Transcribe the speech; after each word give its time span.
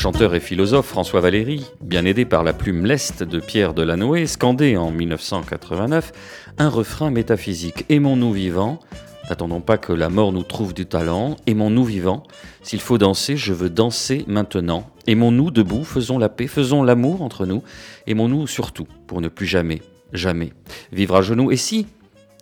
Chanteur 0.00 0.34
et 0.34 0.40
philosophe 0.40 0.86
François 0.86 1.20
Valéry, 1.20 1.66
bien 1.82 2.06
aidé 2.06 2.24
par 2.24 2.42
la 2.42 2.54
plume 2.54 2.86
leste 2.86 3.22
de 3.22 3.38
Pierre 3.38 3.74
Delanoë, 3.74 4.26
scandait 4.26 4.78
en 4.78 4.90
1989 4.90 6.12
un 6.56 6.70
refrain 6.70 7.10
métaphysique 7.10 7.84
Aimons-nous 7.90 8.32
vivants? 8.32 8.80
N'attendons 9.28 9.60
pas 9.60 9.76
que 9.76 9.92
la 9.92 10.08
mort 10.08 10.32
nous 10.32 10.42
trouve 10.42 10.72
du 10.72 10.86
talent. 10.86 11.36
Aimons-nous 11.46 11.84
vivants? 11.84 12.22
S'il 12.62 12.80
faut 12.80 12.96
danser, 12.96 13.36
je 13.36 13.52
veux 13.52 13.68
danser 13.68 14.24
maintenant. 14.26 14.88
Aimons-nous 15.06 15.50
debout, 15.50 15.84
faisons 15.84 16.16
la 16.16 16.30
paix, 16.30 16.46
faisons 16.46 16.82
l'amour 16.82 17.20
entre 17.20 17.44
nous. 17.44 17.62
Aimons-nous 18.06 18.46
surtout, 18.46 18.86
pour 19.06 19.20
ne 19.20 19.28
plus 19.28 19.44
jamais, 19.44 19.82
jamais 20.14 20.54
vivre 20.92 21.14
à 21.14 21.20
genoux. 21.20 21.50
Et 21.50 21.58
si, 21.58 21.86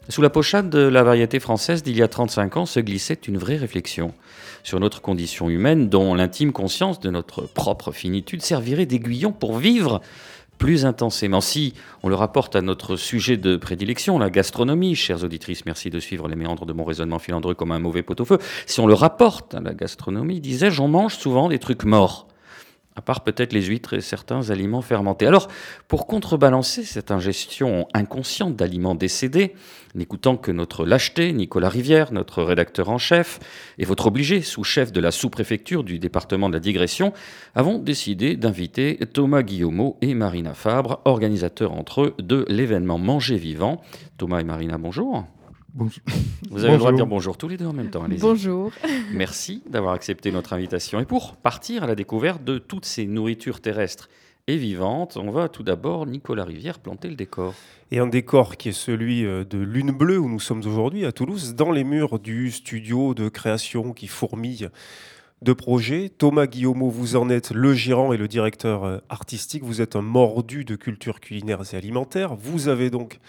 sous 0.08 0.22
la 0.22 0.30
pochade 0.30 0.70
de 0.70 0.80
la 0.80 1.02
variété 1.02 1.38
française 1.38 1.82
d'il 1.82 1.96
y 1.96 2.02
a 2.02 2.08
35 2.08 2.56
ans, 2.56 2.66
se 2.66 2.80
glissait 2.80 3.18
une 3.26 3.36
vraie 3.36 3.56
réflexion 3.56 4.14
sur 4.62 4.80
notre 4.80 5.00
condition 5.00 5.50
humaine, 5.50 5.88
dont 5.88 6.14
l'intime 6.14 6.52
conscience 6.52 7.00
de 7.00 7.10
notre 7.10 7.42
propre 7.42 7.92
finitude 7.92 8.42
servirait 8.42 8.86
d'aiguillon 8.86 9.32
pour 9.32 9.58
vivre 9.58 10.00
plus 10.58 10.84
intensément. 10.84 11.40
Si 11.40 11.74
on 12.02 12.08
le 12.08 12.14
rapporte 12.14 12.56
à 12.56 12.62
notre 12.62 12.96
sujet 12.96 13.36
de 13.36 13.56
prédilection, 13.56 14.18
la 14.18 14.30
gastronomie, 14.30 14.94
chères 14.94 15.24
auditrices, 15.24 15.64
merci 15.66 15.90
de 15.90 16.00
suivre 16.00 16.28
les 16.28 16.36
méandres 16.36 16.66
de 16.66 16.72
mon 16.72 16.84
raisonnement 16.84 17.18
filandreux 17.18 17.54
comme 17.54 17.72
un 17.72 17.78
mauvais 17.78 18.02
pot-au-feu. 18.02 18.38
Si 18.66 18.80
on 18.80 18.86
le 18.86 18.94
rapporte 18.94 19.54
à 19.54 19.60
la 19.60 19.74
gastronomie, 19.74 20.40
disais-je, 20.40 20.82
on 20.82 20.88
mange 20.88 21.16
souvent 21.16 21.48
des 21.48 21.58
trucs 21.58 21.84
morts 21.84 22.27
à 22.98 23.00
part 23.00 23.22
peut-être 23.22 23.52
les 23.52 23.62
huîtres 23.62 23.94
et 23.94 24.00
certains 24.00 24.50
aliments 24.50 24.82
fermentés. 24.82 25.28
Alors, 25.28 25.46
pour 25.86 26.08
contrebalancer 26.08 26.82
cette 26.82 27.12
ingestion 27.12 27.86
inconsciente 27.94 28.56
d'aliments 28.56 28.96
décédés, 28.96 29.54
n'écoutant 29.94 30.36
que 30.36 30.50
notre 30.50 30.84
lâcheté, 30.84 31.32
Nicolas 31.32 31.68
Rivière, 31.68 32.12
notre 32.12 32.42
rédacteur 32.42 32.88
en 32.88 32.98
chef, 32.98 33.38
et 33.78 33.84
votre 33.84 34.08
obligé, 34.08 34.42
sous-chef 34.42 34.90
de 34.90 35.00
la 35.00 35.12
sous-préfecture 35.12 35.84
du 35.84 36.00
département 36.00 36.48
de 36.48 36.54
la 36.54 36.60
digression, 36.60 37.12
avons 37.54 37.78
décidé 37.78 38.36
d'inviter 38.36 38.98
Thomas 39.12 39.42
Guillaumeau 39.42 39.96
et 40.02 40.14
Marina 40.14 40.54
Fabre, 40.54 41.00
organisateurs 41.04 41.74
entre 41.74 42.02
eux 42.02 42.14
de 42.18 42.44
l'événement 42.48 42.98
Manger 42.98 43.36
Vivant. 43.36 43.80
Thomas 44.16 44.40
et 44.40 44.44
Marina, 44.44 44.76
bonjour. 44.76 45.24
Vous 46.50 46.64
avez 46.64 46.72
le 46.72 46.78
droit 46.78 46.90
de 46.90 46.96
dire 46.96 47.06
bonjour 47.06 47.36
tous 47.36 47.48
les 47.48 47.56
deux 47.56 47.66
en 47.66 47.72
même 47.72 47.90
temps. 47.90 48.04
Bonjour. 48.18 48.72
Merci 49.12 49.62
d'avoir 49.68 49.94
accepté 49.94 50.32
notre 50.32 50.52
invitation. 50.52 51.00
Et 51.00 51.04
pour 51.04 51.36
partir 51.36 51.84
à 51.84 51.86
la 51.86 51.94
découverte 51.94 52.42
de 52.42 52.58
toutes 52.58 52.84
ces 52.84 53.06
nourritures 53.06 53.60
terrestres 53.60 54.08
et 54.48 54.56
vivantes, 54.56 55.16
on 55.16 55.30
va 55.30 55.48
tout 55.48 55.62
d'abord, 55.62 56.06
Nicolas 56.06 56.44
Rivière, 56.44 56.78
planter 56.78 57.08
le 57.08 57.14
décor. 57.14 57.54
Et 57.90 57.98
un 57.98 58.06
décor 58.06 58.56
qui 58.56 58.70
est 58.70 58.72
celui 58.72 59.24
euh, 59.24 59.44
de 59.44 59.58
Lune 59.58 59.92
Bleue, 59.92 60.18
où 60.18 60.28
nous 60.28 60.40
sommes 60.40 60.64
aujourd'hui 60.66 61.04
à 61.04 61.12
Toulouse, 61.12 61.54
dans 61.54 61.70
les 61.70 61.84
murs 61.84 62.18
du 62.18 62.50
studio 62.50 63.14
de 63.14 63.28
création 63.28 63.92
qui 63.92 64.08
fourmille 64.08 64.70
de 65.42 65.52
projets. 65.52 66.08
Thomas 66.08 66.46
Guillaumeau, 66.46 66.88
vous 66.88 67.14
en 67.16 67.30
êtes 67.30 67.52
le 67.52 67.74
gérant 67.74 68.12
et 68.12 68.16
le 68.16 68.26
directeur 68.26 68.84
euh, 68.84 68.98
artistique. 69.08 69.62
Vous 69.62 69.80
êtes 69.80 69.96
un 69.96 70.02
mordu 70.02 70.64
de 70.64 70.76
culture 70.76 71.20
culinaire 71.20 71.60
et 71.72 71.76
alimentaire. 71.76 72.34
Vous 72.34 72.68
avez 72.68 72.90
donc 72.90 73.20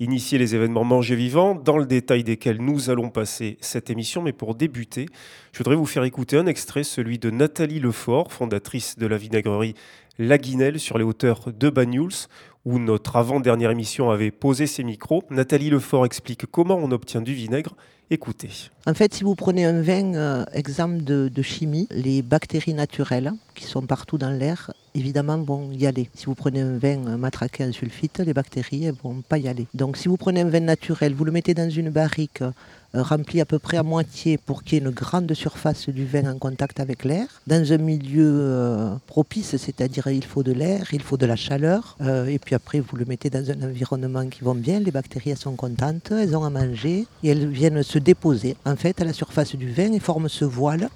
initier 0.00 0.38
les 0.38 0.54
événements 0.54 0.84
Manger 0.84 1.16
Vivant, 1.16 1.54
dans 1.54 1.78
le 1.78 1.86
détail 1.86 2.24
desquels 2.24 2.60
nous 2.60 2.90
allons 2.90 3.08
passer 3.08 3.56
cette 3.60 3.90
émission. 3.90 4.22
Mais 4.22 4.32
pour 4.32 4.54
débuter, 4.54 5.06
je 5.52 5.58
voudrais 5.58 5.76
vous 5.76 5.86
faire 5.86 6.04
écouter 6.04 6.36
un 6.36 6.46
extrait, 6.46 6.84
celui 6.84 7.18
de 7.18 7.30
Nathalie 7.30 7.80
Lefort, 7.80 8.32
fondatrice 8.32 8.98
de 8.98 9.06
la 9.06 9.16
vinaigrerie 9.16 9.74
La 10.18 10.38
Guinelle 10.38 10.78
sur 10.78 10.98
les 10.98 11.04
hauteurs 11.04 11.52
de 11.52 11.70
Banyuls, 11.70 12.28
où 12.64 12.78
notre 12.78 13.16
avant-dernière 13.16 13.70
émission 13.70 14.10
avait 14.10 14.32
posé 14.32 14.66
ses 14.66 14.84
micros. 14.84 15.22
Nathalie 15.30 15.70
Lefort 15.70 16.04
explique 16.04 16.46
comment 16.46 16.76
on 16.76 16.90
obtient 16.90 17.22
du 17.22 17.32
vinaigre. 17.32 17.74
Écoutez. 18.08 18.50
En 18.86 18.94
fait, 18.94 19.14
si 19.14 19.24
vous 19.24 19.34
prenez 19.34 19.64
un 19.64 19.82
vin, 19.82 20.14
euh, 20.14 20.44
exemple 20.52 21.02
de, 21.02 21.42
chimie, 21.42 21.88
les 21.90 22.22
bactéries 22.22 22.74
naturelles 22.74 23.32
qui 23.56 23.64
sont 23.64 23.82
partout 23.82 24.16
dans 24.16 24.30
l'air, 24.30 24.72
évidemment, 24.96 25.38
vont 25.38 25.70
y 25.72 25.86
aller. 25.86 26.08
Si 26.14 26.26
vous 26.26 26.34
prenez 26.34 26.60
un 26.60 26.78
vin 26.78 27.16
matraqué 27.16 27.64
en 27.64 27.72
sulfite, 27.72 28.18
les 28.18 28.32
bactéries 28.32 28.86
ne 28.86 28.92
vont 28.92 29.22
pas 29.28 29.38
y 29.38 29.48
aller. 29.48 29.66
Donc, 29.74 29.96
si 29.96 30.08
vous 30.08 30.16
prenez 30.16 30.40
un 30.40 30.48
vin 30.48 30.60
naturel, 30.60 31.14
vous 31.14 31.24
le 31.24 31.32
mettez 31.32 31.54
dans 31.54 31.70
une 31.70 31.90
barrique 31.90 32.42
euh, 32.42 33.02
rempli 33.02 33.40
à 33.40 33.44
peu 33.44 33.58
près 33.58 33.76
à 33.76 33.82
moitié 33.82 34.38
pour 34.38 34.62
qu'il 34.62 34.78
y 34.78 34.80
ait 34.80 34.84
une 34.84 34.90
grande 34.90 35.32
surface 35.34 35.88
du 35.88 36.06
vin 36.06 36.30
en 36.30 36.38
contact 36.38 36.80
avec 36.80 37.04
l'air. 37.04 37.26
Dans 37.46 37.72
un 37.72 37.78
milieu 37.78 38.26
euh, 38.26 38.94
propice, 39.06 39.56
c'est-à-dire 39.56 40.06
il 40.08 40.24
faut 40.24 40.42
de 40.42 40.52
l'air, 40.52 40.86
il 40.92 41.02
faut 41.02 41.16
de 41.16 41.26
la 41.26 41.36
chaleur, 41.36 41.96
euh, 42.00 42.26
et 42.26 42.38
puis 42.38 42.54
après 42.54 42.80
vous 42.80 42.96
le 42.96 43.04
mettez 43.04 43.28
dans 43.28 43.50
un 43.50 43.62
environnement 43.62 44.26
qui 44.28 44.42
va 44.44 44.54
bien, 44.54 44.80
les 44.80 44.90
bactéries 44.90 45.36
sont 45.36 45.56
contentes, 45.56 46.10
elles 46.10 46.36
ont 46.36 46.44
à 46.44 46.50
manger, 46.50 47.06
et 47.22 47.28
elles 47.28 47.48
viennent 47.48 47.82
se 47.82 47.98
déposer 47.98 48.56
en 48.64 48.76
fait 48.76 49.00
à 49.00 49.04
la 49.04 49.12
surface 49.12 49.54
du 49.56 49.70
vin 49.70 49.92
et 49.92 50.00
forment 50.00 50.28
ce 50.28 50.44
voile 50.44 50.88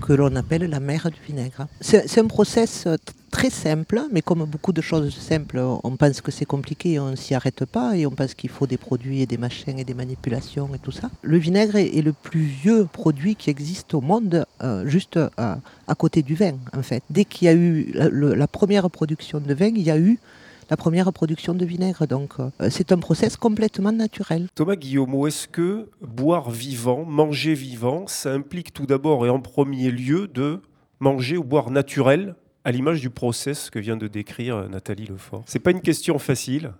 que 0.00 0.12
l'on 0.12 0.34
appelle 0.36 0.64
la 0.64 0.80
mer 0.80 1.10
du 1.10 1.20
vinaigre. 1.26 1.66
C'est 1.80 2.18
un 2.18 2.26
process 2.26 2.86
très 3.30 3.50
simple, 3.50 4.00
mais 4.12 4.22
comme 4.22 4.44
beaucoup 4.44 4.72
de 4.72 4.80
choses 4.80 5.12
simples, 5.12 5.58
on 5.58 5.96
pense 5.96 6.20
que 6.20 6.30
c'est 6.30 6.44
compliqué 6.44 7.00
on 7.00 7.10
ne 7.10 7.16
s'y 7.16 7.34
arrête 7.34 7.64
pas, 7.64 7.96
et 7.96 8.06
on 8.06 8.10
pense 8.10 8.34
qu'il 8.34 8.50
faut 8.50 8.66
des 8.66 8.76
produits 8.76 9.22
et 9.22 9.26
des 9.26 9.38
machins 9.38 9.76
et 9.76 9.84
des 9.84 9.94
manipulations 9.94 10.70
et 10.72 10.78
tout 10.78 10.92
ça. 10.92 11.10
Le 11.22 11.36
vinaigre 11.36 11.76
est, 11.76 12.02
le 12.02 12.12
plus 12.12 12.44
vieux 12.44 12.86
produit 12.90 13.34
qui 13.34 13.50
existe 13.50 13.92
au 13.94 14.00
monde, 14.00 14.46
euh, 14.62 14.86
juste 14.86 15.18
à, 15.36 15.58
côté 15.98 16.22
du 16.22 16.34
vin, 16.34 16.54
en 16.76 16.82
fait. 16.82 17.02
Dès 17.10 17.24
qu'il 17.24 17.46
y 17.46 17.48
a 17.48 17.54
eu 17.54 17.92
la 17.94 18.46
première 18.46 18.88
production 18.90 19.40
de 19.40 19.52
vin, 19.54 19.72
il 19.74 19.82
y 19.82 19.90
a 19.90 19.98
eu 19.98 20.18
la 20.70 20.76
première 20.76 21.12
production 21.12 21.54
de 21.54 21.64
vinaigre. 21.64 22.06
Donc 22.06 22.34
euh, 22.38 22.50
c'est 22.70 22.92
un 22.92 22.98
process 22.98 23.36
complètement 23.36 23.92
naturel. 23.92 24.48
Thomas 24.54 24.76
Guillaume, 24.76 25.14
est-ce 25.26 25.48
que 25.48 25.88
boire 26.00 26.50
vivant, 26.50 27.04
manger 27.04 27.54
vivant, 27.54 28.06
ça 28.06 28.32
implique 28.32 28.72
tout 28.72 28.86
d'abord 28.86 29.26
et 29.26 29.28
en 29.28 29.40
premier 29.40 29.90
lieu 29.90 30.28
de 30.28 30.60
manger 31.00 31.36
ou 31.36 31.44
boire 31.44 31.70
naturel 31.70 32.34
à 32.64 32.72
l'image 32.72 33.00
du 33.00 33.10
process 33.10 33.70
que 33.70 33.78
vient 33.78 33.96
de 33.96 34.08
décrire 34.08 34.68
Nathalie 34.68 35.06
Lefort? 35.06 35.42
C'est 35.46 35.58
pas 35.58 35.70
une 35.70 35.82
question 35.82 36.18
facile. 36.18 36.72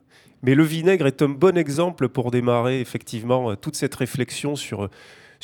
Mais 0.43 0.55
le 0.55 0.63
vinaigre 0.63 1.07
est 1.07 1.23
un 1.23 1.29
bon 1.31 1.57
exemple 1.57 2.09
pour 2.11 2.31
démarrer 2.31 2.81
effectivement 2.81 3.57
toute 3.57 3.77
cette 3.77 3.95
réflexion 3.95 4.57
sur 4.57 4.91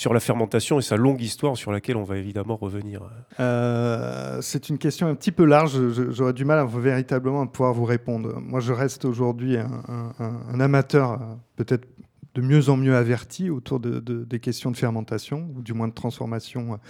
sur 0.00 0.15
la 0.15 0.21
fermentation 0.21 0.78
et 0.78 0.83
sa 0.83 0.97
longue 0.97 1.21
histoire 1.21 1.59
sur 1.59 1.72
laquelle 1.72 1.99
on 1.99 2.05
va 2.05 2.16
évidemment 2.16 2.56
revenir 2.56 3.03
euh, 3.38 4.38
C'est 4.41 4.71
une 4.71 4.78
question 4.78 5.09
un 5.09 5.15
petit 5.15 5.31
peu 5.31 5.44
large. 5.44 5.78
J'aurais 6.11 6.33
du 6.33 6.47
mal 6.47 6.59
à 6.59 6.65
véritablement 6.65 7.47
pouvoir 7.47 7.75
vous 7.75 7.84
répondre. 7.84 8.41
Moi, 8.41 8.60
je 8.60 8.72
reste 8.72 9.05
aujourd'hui 9.05 9.59
un, 9.59 10.59
amateur 10.59 11.12
euh, 11.12 11.16
peut-être 11.56 11.87
de 12.34 12.41
mieux 12.41 12.71
en 12.71 12.78
mieux 12.78 12.97
averti 12.97 13.50
autour 13.50 13.78
de, 13.78 14.00
des 14.00 14.41
questions 14.41 14.71
de 14.71 14.77
fermentation 14.78 15.50
ou 15.55 15.60
du 15.60 15.75
moins 15.75 15.89
de 15.89 15.93
transformation. 15.93 16.81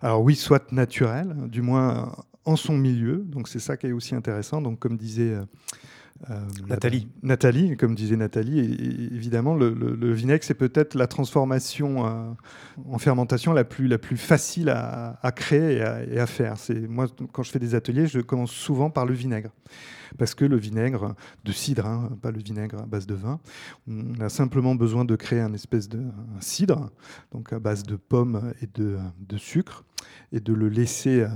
Alors 0.00 0.20
oui, 0.20 0.34
soit 0.34 0.72
naturelle, 0.72 1.36
du 1.46 1.62
moins 1.62 2.12
en 2.44 2.56
son 2.56 2.76
milieu. 2.76 3.18
Donc 3.18 3.46
c'est 3.46 3.60
ça 3.60 3.76
qui 3.76 3.86
est 3.86 3.92
aussi 3.92 4.16
intéressant. 4.16 4.60
Donc 4.60 4.80
comme 4.80 4.96
disait 4.96 5.36
euh, 6.30 6.40
Nathalie. 6.68 7.08
Nathalie, 7.22 7.76
comme 7.76 7.94
disait 7.94 8.16
Nathalie, 8.16 8.60
évidemment, 9.12 9.54
le, 9.54 10.12
vinaigre, 10.12 10.44
c'est 10.44 10.54
peut-être 10.54 10.94
la 10.94 11.06
transformation 11.06 12.06
euh, 12.06 12.32
en 12.88 12.98
fermentation 12.98 13.52
la 13.52 13.64
plus, 13.64 13.88
la 13.88 13.98
plus 13.98 14.16
facile 14.16 14.68
à, 14.70 15.32
créer 15.34 15.82
et 16.10 16.18
à, 16.18 16.26
faire. 16.26 16.56
C'est 16.58 16.88
moi, 16.88 17.06
quand 17.32 17.42
je 17.42 17.50
fais 17.50 17.58
des 17.58 17.74
ateliers, 17.74 18.06
je 18.06 18.20
commence 18.20 18.52
souvent 18.52 18.90
par 18.90 19.06
le 19.06 19.14
vinaigre. 19.14 19.50
Parce 20.18 20.34
que 20.34 20.44
le 20.44 20.56
vinaigre 20.56 21.14
de 21.44 21.52
cidre, 21.52 21.86
hein, 21.86 22.10
pas 22.20 22.30
le 22.30 22.38
vinaigre 22.38 22.82
à 22.82 22.86
base 22.86 23.06
de 23.06 23.14
vin, 23.14 23.40
on 23.88 24.20
a 24.20 24.28
simplement 24.28 24.74
besoin 24.74 25.04
de 25.04 25.16
créer 25.16 25.40
un 25.40 25.54
espèce 25.54 25.88
de 25.88 26.02
cidre, 26.40 26.90
donc 27.32 27.52
à 27.52 27.58
base 27.58 27.82
de 27.82 27.96
pommes 27.96 28.52
et 28.60 28.68
de, 28.74 28.98
de 29.20 29.36
sucre, 29.38 29.84
et 30.32 30.40
de 30.40 30.52
le 30.52 30.68
laisser 30.68 31.22
euh, 31.22 31.28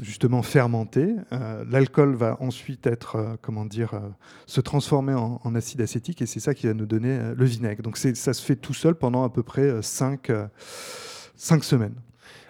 justement 0.00 0.42
fermenté. 0.42 1.14
Euh, 1.32 1.64
l'alcool 1.68 2.14
va 2.14 2.36
ensuite 2.40 2.86
être, 2.86 3.16
euh, 3.16 3.36
comment 3.40 3.64
dire, 3.64 3.94
euh, 3.94 4.00
se 4.46 4.60
transformer 4.60 5.14
en, 5.14 5.54
acide 5.54 5.80
acétique 5.80 6.22
et 6.22 6.26
c'est 6.26 6.40
ça 6.40 6.54
qui 6.54 6.66
va 6.66 6.74
nous 6.74 6.86
donner 6.86 7.18
le 7.34 7.44
vinaigre. 7.44 7.82
Donc 7.82 7.96
ça 7.96 8.32
se 8.32 8.42
fait 8.42 8.56
tout 8.56 8.74
seul 8.74 8.94
pendant 8.94 9.24
à 9.24 9.30
peu 9.30 9.42
près 9.42 9.82
5 9.82 10.30
cinq, 11.36 11.64
semaines. 11.64 11.94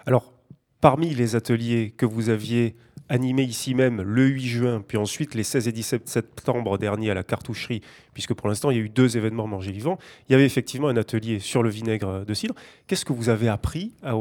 Alors, 0.05 0.33
parmi 0.81 1.13
les 1.13 1.35
ateliers 1.35 1.91
que 1.95 2.05
vous 2.05 2.29
aviez 2.29 2.75
animé 3.09 3.43
ici 3.43 3.73
même 3.73 4.01
le 4.01 4.27
8 4.27 4.47
juin, 4.47 4.83
puis 4.87 4.97
ensuite 4.97 5.33
les 5.35 5.43
16 5.43 5.67
et 5.67 5.71
17 5.71 6.07
septembre 6.07 6.77
dernier 6.77 7.11
à 7.11 7.13
la 7.13 7.23
cartoucherie, 7.23 7.81
puisque 8.13 8.33
pour 8.33 8.47
l'instant 8.47 8.69
il 8.71 8.77
y 8.77 8.79
a 8.79 8.83
eu 8.83 8.89
deux 8.89 9.17
événements 9.17 9.47
Manger 9.47 9.71
Vivant, 9.71 9.97
il 10.27 10.33
y 10.33 10.35
avait 10.35 10.45
effectivement 10.45 10.87
un 10.87 10.97
atelier 10.97 11.39
sur 11.39 11.63
le 11.63 11.69
vinaigre 11.69 12.25
de 12.25 12.33
cidre. 12.33 12.53
Qu'est-ce 12.87 13.05
que 13.05 13.13
vous 13.13 13.29
avez 13.29 13.47
appris 13.47 13.93
à, 14.03 14.13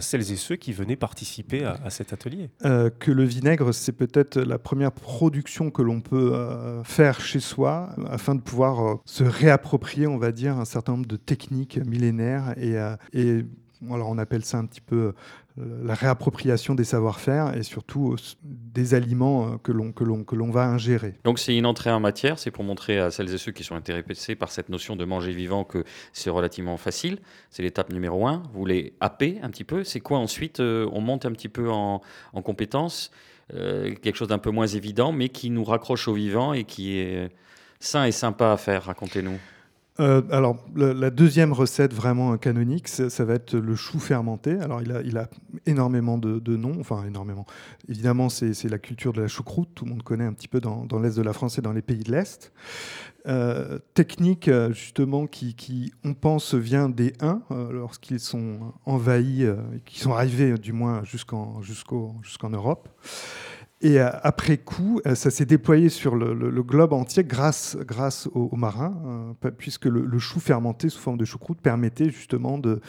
celles 0.00 0.32
et 0.32 0.36
ceux 0.36 0.56
qui 0.56 0.72
venaient 0.72 0.96
participer 0.96 1.64
à, 1.64 1.90
cet 1.90 2.12
atelier? 2.12 2.50
Euh, 2.64 2.90
Que 2.90 3.12
le 3.12 3.24
vinaigre, 3.24 3.72
c'est 3.72 3.92
peut-être 3.92 4.38
la 4.38 4.58
première 4.58 4.92
production 4.92 5.70
que 5.70 5.82
l'on 5.82 6.00
peut 6.00 6.34
euh, 6.34 6.82
faire 6.84 7.20
chez 7.20 7.40
soi 7.40 7.90
afin 8.08 8.34
de 8.34 8.40
pouvoir 8.40 8.86
euh, 8.86 8.94
se 9.04 9.24
réapproprier, 9.24 10.06
on 10.06 10.18
va 10.18 10.32
dire, 10.32 10.56
un 10.56 10.64
certain 10.64 10.92
nombre 10.92 11.06
de 11.06 11.16
techniques 11.16 11.78
millénaires 11.86 12.54
et, 12.58 12.76
et 13.12 13.44
alors 13.90 14.08
on 14.08 14.18
appelle 14.18 14.44
ça 14.44 14.58
un 14.58 14.66
petit 14.66 14.80
peu 14.80 15.12
la 15.58 15.94
réappropriation 15.94 16.74
des 16.74 16.84
savoir-faire 16.84 17.56
et 17.56 17.62
surtout 17.62 18.12
euh, 18.12 18.16
des 18.42 18.94
aliments 18.94 19.46
euh, 19.46 19.56
que 19.56 19.72
l'on, 19.72 19.92
que, 19.92 20.04
l'on, 20.04 20.22
que 20.22 20.34
l'on 20.34 20.50
va 20.50 20.66
ingérer. 20.66 21.14
Donc 21.24 21.38
c'est 21.38 21.56
une 21.56 21.64
entrée 21.64 21.90
en 21.90 22.00
matière, 22.00 22.38
c'est 22.38 22.50
pour 22.50 22.64
montrer 22.64 22.98
à 22.98 23.10
celles 23.10 23.32
et 23.32 23.38
ceux 23.38 23.52
qui 23.52 23.64
sont 23.64 23.74
intéressés 23.74 24.34
par 24.34 24.50
cette 24.50 24.68
notion 24.68 24.96
de 24.96 25.04
manger 25.04 25.32
vivant 25.32 25.64
que 25.64 25.84
c'est 26.12 26.30
relativement 26.30 26.76
facile. 26.76 27.18
C'est 27.50 27.62
l'étape 27.62 27.90
numéro 27.90 28.26
un. 28.26 28.42
Vous 28.52 28.66
les 28.66 28.92
happez 29.00 29.38
un 29.42 29.48
petit 29.48 29.64
peu. 29.64 29.82
C'est 29.82 30.00
quoi 30.00 30.18
ensuite 30.18 30.60
euh, 30.60 30.88
On 30.92 31.00
monte 31.00 31.24
un 31.24 31.32
petit 31.32 31.48
peu 31.48 31.70
en, 31.70 32.02
en 32.32 32.42
compétences, 32.42 33.10
quelque 33.48 34.16
chose 34.16 34.28
d'un 34.28 34.38
peu 34.38 34.50
moins 34.50 34.66
évident, 34.66 35.12
mais 35.12 35.28
qui 35.28 35.50
nous 35.50 35.62
raccroche 35.62 36.08
au 36.08 36.14
vivant 36.14 36.52
et 36.52 36.64
qui 36.64 36.98
est 36.98 37.30
sain 37.78 38.04
et 38.04 38.12
sympa 38.12 38.50
à 38.50 38.56
faire. 38.56 38.84
Racontez-nous. 38.84 39.38
Euh, 39.98 40.22
alors, 40.30 40.56
la 40.74 41.10
deuxième 41.10 41.52
recette 41.52 41.94
vraiment 41.94 42.36
canonique, 42.36 42.88
ça, 42.88 43.24
va 43.24 43.34
être 43.34 43.54
le 43.54 43.74
chou 43.74 43.98
fermenté. 43.98 44.52
Alors, 44.60 44.82
il 44.82 45.16
a, 45.16 45.28
énormément 45.64 46.18
de, 46.18 46.56
noms, 46.56 46.76
enfin 46.80 47.04
énormément. 47.06 47.46
Évidemment, 47.88 48.28
c'est 48.28 48.68
la 48.68 48.78
culture 48.78 49.12
de 49.12 49.22
la 49.22 49.28
choucroute, 49.28 49.70
tout 49.74 49.84
le 49.84 49.90
monde 49.90 50.02
connaît 50.02 50.24
un 50.24 50.32
petit 50.32 50.48
peu 50.48 50.60
dans, 50.60 50.86
l'Est 51.00 51.16
de 51.16 51.22
la 51.22 51.32
France 51.32 51.58
et 51.58 51.62
dans 51.62 51.72
les 51.72 51.82
pays 51.82 52.02
de 52.02 52.12
l'Est. 52.12 52.52
Euh, 53.26 53.78
technique, 53.94 54.50
justement, 54.70 55.26
qui, 55.26 55.92
on 56.04 56.14
pense, 56.14 56.54
vient 56.54 56.88
des 56.88 57.12
Huns, 57.20 57.42
euh, 57.50 57.72
lorsqu'ils 57.72 58.20
sont 58.20 58.74
envahis, 58.84 59.46
qui 59.84 60.00
sont 60.00 60.12
arrivés 60.12 60.54
du 60.58 60.72
moins 60.72 61.02
jusqu'en 61.04 62.50
Europe. 62.50 62.88
Et 63.86 64.00
euh, 64.00 64.10
après 64.24 64.58
coup, 64.58 65.00
euh, 65.06 65.14
ça 65.14 65.30
s'est 65.30 65.46
déployé 65.46 65.90
sur 65.90 66.16
le, 66.16 66.34
globe 66.64 66.92
entier 66.92 67.22
grâce, 67.22 67.76
grâce 67.82 68.28
aux, 68.34 68.56
marins, 68.56 69.00
euh, 69.44 69.50
puisque 69.52 69.84
le, 69.84 70.18
chou 70.18 70.40
fermenté 70.40 70.88
sous 70.88 70.98
forme 70.98 71.18
de 71.18 71.24
choucroute 71.24 71.60
permettait 71.60 72.10
justement 72.10 72.58
de, 72.58 72.80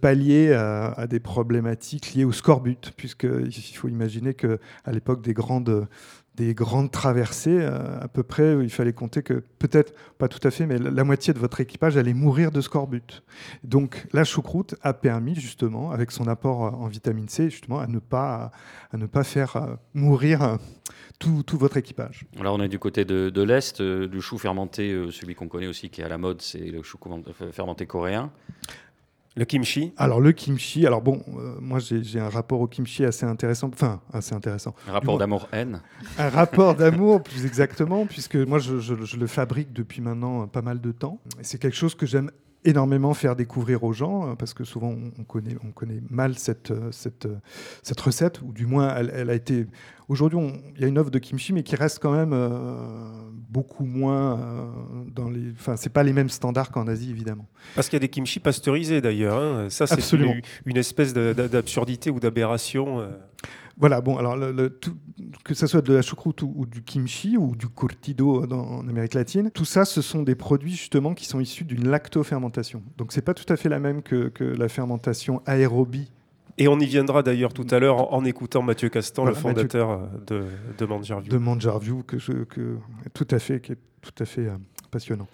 pallier 0.00 0.52
à, 0.52 1.08
des 1.08 1.18
problématiques 1.18 2.14
liées 2.14 2.24
au 2.24 2.30
scorbut, 2.30 2.92
puisqu'il 2.96 3.76
faut 3.76 3.88
imaginer 3.88 4.34
qu'à 4.34 4.92
l'époque 4.92 5.20
des 5.20 5.34
grandes, 5.34 5.88
des 6.34 6.52
grandes 6.54 6.90
traversées, 6.90 7.58
euh, 7.60 8.00
à 8.00 8.08
peu 8.08 8.22
près, 8.22 8.56
il 8.62 8.70
fallait 8.70 8.92
compter 8.92 9.22
que 9.22 9.42
peut-être, 9.58 9.94
pas 10.18 10.28
tout 10.28 10.46
à 10.46 10.50
fait, 10.50 10.66
mais 10.66 10.78
la, 10.78 11.04
moitié 11.04 11.32
de 11.32 11.38
votre 11.38 11.60
équipage 11.60 11.96
allait 11.96 12.14
mourir 12.14 12.50
de 12.50 12.60
scorbut. 12.60 13.22
Donc 13.62 14.06
la 14.12 14.24
choucroute 14.24 14.74
a 14.82 14.94
permis 14.94 15.36
justement, 15.36 15.92
avec 15.92 16.10
son 16.10 16.26
apport 16.26 16.60
en 16.60 16.86
vitamine 16.88 17.28
C, 17.28 17.50
justement, 17.50 17.78
à 17.78 17.86
ne 17.86 18.00
pas, 18.00 18.50
à 18.92 18.96
ne 18.96 19.06
pas 19.06 19.22
faire 19.22 19.56
euh, 19.56 19.76
mourir 19.94 20.42
euh, 20.42 20.56
tout, 21.20 21.44
tout, 21.44 21.56
votre 21.56 21.76
équipage. 21.76 22.24
Alors 22.40 22.56
on 22.56 22.60
est 22.60 22.68
du 22.68 22.80
côté 22.80 23.04
de, 23.04 23.30
de 23.30 23.42
l'Est, 23.42 23.80
du 23.80 24.20
chou 24.20 24.36
fermenté, 24.36 25.06
celui 25.12 25.36
qu'on 25.36 25.48
connaît 25.48 25.68
aussi 25.68 25.88
qui 25.88 26.00
est 26.00 26.04
à 26.04 26.08
la 26.08 26.18
mode, 26.18 26.42
c'est 26.42 26.58
le 26.58 26.82
chou 26.82 26.98
fermenté 27.52 27.86
coréen. 27.86 28.32
Le 29.36 29.44
kimchi 29.44 29.92
Alors 29.96 30.20
le 30.20 30.30
kimchi, 30.30 30.86
alors 30.86 31.02
bon, 31.02 31.20
euh, 31.36 31.56
moi 31.60 31.80
j'ai 31.80 32.20
un 32.20 32.28
rapport 32.28 32.60
au 32.60 32.68
kimchi 32.68 33.04
assez 33.04 33.26
intéressant, 33.26 33.68
enfin 33.72 34.00
assez 34.12 34.32
intéressant. 34.32 34.74
Un 34.88 34.92
rapport 34.92 35.18
d'amour-haine 35.18 35.82
Un 36.18 36.28
rapport 36.28 36.76
d'amour 36.76 37.20
plus 37.20 37.44
exactement, 37.44 38.06
puisque 38.06 38.36
moi 38.36 38.60
je, 38.60 38.78
je, 38.78 39.16
le 39.16 39.26
fabrique 39.26 39.72
depuis 39.72 40.00
maintenant 40.00 40.46
pas 40.46 40.62
mal 40.62 40.80
de 40.80 40.92
temps. 40.92 41.18
C'est 41.42 41.58
quelque 41.58 41.76
chose 41.76 41.96
que 41.96 42.06
j'aime 42.06 42.30
énormément 42.64 43.14
faire 43.14 43.36
découvrir 43.36 43.84
aux 43.84 43.92
gens, 43.92 44.30
euh, 44.30 44.34
parce 44.34 44.54
que 44.54 44.64
souvent 44.64 44.94
on 45.18 45.24
connaît, 45.24 45.56
on 45.64 45.72
connaît 45.72 46.00
mal 46.10 46.38
cette, 46.38 46.70
euh, 46.70 46.90
cette, 46.92 47.28
cette 47.82 48.00
recette, 48.00 48.42
ou 48.42 48.52
du 48.52 48.66
moins 48.66 48.94
elle, 48.96 49.12
elle 49.14 49.30
a 49.30 49.34
été 49.34 49.66
Aujourd'hui, 50.08 50.38
il 50.76 50.82
y 50.82 50.84
a 50.84 50.88
une 50.88 50.98
offre 50.98 51.10
de 51.10 51.18
kimchi, 51.18 51.54
mais 51.54 51.62
qui 51.62 51.76
reste 51.76 51.98
quand 51.98 52.12
même 52.12 52.32
euh, 52.34 52.76
beaucoup 53.48 53.86
moins 53.86 54.38
euh, 54.38 54.66
dans 55.14 55.30
les. 55.30 55.52
Enfin, 55.52 55.76
c'est 55.76 55.92
pas 55.92 56.02
les 56.02 56.12
mêmes 56.12 56.28
standards 56.28 56.70
qu'en 56.70 56.86
Asie, 56.88 57.10
évidemment. 57.10 57.48
Parce 57.74 57.88
qu'il 57.88 57.96
y 57.96 58.00
a 58.00 58.00
des 58.00 58.10
kimchi 58.10 58.38
pasteurisés 58.38 59.00
d'ailleurs. 59.00 59.38
Hein. 59.38 59.70
Ça, 59.70 59.86
c'est 59.86 60.16
une, 60.16 60.42
une, 60.66 60.76
espèce 60.76 61.14
d'absurdité 61.14 62.10
ou 62.10 62.20
d'aberration. 62.20 63.08
Voilà, 63.76 64.00
bon, 64.00 64.16
alors 64.16 64.36
le, 64.36 64.78
que 65.44 65.54
ce 65.54 65.66
soit 65.66 65.82
de 65.82 65.92
la 65.92 66.02
choucroute 66.02 66.42
ou, 66.42 66.66
du 66.66 66.82
kimchi 66.82 67.36
ou 67.36 67.56
du 67.56 67.68
curtido 67.68 68.44
en 68.44 68.86
Amérique 68.88 69.14
latine, 69.14 69.50
tout 69.52 69.64
ça, 69.64 69.84
ce 69.84 70.00
sont 70.00 70.22
des 70.22 70.34
produits 70.34 70.72
justement 70.72 71.14
qui 71.14 71.26
sont 71.26 71.40
issus 71.40 71.64
d'une 71.64 71.88
lactofermentation. 71.88 72.82
Donc 72.98 73.12
c'est 73.12 73.22
pas 73.22 73.34
tout 73.34 73.50
à 73.52 73.56
fait 73.56 73.68
la 73.68 73.80
même 73.80 74.02
que, 74.02 74.28
que 74.28 74.44
la 74.44 74.68
fermentation 74.68 75.42
aérobie 75.46 76.10
et 76.56 76.68
on 76.68 76.78
y 76.78 76.86
viendra 76.86 77.22
d'ailleurs 77.22 77.52
tout 77.52 77.66
à 77.70 77.78
l'heure 77.78 78.12
en, 78.12 78.24
écoutant 78.24 78.62
Mathieu 78.62 78.88
Castan, 78.88 79.24
le 79.24 79.34
fondateur 79.34 79.90
euh, 79.90 79.98
de, 80.26 80.44
de 80.78 80.86
Manjarview. 80.86 81.32
De 81.32 81.38
Manjarview, 81.38 82.02
que, 82.04 82.18
je, 82.18 82.32
que 82.44 82.76
tout 83.12 83.26
à 83.30 83.38
fait, 83.38 83.60
qui 83.60 83.72
est 83.72 83.78
tout 84.00 84.22
à 84.22 84.24
fait 84.24 84.46
euh, 84.46 84.56
passionnant. 84.94 85.26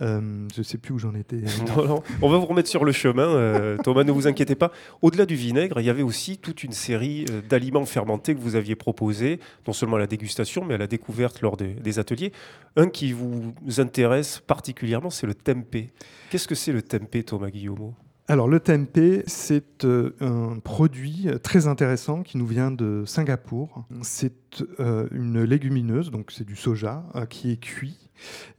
Euh, 0.00 0.48
je 0.54 0.58
ne 0.58 0.64
sais 0.64 0.78
plus 0.78 0.94
où 0.94 0.98
j'en 0.98 1.14
étais. 1.14 1.42
On 2.22 2.28
va 2.28 2.38
vous 2.38 2.46
remettre 2.46 2.68
sur 2.68 2.84
le 2.84 2.92
chemin, 2.92 3.76
Thomas, 3.84 4.04
ne 4.04 4.12
vous 4.12 4.26
inquiétez 4.26 4.54
pas. 4.54 4.72
Au-delà 5.02 5.26
du 5.26 5.36
vinaigre, 5.36 5.80
il 5.80 5.86
y 5.86 5.90
avait 5.90 6.02
aussi 6.02 6.38
toute 6.38 6.64
une 6.64 6.72
série 6.72 7.26
d'aliments 7.48 7.84
fermentés 7.84 8.34
que 8.34 8.40
vous 8.40 8.56
aviez 8.56 8.74
proposés, 8.74 9.38
non 9.66 9.72
seulement 9.72 9.96
à 9.96 10.00
la 10.00 10.06
dégustation, 10.06 10.64
mais 10.64 10.74
à 10.74 10.78
la 10.78 10.86
découverte 10.86 11.42
lors 11.42 11.56
des, 11.56 11.74
des 11.74 11.98
ateliers. 11.98 12.32
Un 12.76 12.88
qui 12.88 13.12
vous 13.12 13.54
intéresse 13.78 14.40
particulièrement, 14.46 15.10
c'est 15.10 15.26
le 15.26 15.34
tempeh. 15.34 15.90
Qu'est-ce 16.30 16.48
que 16.48 16.54
c'est 16.54 16.72
le 16.72 16.82
tempeh, 16.82 17.22
Thomas 17.22 17.50
Guillaumeau 17.50 17.94
alors 18.28 18.48
le 18.48 18.60
tempeh, 18.60 19.24
c'est 19.26 19.84
euh, 19.84 20.12
un 20.20 20.58
produit 20.60 21.26
très 21.42 21.66
intéressant 21.66 22.22
qui 22.22 22.38
nous 22.38 22.46
vient 22.46 22.70
de 22.70 23.02
Singapour. 23.04 23.84
C'est 24.02 24.62
euh, 24.78 25.08
une 25.10 25.42
légumineuse, 25.42 26.10
donc 26.10 26.30
c'est 26.30 26.46
du 26.46 26.54
soja, 26.54 27.04
euh, 27.16 27.26
qui 27.26 27.50
est 27.50 27.56
cuit 27.56 28.10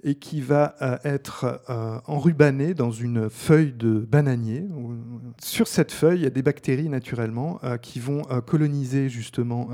et 0.04 0.16
qui 0.16 0.42
va 0.42 0.76
euh, 0.82 0.98
être 1.04 1.62
euh, 1.70 2.00
enrubanné 2.08 2.74
dans 2.74 2.92
une 2.92 3.30
feuille 3.30 3.72
de 3.72 4.00
bananier. 4.00 4.66
Sur 5.42 5.68
cette 5.68 5.92
feuille, 5.92 6.20
il 6.20 6.24
y 6.24 6.28
a 6.28 6.32
des 6.32 6.42
bactéries 6.42 6.90
naturellement 6.90 7.60
euh, 7.64 7.78
qui 7.78 8.00
vont 8.00 8.24
coloniser 8.46 9.10
justement 9.10 9.70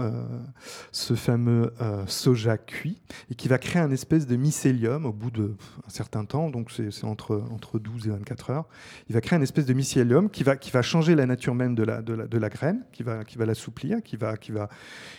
ce 0.91 1.13
fameux 1.13 1.74
soja 2.07 2.57
cuit 2.57 3.01
et 3.30 3.36
qui 3.36 3.47
va 3.47 3.57
créer 3.57 3.81
un 3.81 3.91
espèce 3.91 4.27
de 4.27 4.36
mycélium 4.36 5.06
au 5.06 5.12
bout 5.12 5.31
d'un 5.31 5.50
certain 5.88 6.25
temps, 6.25 6.50
donc 6.50 6.71
c'est 6.71 7.03
entre, 7.03 7.44
entre 7.51 7.80
12 7.80 8.07
et 8.07 8.09
24 8.12 8.50
heures. 8.51 8.68
Il 9.07 9.13
va 9.13 9.21
créer 9.21 9.38
un 9.38 9.42
espèce 9.42 9.65
de 9.65 9.74
mycélium 9.74 10.30
qui 10.30 10.44
va, 10.44 10.56
qui 10.56 10.71
va 10.71 10.81
changer 10.81 11.15
la 11.15 11.25
nature 11.25 11.56
même 11.56 11.75
de 11.75 11.83
la, 11.83 12.01
de 12.01 12.38
la, 12.38 12.50
graine, 12.50 12.83
qui 12.92 13.03
va, 13.03 13.24
qui 13.24 13.38
va 13.38 13.45
l'assouplir, 13.45 14.01
qui 14.03 14.18
va, 14.18 14.38
qui, 14.38 14.51
va, 14.51 14.69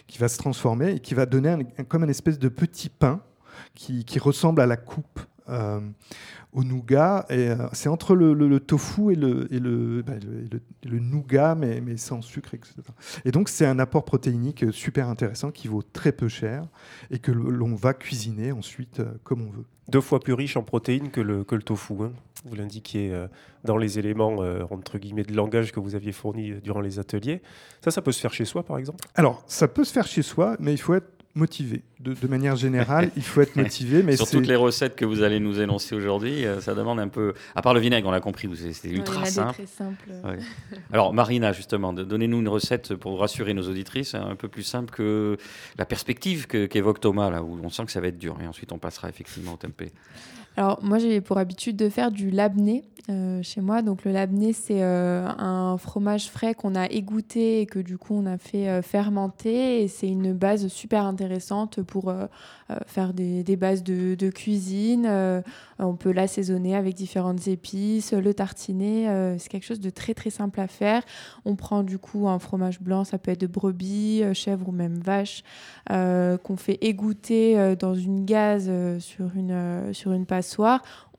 qui 0.07 0.19
va 0.19 0.29
se 0.29 0.39
transformer 0.39 0.93
et 0.93 1.01
qui 1.01 1.15
va 1.15 1.27
donner 1.27 1.67
comme 1.89 2.03
un 2.05 2.09
espèce 2.09 2.39
de 2.39 2.49
petit 2.49 2.89
pain 2.89 3.23
qui, 3.75 4.19
ressemble 4.19 4.61
à 4.61 4.67
la 4.67 4.77
coupe 4.77 5.21
euh, 5.49 5.81
au 6.53 6.65
nougat. 6.65 7.27
Et 7.31 7.49
euh, 7.49 7.69
c'est 7.73 7.89
entre 7.89 8.17
le, 8.17 8.61
tofu 8.61 9.13
et 9.13 9.15
le, 9.15 9.53
et 9.53 9.61
le, 9.61 10.03
bah, 10.03 10.15
le, 10.85 10.99
nougat, 10.99 11.55
mais, 11.55 11.81
mais, 11.81 11.97
sans 11.97 12.23
sucre, 12.23 12.55
etc. 12.55 12.75
Et 13.25 13.31
donc, 13.31 13.49
c'est 13.49 13.67
un 13.67 13.79
apport 13.79 14.05
protéinique 14.05 14.65
super 14.73 15.09
intéressant 15.09 15.53
qui 15.53 15.69
vaut 15.69 15.83
très 15.83 16.11
peu 16.11 16.29
cher 16.29 16.65
et 17.11 17.21
que 17.21 17.31
l'on 17.31 17.75
va 17.75 17.95
cuisiner 17.95 18.51
ensuite 18.51 19.01
euh, 19.01 19.13
comme 19.23 19.43
on 19.43 19.51
veut. 19.51 19.65
Deux 19.89 20.01
fois 20.01 20.21
plus 20.21 20.35
riche 20.35 20.57
en 20.57 20.63
protéines 20.63 21.11
que 21.11 21.21
le, 21.21 21.45
que 21.45 21.55
le 21.55 21.63
tofu. 21.63 21.95
Hein. 22.03 22.13
Vous 22.45 22.57
l'indiquiez 22.57 23.13
dans 23.65 23.77
les 23.77 23.99
éléments 23.99 24.37
entre 24.71 24.97
guillemets 24.97 25.25
de 25.25 25.35
langage 25.35 25.73
que 25.73 25.81
vous 25.81 25.95
aviez 25.95 26.13
fournis 26.13 26.55
durant 26.63 26.81
les 26.81 26.99
ateliers. 26.99 27.43
Ça, 27.85 27.91
ça 27.91 28.01
peut 28.01 28.13
se 28.13 28.21
faire 28.21 28.33
chez 28.33 28.47
soi, 28.47 28.63
par 28.63 28.79
exemple? 28.79 29.05
Alors, 29.15 29.43
ça 29.47 29.69
peut 29.69 29.85
se 29.85 29.93
faire 29.93 30.07
chez 30.07 30.23
soi, 30.23 30.57
mais 30.59 30.73
il 30.73 30.79
faut 30.79 30.95
être 30.95 31.20
motivé. 31.35 31.83
De, 32.01 32.15
manière 32.27 32.57
générale, 32.57 33.11
il 33.17 33.23
faut 33.23 33.41
être 33.41 33.57
motivé. 33.63 34.03
Mais 34.03 34.17
Sur 34.17 34.29
toutes 34.29 34.47
les 34.47 34.57
recettes 34.57 34.97
que 34.97 35.05
vous 35.05 35.23
allez 35.23 35.41
nous 35.41 35.61
énoncer 35.61 35.95
aujourd'hui, 35.95 36.45
euh, 36.45 36.61
ça 36.61 36.75
demande 36.75 36.99
un 36.99 37.09
peu. 37.09 37.35
À 37.55 37.63
part 37.63 37.75
le 37.75 37.81
vinaigre, 37.81 38.09
on 38.09 38.11
l'a 38.11 38.21
compris, 38.21 38.49
c'est 38.73 38.89
ultra 38.89 39.25
simple. 39.27 39.63
Alors, 40.93 41.13
Marina, 41.13 41.53
justement, 41.53 41.93
donnez-nous 41.93 42.41
une 42.41 42.49
recette 42.49 42.95
pour 42.95 43.21
rassurer 43.21 43.55
nos 43.55 43.69
auditrices, 43.69 44.15
un 44.15 44.37
peu 44.37 44.49
plus 44.49 44.63
simple 44.63 44.91
que 44.93 45.37
la 45.79 45.85
perspective 45.85 46.47
qu'évoque 46.47 47.01
Thomas, 47.01 47.31
là, 47.31 47.43
où 47.43 47.59
on 47.63 47.71
sent 47.71 47.85
que 47.87 47.93
ça 47.93 48.01
va 48.01 48.09
être 48.09 48.19
dur. 48.19 48.37
Et 48.43 48.47
ensuite, 48.47 48.73
on 48.73 48.79
passera 48.79 49.09
effectivement 49.09 49.55
au 49.55 49.57
tempeh. 49.57 49.93
Alors 50.61 50.79
moi 50.83 50.99
j'ai 50.99 51.23
pour 51.23 51.39
habitude 51.39 51.77
de 51.77 51.89
faire 51.89 52.11
du 52.11 52.31
labné 52.31 52.85
euh, 53.09 53.43
chez 53.43 53.63
moi. 53.63 53.81
Donc 53.81 54.05
le 54.05 54.13
labné 54.13 54.53
c'est 54.53 54.83
euh, 54.83 55.27
un 55.27 55.79
fromage 55.79 56.29
frais 56.29 56.53
qu'on 56.53 56.75
a 56.75 56.85
égoutté 56.85 57.63
et 57.63 57.67
que 57.67 57.79
du 57.79 57.97
coup 57.97 58.15
on 58.15 58.27
a 58.27 58.37
fait 58.37 58.83
fermenter 58.83 59.83
et 59.83 59.89
c'est 59.89 60.07
une 60.07 60.35
base 60.35 60.69
super 60.69 61.07
intéressante 61.07 61.21
intéressante 61.21 61.83
pour 61.83 62.13
faire 62.87 63.13
des, 63.13 63.57
bases 63.57 63.83
de, 63.83 64.15
de 64.15 64.31
cuisine. 64.31 65.11
on 65.79 65.97
peut 65.97 66.13
l'assaisonner 66.13 66.77
avec 66.77 66.95
différentes 66.95 67.49
épices, 67.49 68.13
le 68.13 68.33
tartiner. 68.33 69.35
c'est 69.39 69.49
quelque 69.49 69.67
chose 69.67 69.81
de 69.81 69.91
très 69.91 70.15
très 70.15 70.31
simple 70.31 70.61
à 70.61 70.67
faire. 70.67 71.03
On 71.45 71.57
prend 71.57 71.83
du 71.83 71.99
coup 71.99 72.29
un 72.29 72.39
fromage 72.39 72.81
blanc, 72.81 73.05
ça 73.05 73.19
peut 73.19 73.33
être 73.33 73.41
de 73.41 73.47
brebis, 73.47 74.23
chèvre 74.35 74.69
ou 74.69 74.73
même 74.73 74.99
vache, 74.99 75.43
qu'on 75.89 76.57
fait 76.57 76.79
égoutter 76.81 77.75
dans 77.77 77.95
une 77.95 78.25
gaze 78.25 78.71
sur 79.01 79.37
une, 79.37 79.93
sur 79.93 80.13
une 80.13 80.27
passoire 80.27 80.50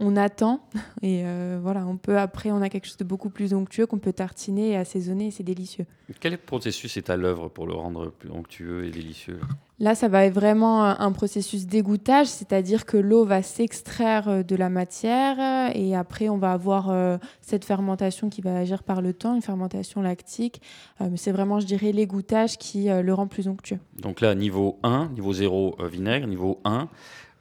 on 0.01 0.15
attend 0.17 0.61
et 1.01 1.21
euh, 1.23 1.59
voilà, 1.61 1.85
on 1.85 1.97
peut 1.97 2.17
après, 2.17 2.51
on 2.51 2.61
a 2.61 2.69
quelque 2.69 2.87
chose 2.87 2.97
de 2.97 3.03
beaucoup 3.03 3.29
plus 3.29 3.53
onctueux 3.53 3.85
qu'on 3.85 3.99
peut 3.99 4.13
tartiner 4.13 4.71
et 4.71 4.77
assaisonner 4.77 5.27
et 5.27 5.31
c'est 5.31 5.43
délicieux. 5.43 5.85
Quel 6.19 6.37
processus 6.37 6.97
est 6.97 7.09
à 7.09 7.15
l'œuvre 7.15 7.47
pour 7.47 7.67
le 7.67 7.73
rendre 7.73 8.11
plus 8.11 8.29
onctueux 8.31 8.85
et 8.85 8.89
délicieux 8.89 9.39
Là, 9.79 9.95
ça 9.95 10.07
va 10.07 10.25
être 10.25 10.33
vraiment 10.33 10.83
un 10.83 11.11
processus 11.11 11.65
d'égouttage, 11.65 12.27
c'est-à-dire 12.27 12.85
que 12.85 12.97
l'eau 12.97 13.25
va 13.25 13.41
s'extraire 13.41 14.27
euh, 14.27 14.43
de 14.43 14.55
la 14.55 14.69
matière 14.69 15.71
et 15.75 15.95
après, 15.95 16.29
on 16.29 16.37
va 16.37 16.51
avoir 16.51 16.89
euh, 16.89 17.17
cette 17.41 17.65
fermentation 17.65 18.29
qui 18.29 18.41
va 18.41 18.57
agir 18.57 18.83
par 18.83 19.01
le 19.01 19.13
temps, 19.13 19.35
une 19.35 19.41
fermentation 19.41 20.01
lactique. 20.01 20.61
mais 20.99 21.17
c'est 21.17 21.31
vraiment, 21.31 21.59
je 21.59 21.65
dirais, 21.65 21.91
l'égouttage 21.91 22.57
qui 22.57 22.87
le 22.89 23.13
rend 23.13 23.27
plus 23.27 23.47
onctueux. 23.47 23.79
Donc 23.99 24.21
là, 24.21 24.35
niveau 24.35 24.79
1, 24.83 25.09
niveau 25.09 25.33
0, 25.33 25.77
vinaigre, 25.89 26.27
niveau 26.27 26.59
1. 26.65 26.89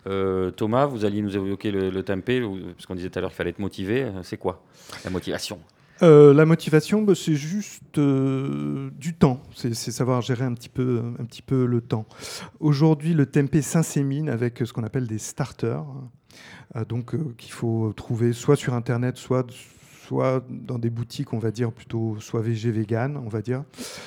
Euh, 0.07 0.51
Thomas, 0.51 0.87
vous 0.87 1.05
alliez 1.05 1.23
nous 1.23 1.37
évoquer 1.37 1.71
le, 1.71 1.91
le 1.91 2.03
tempé, 2.03 2.41
parce 2.41 2.87
qu'on 2.87 2.95
disait 2.95 3.11
tout 3.11 3.19
à 3.19 3.23
l'heure 3.23 3.31
qu'il 3.31 3.37
fallait 3.37 3.51
être 3.51 3.59
motivé. 3.59 4.03
Euh, 4.03 4.23
c'est 4.23 4.37
quoi 4.37 4.63
la 5.05 5.11
motivation? 5.11 5.59
Euh, 6.03 6.33
la 6.33 6.47
motivation, 6.47 7.03
bah, 7.03 7.15
c'est 7.15 7.35
juste 7.35 7.99
du 7.99 9.15
temps. 9.19 9.43
C'est 9.55 9.75
savoir 9.75 10.23
gérer 10.23 10.45
un 10.45 10.55
petit 10.55 10.71
peu, 10.71 11.03
un 11.19 11.25
petit 11.25 11.43
peu 11.43 11.67
le 11.67 11.83
temps. 11.83 12.07
Aujourd'hui, 12.59 13.13
le 13.13 13.27
tempé 13.27 13.61
s'insémine 13.61 14.31
avec 14.31 14.63
ce 14.65 14.73
qu'on 14.73 14.85
appelle 14.85 15.07
des 15.07 15.19
starters, 15.19 15.85
donc 16.89 17.15
qu'il 17.37 17.53
faut 17.53 17.93
trouver 17.93 18.33
soit 18.33 18.57
sur 18.57 18.73
Internet, 18.73 19.19
soit 19.19 19.47
soit 20.11 20.45
dans 20.49 20.79
des 20.81 20.91
boutiques, 20.91 21.33
on 21.33 21.39
va 21.39 21.53
dire 21.53 21.71
plutôt 21.71 22.17
soit 22.19 22.41
végé, 22.41 22.73
vegan, 22.73 23.17
on 23.17 23.29
va 23.29 23.43
dire. 23.43 23.63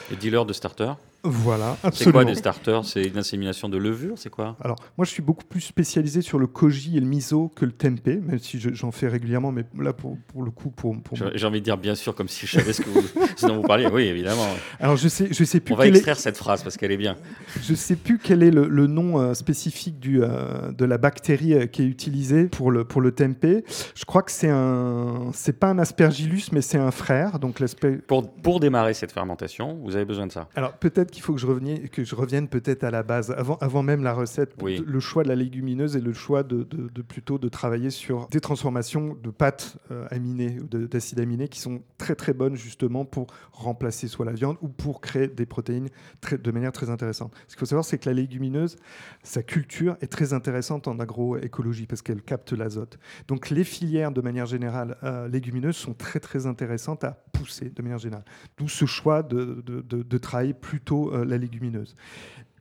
Les 0.09 0.17
dealers 0.17 0.45
de 0.45 0.51
starters? 0.51 0.97
Voilà, 1.25 1.77
absolument. 1.83 1.93
C'est 1.93 2.11
quoi 2.11 2.25
des 2.25 2.35
starters? 2.35 2.83
C'est 2.83 3.03
une 3.03 3.17
insémination 3.17 3.69
de 3.69 3.77
levure 3.77 4.17
C'est 4.17 4.29
quoi? 4.29 4.57
Alors, 4.61 4.75
moi, 4.97 5.05
je 5.05 5.11
suis 5.11 5.21
beaucoup 5.21 5.45
plus 5.45 5.61
spécialisé 5.61 6.21
sur 6.21 6.37
le 6.37 6.47
koji 6.47 6.97
et 6.97 6.99
le 6.99 7.05
miso 7.05 7.49
que 7.55 7.63
le 7.63 7.71
tempeh, 7.71 8.17
même 8.17 8.39
si 8.39 8.59
j'en 8.59 8.91
fais 8.91 9.07
régulièrement, 9.07 9.53
mais 9.53 9.63
là, 9.79 9.93
pour, 9.93 10.17
pour 10.27 10.43
le 10.43 10.51
coup, 10.51 10.69
pour. 10.69 11.01
pour 11.01 11.17
J'ai 11.33 11.47
envie 11.47 11.61
de 11.61 11.65
dire 11.65 11.77
bien 11.77 11.95
sûr, 11.95 12.13
comme 12.13 12.27
si 12.27 12.45
je 12.45 12.57
savais 12.57 12.73
ce 12.73 12.81
que 12.81 12.89
vous, 12.89 13.01
dont 13.47 13.55
vous 13.55 13.61
parliez. 13.61 13.87
Oui, 13.87 14.03
évidemment. 14.03 14.47
Alors, 14.81 14.97
je 14.97 15.07
sais, 15.07 15.29
je 15.31 15.43
sais 15.45 15.61
plus. 15.61 15.73
On 15.73 15.77
va 15.77 15.87
extraire 15.87 16.19
cette 16.19 16.35
phrase 16.35 16.61
parce 16.61 16.75
qu'elle 16.75 16.91
est 16.91 16.97
bien. 16.97 17.15
Je 17.61 17.73
sais 17.73 17.95
plus 17.95 18.19
quel 18.19 18.43
est 18.43 18.51
le, 18.51 18.67
le 18.67 18.87
nom 18.87 19.21
euh, 19.21 19.33
spécifique 19.33 20.01
du, 20.01 20.21
euh, 20.21 20.73
de 20.73 20.83
la 20.83 20.97
bactérie 20.97 21.53
euh, 21.53 21.65
qui 21.67 21.83
est 21.83 21.87
utilisée 21.87 22.47
pour 22.47 22.69
le, 22.69 22.83
pour 22.83 22.99
le 22.99 23.13
tempeh. 23.13 23.63
Je 23.95 24.03
crois 24.03 24.23
que 24.23 24.31
c'est 24.31 24.49
un. 24.49 25.31
C'est 25.33 25.57
pas 25.57 25.67
un 25.67 25.79
aspergillus, 25.79 26.51
mais 26.51 26.61
c'est 26.61 26.79
un 26.79 26.91
frère. 26.91 27.39
Donc, 27.39 27.63
pour, 28.07 28.29
pour 28.29 28.59
démarrer 28.59 28.93
cette 28.93 29.13
fermentation, 29.13 29.79
vous 29.85 29.95
avez 29.95 30.05
besoin 30.05 30.27
de 30.27 30.31
ça. 30.33 30.49
Alors, 30.55 30.73
peut-être 30.73 31.12
qu'il 31.13 31.23
faut 31.23 31.33
que 31.33 31.39
je, 31.39 31.47
revienne, 31.47 31.87
que 31.87 32.03
je 32.03 32.15
revienne 32.15 32.47
peut-être 32.47 32.83
à 32.83 32.91
la 32.91 33.03
base, 33.03 33.31
avant, 33.31 33.57
avant 33.61 33.83
même 33.83 34.03
la 34.03 34.13
recette, 34.13 34.55
le 34.61 34.99
choix 34.99 35.23
de 35.23 35.29
la 35.29 35.35
légumineuse 35.35 35.95
et 35.95 36.01
le 36.01 36.11
choix 36.11 36.43
de, 36.43 36.63
de, 36.63 37.01
plutôt 37.01 37.37
de 37.37 37.47
travailler 37.47 37.89
sur 37.89 38.27
des 38.27 38.41
transformations 38.41 39.15
de 39.21 39.29
pâtes 39.29 39.77
euh, 39.91 40.05
aminées, 40.09 40.57
d'acides 40.71 41.19
aminés, 41.19 41.47
qui 41.47 41.59
sont 41.59 41.81
très 41.97 42.15
très 42.15 42.33
bonnes 42.33 42.55
justement 42.55 43.05
pour 43.05 43.27
remplacer 43.51 44.07
soit 44.07 44.25
la 44.25 44.33
viande 44.33 44.57
ou 44.61 44.67
pour 44.67 44.99
créer 45.01 45.27
des 45.27 45.45
protéines 45.45 45.89
très, 46.19 46.37
de 46.37 46.51
manière 46.51 46.71
très 46.71 46.89
intéressante. 46.89 47.33
Ce 47.47 47.53
qu'il 47.53 47.59
faut 47.59 47.65
savoir, 47.65 47.85
c'est 47.85 47.99
que 47.99 48.09
la 48.09 48.15
légumineuse, 48.15 48.75
sa 49.21 49.43
culture 49.43 49.95
est 50.01 50.07
très 50.07 50.33
intéressante 50.33 50.87
en 50.87 50.99
agroécologie 50.99 51.85
parce 51.85 52.01
qu'elle 52.01 52.23
capte 52.23 52.53
l'azote. 52.53 52.97
Donc 53.27 53.49
les 53.49 53.63
filières 53.63 54.11
de 54.11 54.21
manière 54.21 54.47
générale 54.47 54.97
euh, 55.03 55.27
légumineuses 55.27 55.77
sont 55.77 55.93
très 55.93 56.19
très 56.19 56.47
intéressantes 56.47 57.03
à 57.03 57.11
pousser 57.31 57.69
de 57.69 57.81
manière 57.83 57.99
générale. 57.99 58.25
D'où 58.57 58.67
ce 58.67 58.85
choix 58.85 59.21
de, 59.21 59.63
de, 59.65 59.81
de 59.81 60.17
travailler 60.17 60.53
plutôt 60.53 61.02
euh, 61.11 61.25
la 61.25 61.37
légumineuse. 61.37 61.95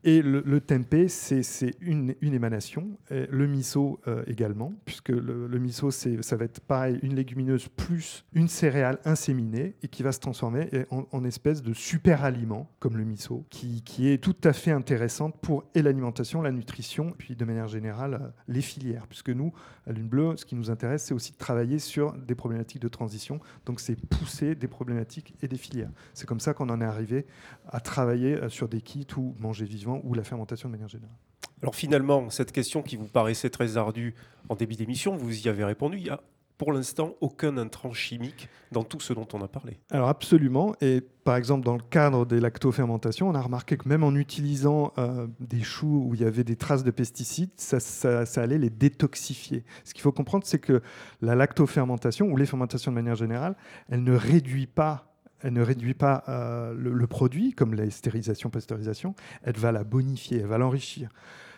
Et 0.04 0.21
le, 0.21 0.42
le 0.44 0.61
tempeh, 0.61 1.09
c'est 1.09 1.42
une, 1.80 2.14
émanation. 2.23 2.88
le 3.11 3.47
miso 3.47 4.00
euh, 4.09 4.25
également, 4.26 4.73
puisque 4.85 5.11
le, 5.11 5.59
miso, 5.59 5.90
ça 5.90 6.37
va 6.37 6.44
être 6.44 6.61
pareil, 6.61 6.99
une 7.02 7.14
légumineuse 7.14 7.68
plus 7.68 8.25
une 8.32 8.49
céréale 8.49 8.99
inséminée 9.04 9.76
et 9.82 9.88
qui 9.88 10.02
va 10.02 10.11
se 10.11 10.18
transformer 10.18 10.68
en, 10.90 11.25
espèce 11.25 11.62
de 11.62 11.73
super 11.73 12.25
aliment, 12.25 12.68
comme 12.80 12.97
le 12.97 13.04
miso, 13.04 13.44
qui, 13.49 13.82
qui, 13.82 14.09
est 14.09 14.18
tout 14.18 14.37
à 14.42 14.52
fait 14.52 14.73
intéressante 14.73 15.37
pour 15.40 15.64
l'alimentation, 15.75 16.42
la 16.42 16.50
nutrition, 16.50 17.14
puis 17.16 17.37
de 17.37 17.44
manière 17.44 17.68
générale, 17.68 18.14
euh, 18.14 18.28
les 18.49 18.61
filières. 18.61 19.06
Puisque 19.06 19.30
nous, 19.30 19.52
à 19.87 19.92
Lune 19.92 20.09
Bleue, 20.09 20.37
ce 20.37 20.44
qui 20.44 20.56
nous 20.56 20.71
intéresse, 20.71 21.04
c'est 21.04 21.14
aussi 21.14 21.32
de 21.32 21.37
travailler 21.37 21.78
sur 21.78 22.12
des 22.14 22.35
problématiques 22.35 22.82
de 22.82 22.88
transition. 22.88 23.40
Donc, 23.66 23.80
c'est 23.80 23.97
pousser 23.97 24.54
des 24.54 24.68
problématiques 24.68 25.35
et 25.42 25.49
des 25.49 25.56
filières. 25.56 25.90
C'est 26.14 26.26
comme 26.26 26.40
ça 26.40 26.54
qu'on 26.54 26.68
en 26.71 26.80
est 26.80 26.85
arrivé 26.85 27.26
à 27.68 27.80
travailler 27.80 28.35
euh, 28.35 28.49
sur 28.49 28.68
des 28.68 28.80
kits 28.80 29.06
ou 29.16 29.35
manger 29.38 29.64
vivant 29.64 29.91
ou 30.04 30.14
la 30.14 30.25
fermentation 30.25 30.68
de 30.68 30.72
manière 30.72 30.88
générale. 30.88 31.16
Alors 31.62 31.75
finalement, 31.75 32.28
cette 32.30 32.52
question 32.52 32.82
qui 32.82 32.96
vous 32.96 33.06
paraissait 33.06 33.50
très 33.50 33.76
ardue 33.76 34.14
en 34.49 34.56
début 34.56 34.75
d'émission, 34.75 35.16
vous 35.16 35.46
y 35.46 35.49
avez 35.49 35.64
répondu. 35.64 35.99
Il 35.99 36.06
y 36.06 36.11
a 36.11 36.20
pour 36.58 36.72
l'instant 36.72 37.14
aucun 37.20 37.56
intrant 37.56 37.92
chimique 37.92 38.49
dans 38.70 38.84
tout 38.84 39.00
ce 39.00 39.12
dont 39.12 39.26
on 39.32 39.42
a 39.42 39.49
parlé. 39.49 39.80
Alors 39.90 40.08
absolument. 40.08 40.75
Et 40.80 41.00
par 41.25 41.37
exemple, 41.37 41.64
dans 41.64 41.75
le 41.75 41.82
cadre 41.82 42.25
des 42.25 42.38
lactofermentations, 42.38 43.28
on 43.28 43.34
a 43.34 43.40
remarqué 43.40 43.76
que 43.76 43.88
même 43.88 44.04
en 44.04 44.14
utilisant 44.14 44.92
euh, 44.96 45.26
des 45.40 45.62
choux 45.62 46.06
où 46.08 46.14
il 46.14 46.20
y 46.20 46.25
avait 46.25 46.44
des 46.44 46.56
traces 46.56 46.84
de 46.84 46.90
pesticides, 46.90 47.50
ça, 47.56 47.80
ça 47.80 48.42
allait 48.42 48.58
les 48.58 48.70
détoxifier. 48.70 49.64
Ce 49.84 49.92
qu'il 49.92 50.02
faut 50.02 50.12
comprendre, 50.12 50.44
c'est 50.46 50.61
que 50.61 50.82
la 51.20 51.34
lactofermentation, 51.34 52.26
ou 52.26 52.37
les 52.37 52.46
fermentations 52.46 52.92
de 52.92 52.96
manière 52.96 53.16
générale, 53.16 53.56
elle 53.88 54.04
ne 54.04 54.14
réduit 54.14 54.66
pas 54.66 55.12
elle 55.42 55.52
ne 55.52 55.62
réduit 55.62 55.94
pas 55.94 56.25
euh, 56.28 56.75
le, 56.75 57.06
produit, 57.06 57.52
comme 57.52 57.75
la 57.75 57.88
stérilisation, 57.90 58.50
pasteurisation, 58.50 59.14
elle 59.42 59.56
va 59.56 59.72
la 59.72 59.84
bonifier, 59.84 60.40
elle 60.40 60.46
va 60.46 60.58
l'enrichir. 60.58 61.11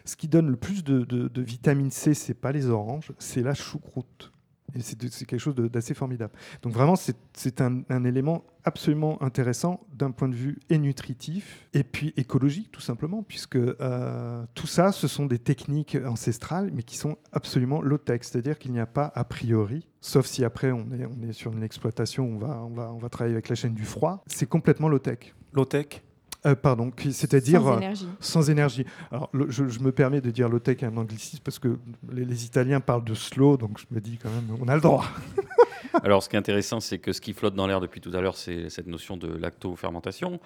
Ce 0.04 0.16
qui 0.16 0.28
donne 0.28 0.50
le 0.50 0.56
plus 0.56 0.84
de, 0.84 1.04
de 1.04 1.42
vitamine 1.42 1.90
C, 1.90 2.12
c'est 2.12 2.34
pas 2.34 2.52
les 2.52 2.68
oranges, 2.68 3.12
c'est 3.18 3.42
la 3.42 3.54
choucroute. 3.54 4.33
C'est 4.80 5.26
quelque 5.26 5.38
chose 5.38 5.54
d'assez 5.54 5.94
formidable. 5.94 6.32
Donc 6.62 6.72
vraiment, 6.72 6.96
c'est 6.96 7.60
un, 7.60 8.04
élément 8.04 8.44
absolument 8.64 9.22
intéressant 9.22 9.86
d'un 9.92 10.10
point 10.10 10.28
de 10.28 10.34
vue 10.34 10.58
et 10.70 10.78
nutritif 10.78 11.68
et 11.74 11.84
puis 11.84 12.12
écologique, 12.16 12.70
tout 12.72 12.80
simplement, 12.80 13.22
puisque 13.22 13.56
euh, 13.56 14.44
tout 14.54 14.66
ça, 14.66 14.92
ce 14.92 15.06
sont 15.08 15.26
des 15.26 15.38
techniques 15.38 15.96
ancestrales, 16.04 16.70
mais 16.72 16.82
qui 16.82 16.96
sont 16.96 17.16
absolument 17.32 17.82
low-tech. 17.82 18.20
C'est-à-dire 18.22 18.58
qu'il 18.58 18.72
n'y 18.72 18.80
a 18.80 18.86
pas 18.86 19.12
a 19.14 19.24
priori, 19.24 19.86
sauf 20.00 20.26
si 20.26 20.44
après 20.44 20.70
on 20.72 20.86
est, 20.92 21.32
sur 21.32 21.52
une 21.52 21.62
exploitation 21.62 22.24
où 22.24 22.34
on 22.34 22.38
va, 22.38 22.62
on, 22.64 22.74
va, 22.74 22.92
on 22.92 22.98
va 22.98 23.08
travailler 23.08 23.34
avec 23.34 23.48
la 23.48 23.54
chaîne 23.54 23.74
du 23.74 23.84
froid, 23.84 24.22
c'est 24.26 24.48
complètement 24.48 24.88
low-tech. 24.88 25.34
Low-tech 25.52 26.02
euh, 26.46 26.54
pardon, 26.54 26.90
c'est-à-dire 27.10 27.62
sans 27.62 27.76
énergie. 27.78 28.08
sans 28.20 28.50
énergie. 28.50 28.84
Alors, 29.10 29.30
je, 29.48 29.62
me 29.80 29.92
permets 29.92 30.20
de 30.20 30.30
dire 30.30 30.48
low-tech 30.48 30.82
un 30.82 30.96
anglicisme 30.96 31.42
parce 31.42 31.58
que 31.58 31.78
les, 32.12 32.44
Italiens 32.44 32.80
parlent 32.80 33.04
de 33.04 33.14
slow, 33.14 33.56
donc 33.56 33.78
je 33.78 33.86
me 33.90 34.00
dis 34.00 34.18
quand 34.18 34.28
même, 34.28 34.58
on 34.60 34.68
a 34.68 34.74
le 34.74 34.80
droit. 34.80 35.04
Alors, 36.02 36.22
ce 36.22 36.28
qui 36.28 36.36
est 36.36 36.38
intéressant, 36.38 36.80
c'est 36.80 36.98
que 36.98 37.12
ce 37.12 37.20
qui 37.20 37.32
flotte 37.32 37.54
dans 37.54 37.66
l'air 37.66 37.80
depuis 37.80 38.00
tout 38.00 38.10
à 38.14 38.20
l'heure, 38.20 38.36
c'est 38.36 38.68
cette 38.68 38.88
notion 38.88 39.16
de 39.16 39.28
lactofermentation. 39.28 40.40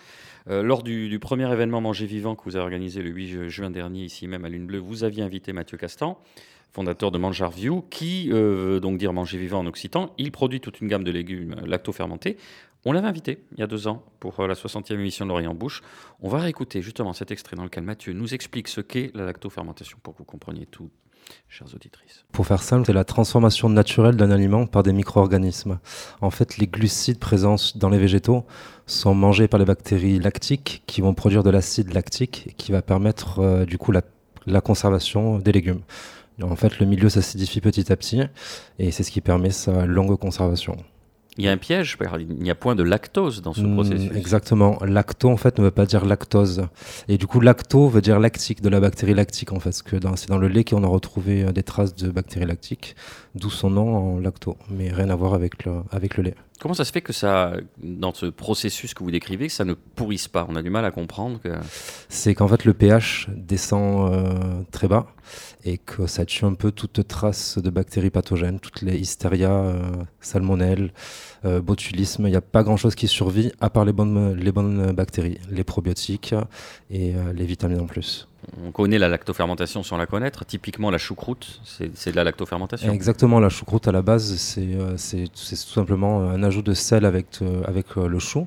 Euh, 0.49 0.63
lors 0.63 0.83
du, 0.83 1.19
premier 1.19 1.51
événement 1.51 1.81
Manger 1.81 2.07
Vivant 2.07 2.37
que 2.37 2.45
vous 2.45 2.55
avez 2.55 2.65
organisé 2.65 3.03
le 3.03 3.11
8 3.11 3.49
juin 3.49 3.71
dernier, 3.71 4.05
ici 4.05 4.29
même 4.29 4.45
à 4.45 4.49
Lune 4.49 4.67
Bleue, 4.67 4.79
vous 4.79 5.05
aviez 5.05 5.23
invité 5.23 5.53
Mathieu 5.53 5.79
Castan, 5.79 6.21
fondateur 6.73 7.11
de 7.11 7.19
Manjarview, 7.19 7.83
qui 7.91 8.31
euh, 8.31 8.75
veut 8.75 8.81
donc 8.81 8.99
dire 8.99 9.13
Manger 9.13 9.39
Vivant 9.39 9.61
en 9.61 9.67
occitan. 9.67 10.13
Il 10.19 10.31
produit 10.31 10.61
toute 10.61 10.81
une 10.81 10.89
gamme 10.89 11.05
de 11.05 11.11
légumes 11.11 11.57
lactofermentés. 11.67 12.37
On 12.85 12.93
l'avait 12.93 13.09
invité 13.09 13.45
il 13.53 13.59
y 13.59 13.63
a 13.63 13.67
deux 13.67 13.89
ans 13.89 14.05
pour 14.21 14.39
euh, 14.41 14.47
la 14.47 14.55
60e 14.55 14.95
émission 14.95 15.25
de 15.27 15.31
L'Orient 15.31 15.55
Bouche. 15.55 15.83
On 16.21 16.29
va 16.29 16.39
réécouter 16.39 16.81
justement 16.81 17.13
cet 17.13 17.31
extrait 17.31 17.57
dans 17.57 17.65
lequel 17.65 17.83
Mathieu 17.83 18.13
nous 18.13 18.35
explique 18.35 18.69
ce 18.69 18.81
qu'est 18.81 19.11
la 19.15 19.25
lactofermentation 19.25 19.99
pour 20.03 20.15
que 20.15 20.19
vous 20.19 20.25
compreniez 20.25 20.65
tout, 20.67 20.89
chers 21.49 21.75
auditrices. 21.75 22.25
Pour 22.31 22.47
faire 22.47 22.63
simple, 22.63 22.87
c'est 22.87 22.93
la 22.93 23.05
transformation 23.05 23.69
naturelle 23.69 24.17
d'un 24.17 24.31
aliment 24.31 24.67
par 24.67 24.85
des 24.85 24.93
micro-organismes. 24.93 25.81
En 26.21 26.31
fait, 26.31 26.59
les 26.59 26.69
glucides 26.69 27.19
présents 27.19 27.57
dans 27.75 27.89
les 27.89 27.99
végétaux 27.99 28.47
sont 28.87 29.15
mangés 29.15 29.49
par 29.49 29.59
les 29.59 29.67
bactéries 29.67 30.21
lactiques 30.21 30.85
qui 30.87 31.01
vont 31.01 31.15
produire 31.15 31.43
de 31.43 31.51
l'acide 31.51 31.93
lactique 31.93 32.55
qui 32.57 32.71
va 32.71 32.81
permettre 32.81 33.41
euh, 33.41 33.65
du 33.65 33.77
coup 33.77 33.91
la, 33.91 34.03
la 34.47 34.61
conservation 34.61 35.39
des 35.39 35.51
légumes. 35.51 35.81
En 36.41 36.55
fait, 36.55 36.79
le 36.79 36.87
milieu 36.87 37.09
s'acidifie 37.09 37.61
petit 37.61 37.93
à 37.93 37.97
petit 37.97 38.23
et 38.79 38.93
c'est 38.93 39.03
ce 39.03 39.11
qui 39.11 39.21
permet 39.21 39.51
sa 39.51 39.85
longue 39.85 40.17
conservation. 40.17 40.77
Il 41.39 41.45
y 41.45 41.49
a 41.49 41.53
un 41.53 41.57
piège, 41.57 41.97
il 42.19 42.43
n'y 42.43 42.51
a 42.51 42.57
point 42.57 42.75
de 42.75 42.83
lactose 42.83 43.43
dans 43.43 43.53
ce 43.53 43.61
hmm, 43.61 43.75
processus. 43.75 44.11
Exactement. 44.15 44.79
Lacto, 44.85 45.31
en 45.31 45.37
fait, 45.37 45.59
ne 45.59 45.65
veut 45.65 45.71
pas 45.71 45.87
dire 45.87 46.05
lactose. 46.05 46.67
Et 47.07 47.17
du 47.17 47.29
coup, 47.29 47.41
lacto 47.41 47.89
veut 47.89 48.01
dire 48.01 48.19
lactique, 48.19 48.61
de 48.61 48.69
la 48.69 48.81
bactérie 48.81 49.15
lactique, 49.15 49.53
en 49.53 49.61
fait. 49.61 49.69
Parce 49.69 49.83
que 49.83 49.97
c'est 50.17 50.29
dans 50.29 50.39
le 50.39 50.49
lait 50.49 50.65
qu'on 50.65 50.83
a 50.83 50.89
retrouvé 50.89 51.45
euh, 51.45 51.53
des 51.53 51.63
traces 51.63 51.95
de 51.95 52.11
bactéries 52.11 52.47
lactiques, 52.47 52.97
d'où 53.37 53.51
son 53.51 53.71
nom 53.71 53.97
en 53.97 54.19
lacto. 54.19 54.57
Mais 54.69 54.91
rien 54.91 55.11
à 55.11 55.15
voir 55.15 55.35
avec 55.35 55.65
le, 55.65 55.73
avec 55.93 56.17
le 56.17 56.25
lait. 56.25 56.35
Comment 56.61 56.75
ça 56.75 56.85
se 56.85 56.91
fait 56.91 57.03
que 57.03 57.13
ça, 57.13 57.53
dans 57.81 58.13
ce 58.13 58.27
processus 58.27 58.93
que 58.93 59.05
vous 59.05 59.13
décrivez, 59.13 59.47
que 59.47 59.53
ça 59.53 59.65
ne 59.65 59.75
pourrisse 59.75 60.27
pas? 60.27 60.45
On 60.49 60.57
a 60.57 60.63
du 60.63 60.71
mal 60.71 60.85
à 60.85 60.91
comprendre 60.91 61.41
que. 61.41 61.51
C'est 62.09 62.35
qu'en 62.35 62.49
fait 62.49 62.65
le 62.65 62.75
pH 62.75 63.29
descend 63.37 64.13
euh, 64.13 64.63
très 64.73 64.89
bas 64.89 65.07
et 65.65 65.79
que 65.79 66.07
ça 66.09 66.25
tue 66.25 66.45
un 66.45 66.55
peu 66.55 66.73
toute 66.73 67.07
trace 67.07 67.59
de 67.59 67.71
bactéries 67.71 68.11
pathogènes, 68.11 68.59
toutes 68.59 68.83
les 68.83 68.97
hystéria, 68.97 69.51
euh, 69.51 69.83
salmonelle, 70.21 70.93
euh, 71.45 71.61
botulisme. 71.61 72.27
Il 72.27 72.31
n'y 72.31 72.37
a 72.37 72.41
pas 72.41 72.65
grand-chose 72.65 72.97
qui 72.97 73.07
survit 73.07 73.53
à 73.61 73.71
part 73.71 73.85
les 73.85 73.93
bonnes, 73.93 74.35
les 74.35 74.51
bonnes 74.51 74.91
bactéries, 74.93 75.39
les 75.51 75.65
probiotiques 75.65 76.35
et 76.91 77.15
les 77.35 77.47
vitamines 77.47 77.81
en 77.81 77.87
plus. 77.87 78.28
On 78.65 78.71
connaît 78.71 78.99
la 78.99 79.09
lactofermentation 79.09 79.83
sans 79.83 79.97
la 79.97 80.07
connaître. 80.07 80.45
Typiquement, 80.45 80.91
la 80.91 80.99
choucroute, 80.99 81.61
c'est 81.65 82.11
de 82.11 82.17
la 82.17 82.25
lactofermentation. 82.25 82.93
Exactement, 82.93 83.41
la 83.41 83.49
choucroute 83.49 83.89
à 83.89 83.93
la 83.93 84.03
base, 84.03 84.37
c'est 84.37 84.75
euh, 84.75 84.97
tout 85.27 85.67
simplement 85.67 86.23
un 86.23 86.43
ajout 86.43 86.63
de 86.63 86.75
sel 86.75 87.05
avec, 87.05 87.27
euh, 87.43 87.63
avec 87.65 87.87
euh, 87.97 88.09
le 88.09 88.19
chou 88.19 88.47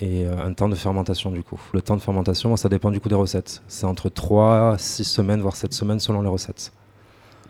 et 0.00 0.26
un 0.26 0.52
temps 0.52 0.68
de 0.68 0.76
fermentation 0.76 1.32
du 1.32 1.42
coup. 1.42 1.60
Le 1.74 1.82
temps 1.82 1.96
de 1.96 2.00
fermentation, 2.00 2.54
ça 2.56 2.68
dépend 2.68 2.92
du 2.92 3.00
coup 3.00 3.08
des 3.08 3.16
recettes. 3.16 3.62
C'est 3.66 3.84
entre 3.84 4.08
3, 4.08 4.76
6 4.78 5.02
semaines, 5.02 5.40
voire 5.40 5.56
7 5.56 5.72
semaines 5.72 5.98
selon 5.98 6.22
les 6.22 6.28
recettes. 6.28 6.72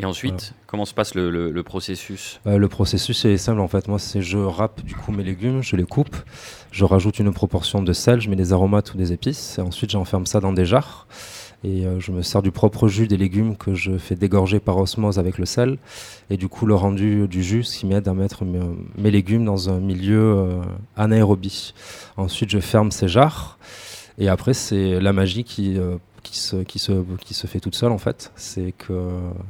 Et 0.00 0.07
ensuite, 0.07 0.55
comment 0.67 0.87
se 0.87 0.95
passe 0.95 1.14
le, 1.14 1.61
processus? 1.62 2.40
Le 2.47 2.67
processus 2.69 3.23
est 3.26 3.37
simple 3.37 3.61
en 3.61 3.69
fait. 3.69 3.87
Moi, 3.88 3.99
c'est 3.99 4.23
je 4.23 4.38
râpe 4.38 4.83
du 4.83 4.95
coup 4.95 5.12
mes 5.12 5.25
légumes, 5.25 5.62
je 5.62 5.76
les 5.76 5.85
coupe, 5.85 6.17
je 6.71 6.87
rajoute 6.87 7.19
une 7.19 7.35
proportion 7.35 7.83
de 7.83 7.93
sel, 7.93 8.23
je 8.23 8.31
mets 8.31 8.37
des 8.37 8.55
aromates 8.55 8.95
ou 8.95 8.97
des 8.97 9.12
épices, 9.12 9.59
et 9.59 9.61
ensuite 9.61 9.90
j'enferme 9.90 10.25
ça 10.25 10.40
dans 10.40 10.55
des 10.55 10.64
jarres 10.64 11.07
et 11.65 11.87
euh, 11.87 11.99
je 11.99 12.12
me 12.12 12.23
sers 12.23 12.43
du 12.43 12.53
propre 12.53 12.87
jus 12.87 13.09
des 13.09 13.17
légumes 13.17 13.57
que 13.57 13.75
je 13.75 13.99
fais 13.99 14.15
dégorger 14.15 14.61
par 14.61 14.77
osmose 14.79 15.19
avec 15.19 15.38
le 15.38 15.45
sel 15.45 15.79
et 16.31 16.37
du 16.37 16.49
coup 16.49 16.67
le 16.67 16.75
rendu 16.75 17.27
du 17.27 17.43
jus 17.43 17.65
ce 17.65 17.79
qui 17.79 17.87
m'aide 17.87 18.07
à 18.07 18.15
mettre 18.15 18.45
mes, 18.45 19.11
légumes 19.11 19.45
dans 19.45 19.69
un 19.71 19.81
milieu 19.81 20.37
euh, 20.37 20.61
anaérobie. 20.97 21.75
Ensuite 22.17 22.50
je 22.50 22.61
ferme 22.61 22.93
ces 22.93 23.09
jarres 23.09 23.59
et 24.19 24.29
après 24.29 24.55
c'est 24.55 25.00
la 25.00 25.12
magie 25.12 25.43
qui 25.43 25.77
euh, 25.79 25.97
qui 26.29 26.39
se, 26.39 26.57
qui, 26.57 26.79
se, 26.79 26.93
qui 27.21 27.35
se 27.35 27.47
fait 27.47 27.61
toute 27.61 27.75
seule 27.75 27.93
en 27.93 27.99
fait. 27.99 28.33
C'est 28.37 28.73
que 28.73 28.93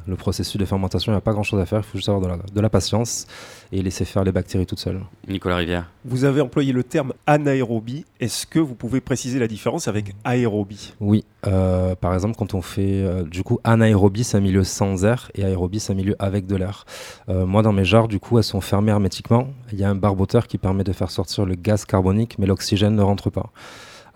le 0.06 0.16
processus 0.16 0.56
de 0.56 0.64
fermentation, 0.64 1.12
il 1.12 1.14
n'y 1.14 1.18
a 1.18 1.22
pas 1.22 1.32
grand 1.32 1.42
chose 1.42 1.60
à 1.60 1.66
faire, 1.66 1.80
il 1.80 1.84
faut 1.84 1.98
juste 1.98 2.08
avoir 2.08 2.22
de 2.22 2.28
la, 2.28 2.36
de 2.36 2.60
la, 2.60 2.70
patience 2.70 3.26
et 3.72 3.82
laisser 3.82 4.04
faire 4.04 4.24
les 4.24 4.32
bactéries 4.32 4.66
toutes 4.66 4.78
seules. 4.78 5.00
Nicolas 5.26 5.56
Rivière. 5.56 5.90
Vous 6.04 6.24
avez 6.24 6.40
employé 6.40 6.72
le 6.72 6.84
terme 6.84 7.12
anaérobie. 7.26 8.04
Est-ce 8.20 8.46
que 8.46 8.58
vous 8.58 8.74
pouvez 8.74 9.00
préciser 9.00 9.38
la 9.38 9.48
différence 9.48 9.88
avec 9.88 10.14
aérobie? 10.24 10.94
Oui. 11.00 11.24
Euh, 11.46 11.94
par 11.94 12.14
exemple, 12.14 12.36
quand 12.36 12.54
on 12.54 12.62
fait 12.62 13.02
euh, 13.02 13.22
du 13.22 13.42
coup 13.42 13.60
anaérobie, 13.64 14.24
c'est 14.24 14.36
un 14.36 14.40
milieu 14.40 14.64
sans 14.64 15.04
air 15.04 15.30
et 15.34 15.44
aérobie, 15.44 15.80
c'est 15.80 15.92
un 15.92 15.96
milieu 15.96 16.16
avec 16.18 16.46
de 16.46 16.56
l'air. 16.56 16.84
Euh, 17.28 17.46
moi, 17.46 17.62
dans 17.62 17.72
mes 17.72 17.84
jarres, 17.84 18.08
du 18.08 18.18
coup, 18.18 18.38
elles 18.38 18.44
sont 18.44 18.60
fermées 18.60 18.90
hermétiquement. 18.90 19.48
Il 19.72 19.78
y 19.78 19.84
a 19.84 19.90
un 19.90 19.94
barboteur 19.94 20.46
qui 20.46 20.58
permet 20.58 20.84
de 20.84 20.92
faire 20.92 21.10
sortir 21.10 21.44
le 21.44 21.54
gaz 21.54 21.84
carbonique, 21.84 22.38
mais 22.38 22.46
l'oxygène 22.46 22.96
ne 22.96 23.02
rentre 23.02 23.30
pas. 23.30 23.50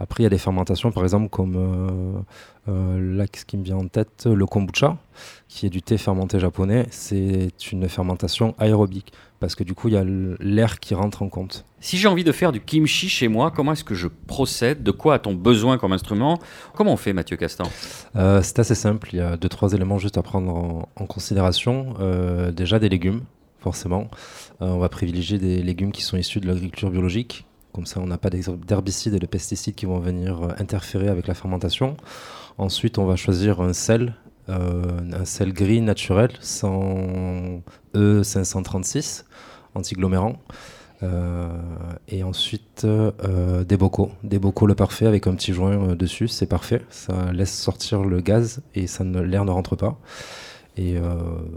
Après, 0.02 0.22
il 0.22 0.24
y 0.24 0.26
a 0.26 0.30
des 0.30 0.38
fermentations, 0.38 0.90
par 0.90 1.04
exemple, 1.04 1.28
comme 1.28 1.54
euh, 1.56 2.20
euh, 2.68 3.16
là, 3.16 3.24
ce 3.32 3.44
qui 3.44 3.56
me 3.56 3.62
vient 3.62 3.76
en 3.76 3.86
tête, 3.86 4.26
le 4.26 4.46
kombucha, 4.46 4.96
qui 5.46 5.64
est 5.66 5.70
du 5.70 5.80
thé 5.80 5.96
fermenté 5.96 6.40
japonais. 6.40 6.88
C'est 6.90 7.52
une 7.70 7.88
fermentation 7.88 8.56
aérobique, 8.58 9.12
parce 9.38 9.54
que 9.54 9.62
du 9.62 9.74
coup, 9.74 9.86
il 9.86 9.94
y 9.94 9.96
a 9.96 10.02
l'air 10.04 10.80
qui 10.80 10.96
rentre 10.96 11.22
en 11.22 11.28
compte. 11.28 11.64
Si 11.78 11.98
j'ai 11.98 12.08
envie 12.08 12.24
de 12.24 12.32
faire 12.32 12.50
du 12.50 12.60
kimchi 12.60 13.08
chez 13.08 13.28
moi, 13.28 13.52
comment 13.52 13.74
est-ce 13.74 13.84
que 13.84 13.94
je 13.94 14.08
procède? 14.26 14.82
De 14.82 14.90
quoi 14.90 15.14
a-t-on 15.14 15.34
besoin 15.34 15.78
comme 15.78 15.92
instrument? 15.92 16.40
Comment 16.74 16.94
on 16.94 16.96
fait, 16.96 17.12
Mathieu 17.12 17.36
Castan? 17.36 17.70
Euh, 18.16 18.42
C'est 18.42 18.58
assez 18.58 18.74
simple. 18.74 19.10
Il 19.12 19.18
y 19.18 19.22
a 19.22 19.36
deux, 19.36 19.48
trois 19.48 19.72
éléments 19.72 19.98
juste 19.98 20.18
à 20.18 20.22
prendre 20.22 20.88
en, 20.96 21.06
considération. 21.06 21.94
déjà, 22.52 22.80
des 22.80 22.88
légumes 22.88 23.22
forcément. 23.60 24.10
on 24.58 24.78
va 24.78 24.88
privilégier 24.88 25.38
des 25.38 25.62
légumes 25.62 25.92
qui 25.92 26.02
sont 26.02 26.16
issus 26.16 26.40
de 26.40 26.48
l'agriculture 26.48 26.90
biologique, 26.90 27.46
comme 27.72 27.86
ça, 27.86 28.00
on 28.00 28.06
n'a 28.06 28.18
pas 28.18 28.30
d'herbicides 28.30 29.14
et 29.14 29.18
de 29.18 29.26
pesticides 29.26 29.74
qui 29.74 29.86
vont 29.86 29.98
venir 29.98 30.42
euh, 30.42 30.48
interférer 30.58 31.08
avec 31.08 31.26
la 31.26 31.34
fermentation. 31.34 31.96
Ensuite, 32.58 32.98
on 32.98 33.06
va 33.06 33.16
choisir 33.16 33.60
un 33.60 33.72
sel, 33.72 34.14
euh, 34.50 34.82
un 35.12 35.24
sel 35.24 35.54
gris 35.54 35.80
naturel, 35.80 36.30
sans 36.40 37.62
E536, 37.94 39.24
antiglomérant. 39.74 40.36
Euh, 41.02 41.48
et 42.08 42.22
ensuite, 42.22 42.86
des 42.86 43.76
bocaux. 43.76 44.12
Des 44.22 44.38
bocaux 44.38 44.66
le 44.66 44.74
parfait 44.74 45.06
avec 45.06 45.26
un 45.26 45.34
petit 45.34 45.52
joint 45.52 45.96
dessus, 45.96 46.28
c'est 46.28 46.46
parfait. 46.46 46.82
Ça 46.90 47.32
laisse 47.32 47.58
sortir 47.58 48.04
le 48.04 48.20
gaz 48.20 48.60
et 48.74 48.86
l'air 49.24 49.44
ne 49.44 49.50
rentre 49.50 49.76
pas. 49.76 49.98
Et 50.78 50.96
euh, 50.96 51.02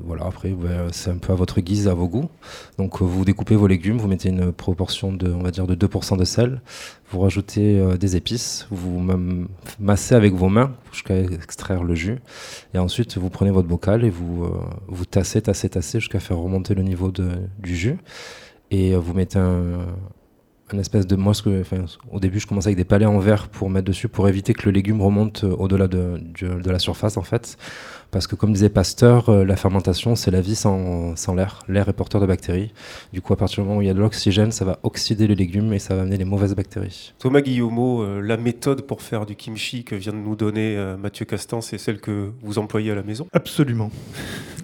voilà, 0.04 0.26
après, 0.26 0.54
c'est 0.92 1.10
un 1.10 1.18
peu 1.18 1.32
à 1.32 1.36
votre 1.36 1.62
guise, 1.62 1.88
à 1.88 1.94
vos 1.94 2.08
goûts. 2.08 2.30
Donc, 2.78 3.02
euh, 3.02 3.06
vous 3.06 3.24
découpez 3.24 3.56
vos 3.56 3.68
légumes, 3.68 3.98
vous 3.98 4.10
mettez 4.10 4.28
une 4.28 4.52
proportion 4.52 5.14
de, 5.14 5.32
on 5.32 5.42
va 5.42 5.52
dire, 5.52 5.68
de 5.68 5.76
2% 5.76 6.18
de 6.18 6.26
sel, 6.26 6.62
vous 7.10 7.22
rajoutez 7.22 7.80
euh, 7.80 7.96
des 7.96 8.18
épices, 8.18 8.68
vous 8.72 9.02
massez 9.80 10.16
avec 10.16 10.34
vos 10.34 10.50
mains 10.50 10.74
jusqu'à 10.92 11.18
extraire 11.18 11.84
le 11.84 11.96
jus. 11.96 12.20
Et 12.74 12.78
ensuite, 12.78 13.18
vous 13.18 13.30
prenez 13.30 13.52
votre 13.52 13.70
bocal 13.70 14.04
et 14.04 14.10
vous, 14.10 14.50
vous 14.88 15.06
tassez, 15.06 15.42
tassez, 15.42 15.70
tassez 15.70 16.02
jusqu'à 16.02 16.20
faire 16.20 16.38
remonter 16.38 16.76
le 16.76 16.84
niveau 16.84 17.12
du 17.12 17.76
jus. 17.76 17.98
Et 18.70 18.96
vous 18.96 19.14
mettez 19.14 19.40
un, 19.40 19.86
espèce 20.78 21.08
de 21.08 21.16
moi 21.16 21.32
que 21.34 21.64
au 22.12 22.20
début 22.20 22.40
je 22.40 22.48
commençais 22.48 22.68
avec 22.68 22.78
des 22.78 22.84
palets 22.84 23.06
en 23.06 23.20
verre 23.20 23.48
pour 23.48 23.70
mettre 23.70 23.86
dessus 23.86 24.10
pour 24.10 24.28
éviter 24.28 24.54
que 24.54 24.66
le 24.66 24.72
légume 24.72 25.02
remonte 25.02 25.46
au-delà 25.46 25.88
de, 25.88 26.20
de, 26.42 26.70
la 26.70 26.80
surface 26.80 27.16
en 27.16 27.22
fait 27.22 27.58
parce 28.12 28.28
que 28.28 28.36
comme 28.36 28.54
disait 28.54 28.70
Pasteur, 28.70 29.30
euh, 29.30 29.44
la 29.44 29.56
fermentation, 29.56 30.16
c'est 30.16 30.32
la 30.32 30.42
vie 30.42 30.56
sans, 30.56 31.16
sans 31.16 31.36
l'air. 31.36 31.64
L'air 31.68 31.90
est 31.90 31.94
porteur 31.94 32.22
de 32.22 32.26
bactéries. 32.26 32.72
Du 33.14 33.22
coup, 33.22 33.34
à 33.34 33.36
partir 33.36 33.64
du 33.64 33.68
moment 33.68 33.80
où 33.80 33.82
il 33.82 33.88
y 33.88 33.90
a 33.90 33.94
de 33.94 34.00
l'oxygène, 34.00 34.52
ça 34.52 34.66
va 34.66 34.80
oxyder 34.84 35.28
les 35.28 35.36
légumes 35.36 35.74
et 35.74 35.80
ça 35.80 35.96
va 35.96 36.04
amener 36.04 36.18
les 36.18 36.26
mauvaises 36.26 36.56
bactéries. 36.56 37.14
Thomas 37.20 37.42
Guillaumeau, 37.42 38.04
euh, 38.04 38.22
la 38.22 38.38
méthode 38.38 38.84
pour 38.84 39.02
faire 39.02 39.26
du 39.26 39.36
kimchi 39.36 39.84
que 39.84 39.96
vient 39.96 40.14
de 40.14 40.18
nous 40.18 40.36
donner 40.36 40.78
euh, 40.78 40.98
Mathieu 40.98 41.26
Castan, 41.26 41.62
c'est 41.62 41.78
celle 41.78 42.00
que 42.00 42.32
vous 42.42 42.58
employez 42.58 42.92
à 42.92 42.96
la 42.96 43.04
maison? 43.04 43.28
Absolument. 43.34 43.92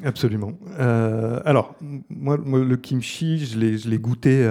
Absolument. 0.03 0.53
alors, 0.79 1.75
moi, 2.09 2.35
le 2.37 2.75
kimchi, 2.75 3.45
je 3.45 3.59
l'ai 3.59 3.99
goûté 3.99 4.49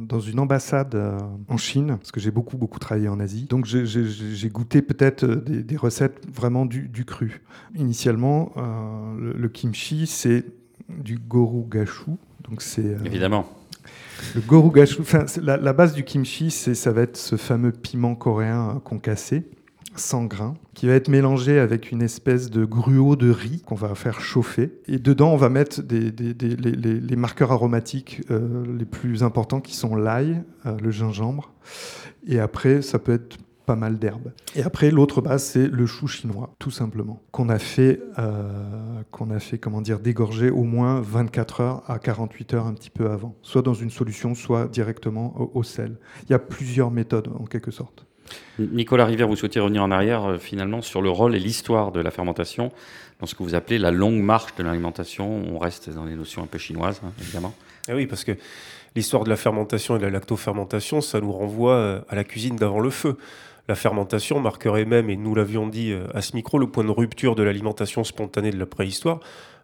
dans 0.00 0.18
une 0.18 0.40
ambassade 0.40 1.00
en 1.46 1.56
Chine, 1.56 1.98
parce 2.00 2.10
que 2.10 2.18
j'ai 2.18 2.32
beaucoup, 2.32 2.56
beaucoup 2.56 2.80
travaillé 2.80 3.06
en 3.06 3.20
Asie. 3.20 3.46
Donc, 3.48 3.66
j'ai 3.66 4.48
goûté 4.48 4.82
peut-être 4.82 5.24
des, 5.24 5.76
recettes 5.76 6.20
vraiment 6.34 6.66
du, 6.66 6.88
du 6.88 7.04
cru. 7.04 7.42
Initialement, 7.76 8.11
euh, 8.12 9.34
le, 9.36 9.48
kimchi, 9.48 10.06
c'est 10.06 10.44
du 10.88 11.18
gorugashu. 11.18 12.12
Donc 12.48 12.62
c'est 12.62 12.84
euh, 12.84 13.04
évidemment. 13.04 13.46
Le 14.34 14.40
gorugashu, 14.40 15.02
la, 15.42 15.56
la, 15.56 15.72
base 15.72 15.94
du 15.94 16.04
kimchi, 16.04 16.50
c'est 16.50 16.74
ça 16.74 16.92
va 16.92 17.02
être 17.02 17.16
ce 17.16 17.36
fameux 17.36 17.72
piment 17.72 18.14
coréen 18.14 18.80
concassé, 18.84 19.48
sans 19.96 20.24
grains, 20.24 20.54
qui 20.74 20.86
va 20.86 20.94
être 20.94 21.08
mélangé 21.08 21.58
avec 21.58 21.90
une 21.90 22.02
espèce 22.02 22.50
de 22.50 22.64
gruau 22.64 23.16
de 23.16 23.30
riz 23.30 23.62
qu'on 23.66 23.74
va 23.74 23.94
faire 23.94 24.20
chauffer. 24.20 24.78
Et 24.86 24.98
dedans, 24.98 25.32
on 25.32 25.36
va 25.36 25.48
mettre 25.48 25.82
des, 25.82 26.10
les, 26.10 27.16
marqueurs 27.16 27.52
aromatiques 27.52 28.22
euh, 28.30 28.64
les 28.78 28.84
plus 28.84 29.22
importants 29.22 29.60
qui 29.60 29.74
sont 29.74 29.96
l'ail, 29.96 30.42
le 30.64 30.90
gingembre. 30.90 31.52
Et 32.26 32.38
après, 32.38 32.82
ça 32.82 32.98
peut 32.98 33.12
être 33.12 33.38
pas 33.66 33.76
mal 33.76 33.98
d'herbes. 33.98 34.32
Et 34.54 34.62
après, 34.62 34.90
l'autre 34.90 35.20
base, 35.20 35.44
c'est 35.44 35.68
le 35.68 35.86
chou 35.86 36.06
chinois, 36.06 36.54
tout 36.58 36.70
simplement, 36.70 37.22
qu'on 37.30 37.48
a 37.48 37.58
fait, 37.58 38.00
euh, 38.18 39.02
qu'on 39.10 39.30
a 39.30 39.38
fait, 39.38 39.58
comment 39.58 39.80
dire, 39.80 40.00
dégorger 40.00 40.50
au 40.50 40.64
moins 40.64 41.00
24 41.00 41.60
heures 41.60 41.90
à 41.90 41.98
48 41.98 42.54
heures 42.54 42.66
un 42.66 42.74
petit 42.74 42.90
peu 42.90 43.10
avant, 43.10 43.34
soit 43.42 43.62
dans 43.62 43.74
une 43.74 43.90
solution, 43.90 44.34
soit 44.34 44.66
directement 44.66 45.50
au, 45.54 45.62
sel. 45.62 45.96
Il 46.24 46.30
y 46.30 46.34
a 46.34 46.38
plusieurs 46.38 46.90
méthodes, 46.90 47.28
en 47.38 47.44
quelque 47.44 47.70
sorte. 47.70 48.06
Nicolas 48.58 49.04
Rivière, 49.04 49.28
vous 49.28 49.36
souhaitez 49.36 49.60
revenir 49.60 49.82
en 49.82 49.90
arrière 49.90 50.24
euh, 50.24 50.38
finalement 50.38 50.82
sur 50.82 51.02
le 51.02 51.10
rôle 51.10 51.34
et 51.34 51.38
l'histoire 51.38 51.92
de 51.92 52.00
la 52.00 52.10
fermentation 52.10 52.70
dans 53.20 53.26
ce 53.26 53.34
que 53.34 53.42
vous 53.42 53.54
appelez 53.54 53.78
la 53.78 53.90
longue 53.90 54.20
marche 54.20 54.54
de 54.56 54.62
l'alimentation. 54.62 55.42
On 55.48 55.58
reste 55.58 55.90
dans 55.90 56.06
des 56.06 56.14
notions 56.14 56.42
un 56.42 56.46
peu 56.46 56.58
chinoises, 56.58 57.00
hein, 57.04 57.12
évidemment. 57.20 57.54
Ah 57.88 57.94
oui, 57.94 58.06
parce 58.06 58.24
que 58.24 58.32
l'histoire 58.94 59.24
de 59.24 59.30
la 59.30 59.36
fermentation 59.36 59.96
et 59.96 59.98
de 59.98 60.04
la 60.04 60.10
lactofermentation, 60.10 61.00
ça 61.00 61.20
nous 61.20 61.32
renvoie 61.32 61.74
euh, 61.74 62.00
à 62.08 62.14
la 62.14 62.24
cuisine 62.24 62.56
d'avant 62.56 62.80
le 62.80 62.90
feu. 62.90 63.16
La 63.68 63.76
fermentation 63.76 64.40
marquerait 64.40 64.84
même, 64.84 65.08
et 65.08 65.16
nous 65.16 65.34
l'avions 65.34 65.68
dit 65.68 65.92
euh, 65.92 66.06
à 66.14 66.20
ce 66.20 66.34
micro, 66.34 66.58
le 66.58 66.66
point 66.66 66.84
de 66.84 66.90
rupture 66.90 67.34
de 67.34 67.42
l'alimentation 67.42 68.02
spontanée 68.02 68.50
de 68.50 68.58
la 68.58 68.66
préhistoire. 68.66 69.20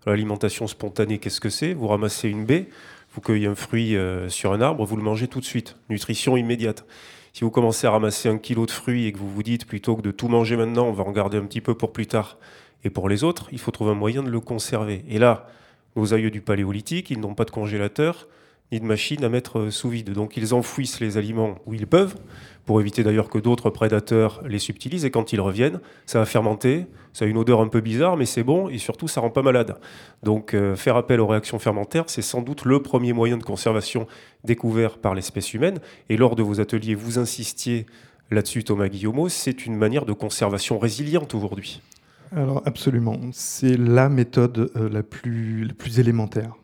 L'alimentation 0.06 0.66
spontanée, 0.68 1.18
qu'est-ce 1.18 1.40
que 1.40 1.50
c'est? 1.50 1.74
Vous 1.74 1.88
ramassez 1.88 2.28
une 2.28 2.44
baie, 2.44 2.68
vous 3.12 3.20
cueillez 3.20 3.48
un 3.48 3.56
fruit 3.56 3.96
euh, 3.96 4.28
sur 4.28 4.52
un 4.52 4.61
arbre, 4.61 4.84
vous 4.84 4.96
le 4.96 5.02
mangez 5.02 5.26
tout 5.26 5.40
de 5.40 5.44
suite. 5.44 5.76
Nutrition 5.90 6.37
immédiate. 6.37 6.87
Si 7.32 7.42
vous 7.42 7.50
commencez 7.50 7.87
à 7.87 7.90
ramasser 7.90 8.28
un 8.28 8.38
kilo 8.38 8.66
de 8.66 8.70
fruits 8.70 9.06
et 9.06 9.12
que 9.12 9.18
vous 9.18 9.28
vous 9.28 9.42
dites, 9.42 9.66
plutôt 9.66 9.96
que 9.96 10.02
de 10.02 10.12
tout 10.12 10.28
manger 10.28 10.56
maintenant, 10.56 10.87
on 10.87 10.92
va 10.92 11.04
en 11.04 11.12
garder 11.12 11.37
un 11.37 11.44
petit 11.44 11.61
peu 11.61 11.74
pour 11.74 11.92
plus 11.92 12.06
tard, 12.06 12.38
et 12.84 12.90
pour 12.90 13.08
les 13.08 13.24
autres, 13.24 13.48
il 13.50 13.58
faut 13.58 13.72
trouver 13.72 13.90
un 13.90 13.94
moyen 13.94 14.22
de 14.22 14.30
le 14.30 14.40
conserver. 14.40 15.04
Et 15.08 15.18
là, 15.18 15.48
nos 15.96 16.14
aïeux 16.14 16.30
du 16.30 16.40
paléolithique, 16.40 17.11
ils 17.11 17.18
n'ont 17.18 17.34
pas 17.34 17.44
de 17.44 17.50
congélateur, 17.50 18.28
ni 18.72 18.81
de 18.81 18.85
machine 18.85 19.24
à 19.24 19.28
mettre 19.28 19.70
sous 19.70 19.88
vide. 19.88 20.12
Donc 20.12 20.37
ils 20.37 20.54
enfouissent 20.54 21.00
les 21.00 21.16
aliments 21.16 21.57
où 21.66 21.74
ils 21.74 21.87
peuvent, 21.87 22.16
pour 22.66 22.81
éviter 22.81 23.02
d'ailleurs 23.02 23.31
que 23.31 23.38
d'autres 23.38 23.70
prédateurs 23.70 24.42
les 24.46 24.59
subtilisent. 24.59 25.04
Et 25.04 25.11
quand 25.11 25.33
ils 25.33 25.40
reviennent, 25.40 25.81
ça 26.04 26.18
va 26.18 26.26
fermenter, 26.26 26.87
ça 27.14 27.24
a 27.24 27.28
une 27.28 27.38
odeur 27.38 27.61
un 27.61 27.68
peu 27.68 27.81
bizarre, 27.81 28.16
mais 28.16 28.26
c'est 28.26 28.42
bon, 28.42 28.68
et 28.68 28.78
surtout 28.78 29.09
ça 29.09 29.20
rend 29.20 29.31
pas 29.31 29.42
malade. 29.42 29.78
Donc 30.22 30.52
euh, 30.52 30.76
faire 30.76 30.96
appel 30.96 31.20
aux 31.20 31.26
réactions 31.26 31.59
fermentaires, 31.59 32.04
c'est 32.09 32.22
sans 32.22 32.42
doute 32.42 32.64
le 32.64 32.83
premier 32.83 33.12
moyen 33.12 33.38
de 33.38 33.42
conservation 33.42 34.07
découvert 34.44 34.98
par 34.98 35.14
l'espèce 35.14 35.54
humaine. 35.54 35.78
Et 36.11 36.16
lors 36.16 36.37
de 36.37 36.42
vos 36.42 36.61
ateliers, 36.61 36.94
vous 36.94 37.18
insistiez 37.18 37.87
là-dessus, 38.31 38.64
Thomas 38.64 38.88
Guillaumeau, 38.88 39.31
c'est 39.31 39.64
une 39.64 39.76
manière 39.76 40.04
de 40.04 40.12
conservation 40.12 40.78
résiliente 40.78 41.35
aujourd'hui. 41.35 41.81
Alors 42.37 42.62
absolument, 42.66 43.18
c'est 43.33 43.78
la 43.78 44.11
méthode 44.11 44.70
euh, 44.76 44.90
la, 44.90 45.02
plus, 45.02 45.64
la 45.64 45.72
plus 45.72 45.98
élémentaire. 45.98 46.54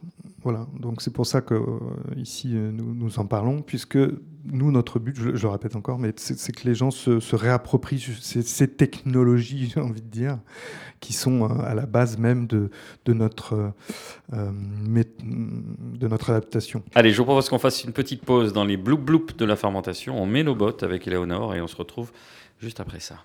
Voilà, 0.44 0.66
donc 0.78 1.00
c'est 1.00 1.12
pour 1.12 1.24
ça 1.24 1.40
que 1.40 1.54
euh, 1.54 1.78
ici 2.16 2.50
euh, 2.54 2.70
nous, 2.70 3.18
en 3.18 3.24
parlons, 3.24 3.62
puisque 3.62 3.96
nous, 4.44 4.70
notre 4.70 4.98
but, 4.98 5.16
je, 5.16 5.30
le 5.30 5.48
répète 5.48 5.74
encore, 5.74 5.98
mais 5.98 6.12
c'est 6.16 6.54
que 6.54 6.68
les 6.68 6.74
gens 6.74 6.90
se, 6.90 7.34
réapproprient 7.34 7.98
ces, 8.20 8.68
technologies, 8.68 9.70
j'ai 9.74 9.80
envie 9.80 10.02
de 10.02 10.06
dire, 10.06 10.38
qui 11.00 11.14
sont 11.14 11.44
euh, 11.44 11.64
à 11.64 11.74
la 11.74 11.86
base 11.86 12.18
même 12.18 12.46
de, 12.46 12.68
notre, 13.06 13.72
de 14.30 16.08
notre 16.08 16.30
adaptation. 16.30 16.82
Allez, 16.94 17.10
je 17.10 17.16
vous 17.16 17.24
propose 17.24 17.48
qu'on 17.48 17.58
fasse 17.58 17.82
une 17.82 17.92
petite 17.92 18.22
pause 18.22 18.52
dans 18.52 18.64
les 18.64 18.76
bloop 18.76 19.00
bloop 19.00 19.36
de 19.38 19.46
la 19.46 19.56
fermentation. 19.56 20.22
On 20.22 20.26
met 20.26 20.42
nos 20.42 20.54
bottes 20.54 20.82
avec 20.82 21.06
Éléonore 21.06 21.54
et 21.54 21.62
on 21.62 21.66
se 21.66 21.76
retrouve 21.76 22.12
juste 22.60 22.80
après 22.80 23.00
ça. 23.00 23.16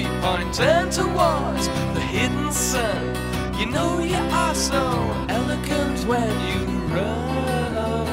Point, 0.00 0.54
turn 0.54 0.90
towards 0.90 1.68
the 1.94 2.00
hidden 2.00 2.52
sun. 2.52 3.14
You 3.58 3.66
know 3.66 4.02
you 4.02 4.16
are 4.16 4.54
so 4.54 4.82
elegant 5.28 6.06
when 6.06 6.32
you 6.48 6.66
run. 6.94 8.08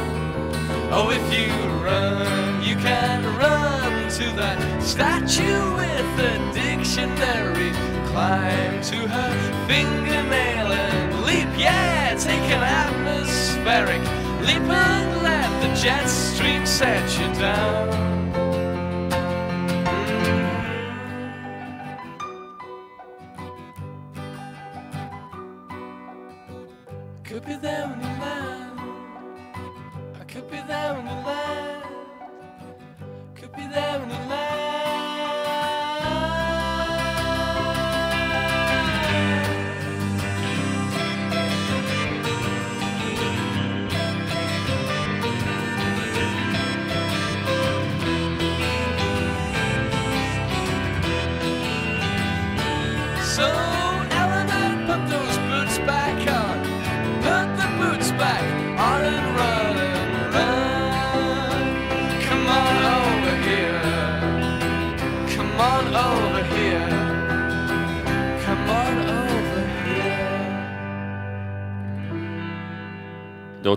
Oh, 0.91 1.09
if 1.11 1.25
you 1.33 1.51
run, 1.83 2.63
you 2.63 2.75
can 2.75 3.23
run 3.37 4.09
to 4.11 4.25
that 4.35 4.83
statue 4.83 5.75
with 5.75 6.07
the 6.17 6.33
dictionary. 6.53 7.71
Climb 8.07 8.81
to 8.81 9.07
her 9.07 9.67
fingernail 9.67 10.71
and 10.71 11.23
leap. 11.23 11.49
Yeah, 11.57 12.15
take 12.15 12.49
an 12.57 12.63
atmospheric 12.63 14.01
leap 14.45 14.69
and 14.69 15.23
let 15.23 15.49
the 15.61 15.81
jet 15.81 16.07
stream 16.07 16.65
set 16.65 17.05
you 17.19 17.27
down. 17.39 18.18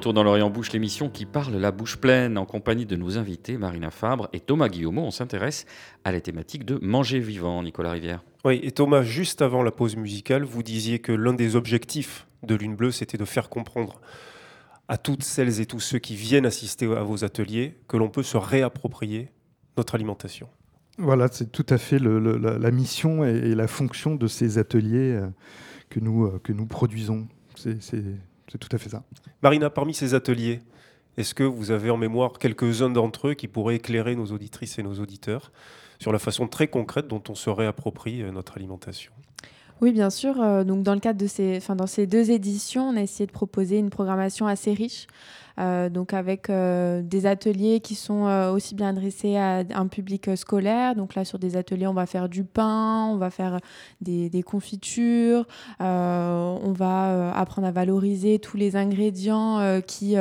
Retour 0.02 0.14
dans 0.14 0.24
l'Orient 0.24 0.50
Bouche, 0.50 0.72
l'émission 0.72 1.08
qui 1.08 1.26
parle 1.26 1.54
la 1.54 1.70
bouche 1.70 1.96
pleine 1.96 2.36
en 2.36 2.44
compagnie 2.44 2.86
de 2.86 2.96
nos 2.96 3.18
invités 3.18 3.56
Marina 3.56 3.92
Fabre 3.92 4.28
et 4.32 4.40
Thomas 4.40 4.68
Guillaumeau. 4.68 5.02
On 5.02 5.12
s'intéresse 5.12 5.64
à 6.02 6.10
la 6.10 6.20
thématique 6.20 6.64
de 6.64 6.76
manger 6.82 7.20
vivant, 7.20 7.62
Nicolas 7.62 7.92
Rivière. 7.92 8.24
Oui, 8.44 8.58
et 8.64 8.72
Thomas, 8.72 9.02
juste 9.02 9.42
avant 9.42 9.62
la 9.62 9.70
pause 9.70 9.94
musicale, 9.94 10.42
vous 10.42 10.64
disiez 10.64 10.98
que 10.98 11.12
l'un 11.12 11.34
des 11.34 11.54
objectifs 11.54 12.26
de 12.42 12.56
Lune 12.56 12.74
Bleue, 12.74 12.90
c'était 12.90 13.16
de 13.16 13.24
faire 13.24 13.48
comprendre 13.48 14.00
à 14.88 14.98
toutes 14.98 15.22
celles 15.22 15.60
et 15.60 15.66
tous 15.66 15.78
ceux 15.78 16.00
qui 16.00 16.16
viennent 16.16 16.46
assister 16.46 16.86
à 16.86 17.04
vos 17.04 17.22
ateliers 17.22 17.78
que 17.86 17.96
l'on 17.96 18.08
peut 18.08 18.24
se 18.24 18.36
réapproprier 18.36 19.28
notre 19.76 19.94
alimentation. 19.94 20.48
Voilà, 20.98 21.28
c'est 21.30 21.52
tout 21.52 21.66
à 21.68 21.78
fait 21.78 22.00
le, 22.00 22.18
le, 22.18 22.38
la, 22.38 22.70
mission 22.72 23.24
et, 23.24 23.36
et, 23.36 23.54
la 23.54 23.68
fonction 23.68 24.16
de 24.16 24.26
ces 24.26 24.58
ateliers 24.58 25.12
euh, 25.12 25.28
que, 25.90 26.00
nous, 26.00 26.24
euh, 26.24 26.40
que 26.42 26.52
nous 26.52 26.66
produisons. 26.66 27.28
C'est 27.54 28.02
tout 28.58 28.68
à 28.72 28.78
fait 28.78 28.90
ça. 28.90 29.02
Marina, 29.42 29.70
parmi 29.70 29.94
ces 29.94 30.14
ateliers, 30.14 30.60
est-ce 31.16 31.34
que 31.34 31.44
vous 31.44 31.70
avez 31.70 31.90
en 31.90 31.96
mémoire 31.96 32.38
quelques-uns 32.38 32.90
d'entre 32.90 33.28
eux 33.28 33.34
qui 33.34 33.48
pourraient 33.48 33.76
éclairer 33.76 34.16
nos 34.16 34.26
auditrices 34.26 34.78
et 34.78 34.82
nos 34.82 34.94
auditeurs 34.94 35.52
sur 35.98 36.12
la 36.12 36.18
façon 36.18 36.48
très 36.48 36.68
concrète 36.68 37.06
dont 37.06 37.22
on 37.28 37.34
se 37.34 37.50
réapproprie 37.50 38.22
euh, 38.22 38.32
notre 38.32 38.56
alimentation? 38.56 39.12
Oui, 39.82 39.92
bien 39.92 40.10
sûr. 40.10 40.40
Euh, 40.40 40.64
donc, 40.64 40.82
dans 40.82 40.94
le 40.94 41.00
cadre 41.00 41.20
de 41.20 41.26
ces, 41.26 41.56
enfin, 41.56 41.76
dans 41.76 41.86
ces 41.86 42.06
deux 42.06 42.30
éditions, 42.30 42.88
on 42.88 42.96
a 42.96 43.02
essayé 43.02 43.26
de 43.26 43.32
proposer 43.32 43.78
une 43.78 43.90
programmation 43.90 44.46
assez 44.46 44.72
riche. 44.72 45.06
Euh, 45.62 45.88
donc 45.88 46.12
avec 46.12 46.50
euh, 46.50 47.02
des 47.02 47.26
ateliers 47.26 47.80
qui 47.80 47.94
sont 47.94 48.26
euh, 48.26 48.50
aussi 48.50 48.74
bien 48.74 48.88
adressés 48.88 49.36
à 49.36 49.62
un 49.74 49.86
public 49.86 50.36
scolaire. 50.36 50.94
Donc 50.96 51.14
là, 51.14 51.24
sur 51.24 51.38
des 51.38 51.56
ateliers, 51.56 51.86
on 51.86 51.94
va 51.94 52.06
faire 52.06 52.28
du 52.28 52.44
pain, 52.44 53.06
on 53.10 53.16
va 53.16 53.30
faire 53.30 53.60
des, 54.00 54.42
confitures, 54.42 55.46
on 55.78 56.74
va 56.76 57.32
apprendre 57.36 57.68
à 57.68 57.70
valoriser 57.70 58.38
tous 58.38 58.56
les 58.56 58.76
ingrédients 58.76 59.80
qui 59.86 60.16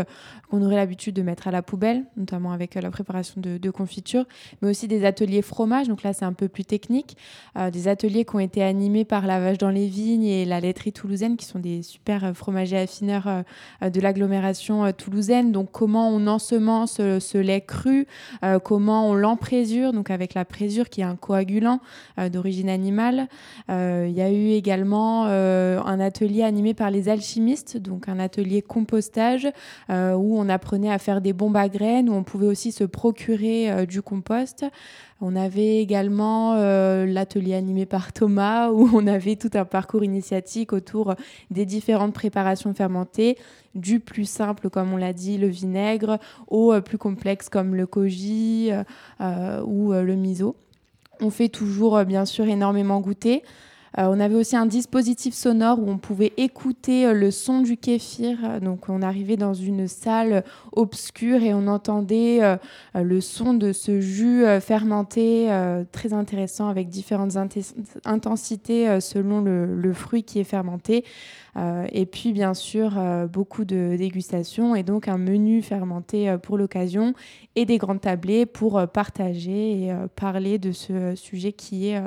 qu'on 0.49 0.61
aurait 0.63 0.75
l'habitude 0.75 1.15
de 1.15 1.21
mettre 1.21 1.47
à 1.47 1.51
la 1.51 1.61
poubelle, 1.61 2.03
notamment 2.17 2.51
avec 2.51 2.75
la 2.75 2.91
préparation 2.91 3.39
de, 3.39 3.57
de 3.57 3.69
confitures, 3.69 4.25
mais 4.61 4.69
aussi 4.69 4.87
des 4.87 5.05
ateliers 5.05 5.41
fromage. 5.41 5.87
Donc 5.87 6.03
là, 6.03 6.13
c'est 6.13 6.25
un 6.25 6.33
peu 6.33 6.49
plus 6.49 6.65
technique. 6.65 7.17
des 7.71 7.87
ateliers 7.87 8.25
qui 8.25 8.35
ont 8.35 8.39
été 8.39 8.61
animés 8.61 9.05
par 9.05 9.25
la 9.25 9.39
Vache 9.39 9.57
dans 9.57 9.69
les 9.69 9.87
Vignes 9.87 10.25
et 10.25 10.45
la 10.45 10.59
laiterie 10.59 10.93
toulousaine, 10.93 11.37
qui 11.37 11.45
sont 11.45 11.59
des 11.59 11.81
super 11.81 12.35
fromagers 12.35 12.79
affineurs 12.79 13.43
de 13.81 14.01
l'agglomération 14.01 14.91
toulousaine 14.91 15.30
donc 15.31 15.69
comment 15.71 16.09
on 16.09 16.27
ensemence 16.27 16.97
euh, 16.99 17.19
ce 17.21 17.37
lait 17.37 17.61
cru, 17.61 18.05
euh, 18.43 18.59
comment 18.59 19.09
on 19.09 19.13
l'emprésure, 19.13 19.93
donc 19.93 20.09
avec 20.09 20.33
la 20.33 20.43
présure 20.43 20.89
qui 20.89 21.01
est 21.01 21.05
un 21.05 21.15
coagulant 21.15 21.79
euh, 22.19 22.27
d'origine 22.27 22.69
animale. 22.69 23.27
Il 23.69 24.11
y 24.11 24.21
a 24.21 24.29
eu 24.29 24.49
également 24.49 25.25
un 25.25 25.99
atelier 25.99 26.43
animé 26.43 26.73
par 26.73 26.91
les 26.91 27.07
alchimistes, 27.07 27.77
donc 27.77 28.09
un 28.09 28.19
atelier 28.19 28.61
compostage 28.61 29.47
où 29.89 30.39
on 30.39 30.49
apprenait 30.49 30.91
à 30.91 30.97
faire 30.97 31.21
des 31.21 31.31
bombes 31.31 31.55
à 31.55 31.69
graines, 31.69 32.09
où 32.09 32.13
on 32.13 32.23
pouvait 32.23 32.47
aussi 32.47 32.71
se 32.71 32.83
procurer 32.83 33.85
du 33.85 34.01
compost. 34.01 34.65
On 35.23 35.35
avait 35.35 35.77
également 35.77 36.55
euh, 36.55 37.05
l'atelier 37.05 37.53
animé 37.53 37.85
par 37.85 38.11
Thomas, 38.11 38.69
où 38.71 38.89
on 38.93 39.05
avait 39.05 39.35
tout 39.35 39.51
un 39.53 39.65
parcours 39.65 40.03
initiatique 40.03 40.73
autour 40.73 41.13
des 41.51 41.65
différentes 41.65 42.13
préparations 42.13 42.73
fermentées, 42.73 43.37
du 43.75 43.99
plus 43.99 44.25
simple, 44.25 44.69
comme 44.69 44.91
on 44.91 44.97
l'a 44.97 45.13
dit, 45.13 45.37
le 45.37 45.47
vinaigre, 45.47 46.17
au 46.47 46.73
euh, 46.73 46.81
plus 46.81 46.97
complexe, 46.97 47.49
comme 47.49 47.75
le 47.75 47.85
koji 47.85 48.71
euh, 49.21 49.61
ou 49.63 49.93
le 49.93 50.15
miso. 50.15 50.55
On 51.21 51.29
fait 51.29 51.49
toujours, 51.49 52.03
bien 52.03 52.25
sûr, 52.25 52.47
énormément 52.47 52.99
goûter. 52.99 53.43
Euh, 53.97 54.07
on 54.07 54.19
avait 54.19 54.35
aussi 54.35 54.55
un 54.55 54.65
dispositif 54.65 55.33
sonore 55.33 55.79
où 55.79 55.89
on 55.89 55.97
pouvait 55.97 56.31
écouter 56.37 57.05
euh, 57.05 57.13
le 57.13 57.29
son 57.29 57.61
du 57.61 57.75
kéfir. 57.75 58.59
Donc 58.61 58.87
on 58.87 59.01
arrivait 59.01 59.37
dans 59.37 59.53
une 59.53 59.87
salle 59.87 60.43
obscure 60.71 61.43
et 61.43 61.53
on 61.53 61.67
entendait 61.67 62.39
euh, 62.41 62.55
le 62.95 63.19
son 63.19 63.53
de 63.53 63.73
ce 63.73 63.99
jus 63.99 64.45
fermenté 64.61 65.49
très 65.91 66.13
intéressant 66.13 66.67
avec 66.67 66.89
différentes 66.89 67.37
intensités 68.05 68.99
selon 68.99 69.41
le, 69.41 69.65
le 69.65 69.93
fruit 69.93 70.23
qui 70.23 70.39
est 70.39 70.45
fermenté. 70.45 71.03
Euh, 71.57 71.85
et 71.91 72.05
puis 72.05 72.31
bien 72.31 72.53
sûr 72.53 72.97
euh, 72.97 73.27
beaucoup 73.27 73.65
de 73.65 73.95
dégustations 73.97 74.73
et 74.73 74.83
donc 74.83 75.09
un 75.09 75.17
menu 75.17 75.61
fermenté 75.61 76.29
euh, 76.29 76.37
pour 76.37 76.57
l'occasion 76.57 77.13
et 77.55 77.65
des 77.65 77.77
grandes 77.77 77.99
tablées 77.99 78.45
pour 78.45 78.87
partager 78.87 79.83
et 79.83 79.93
parler 80.15 80.57
de 80.57 80.71
ce 80.71 81.15
sujet 81.15 81.51
qui 81.51 81.89
est 81.89 82.01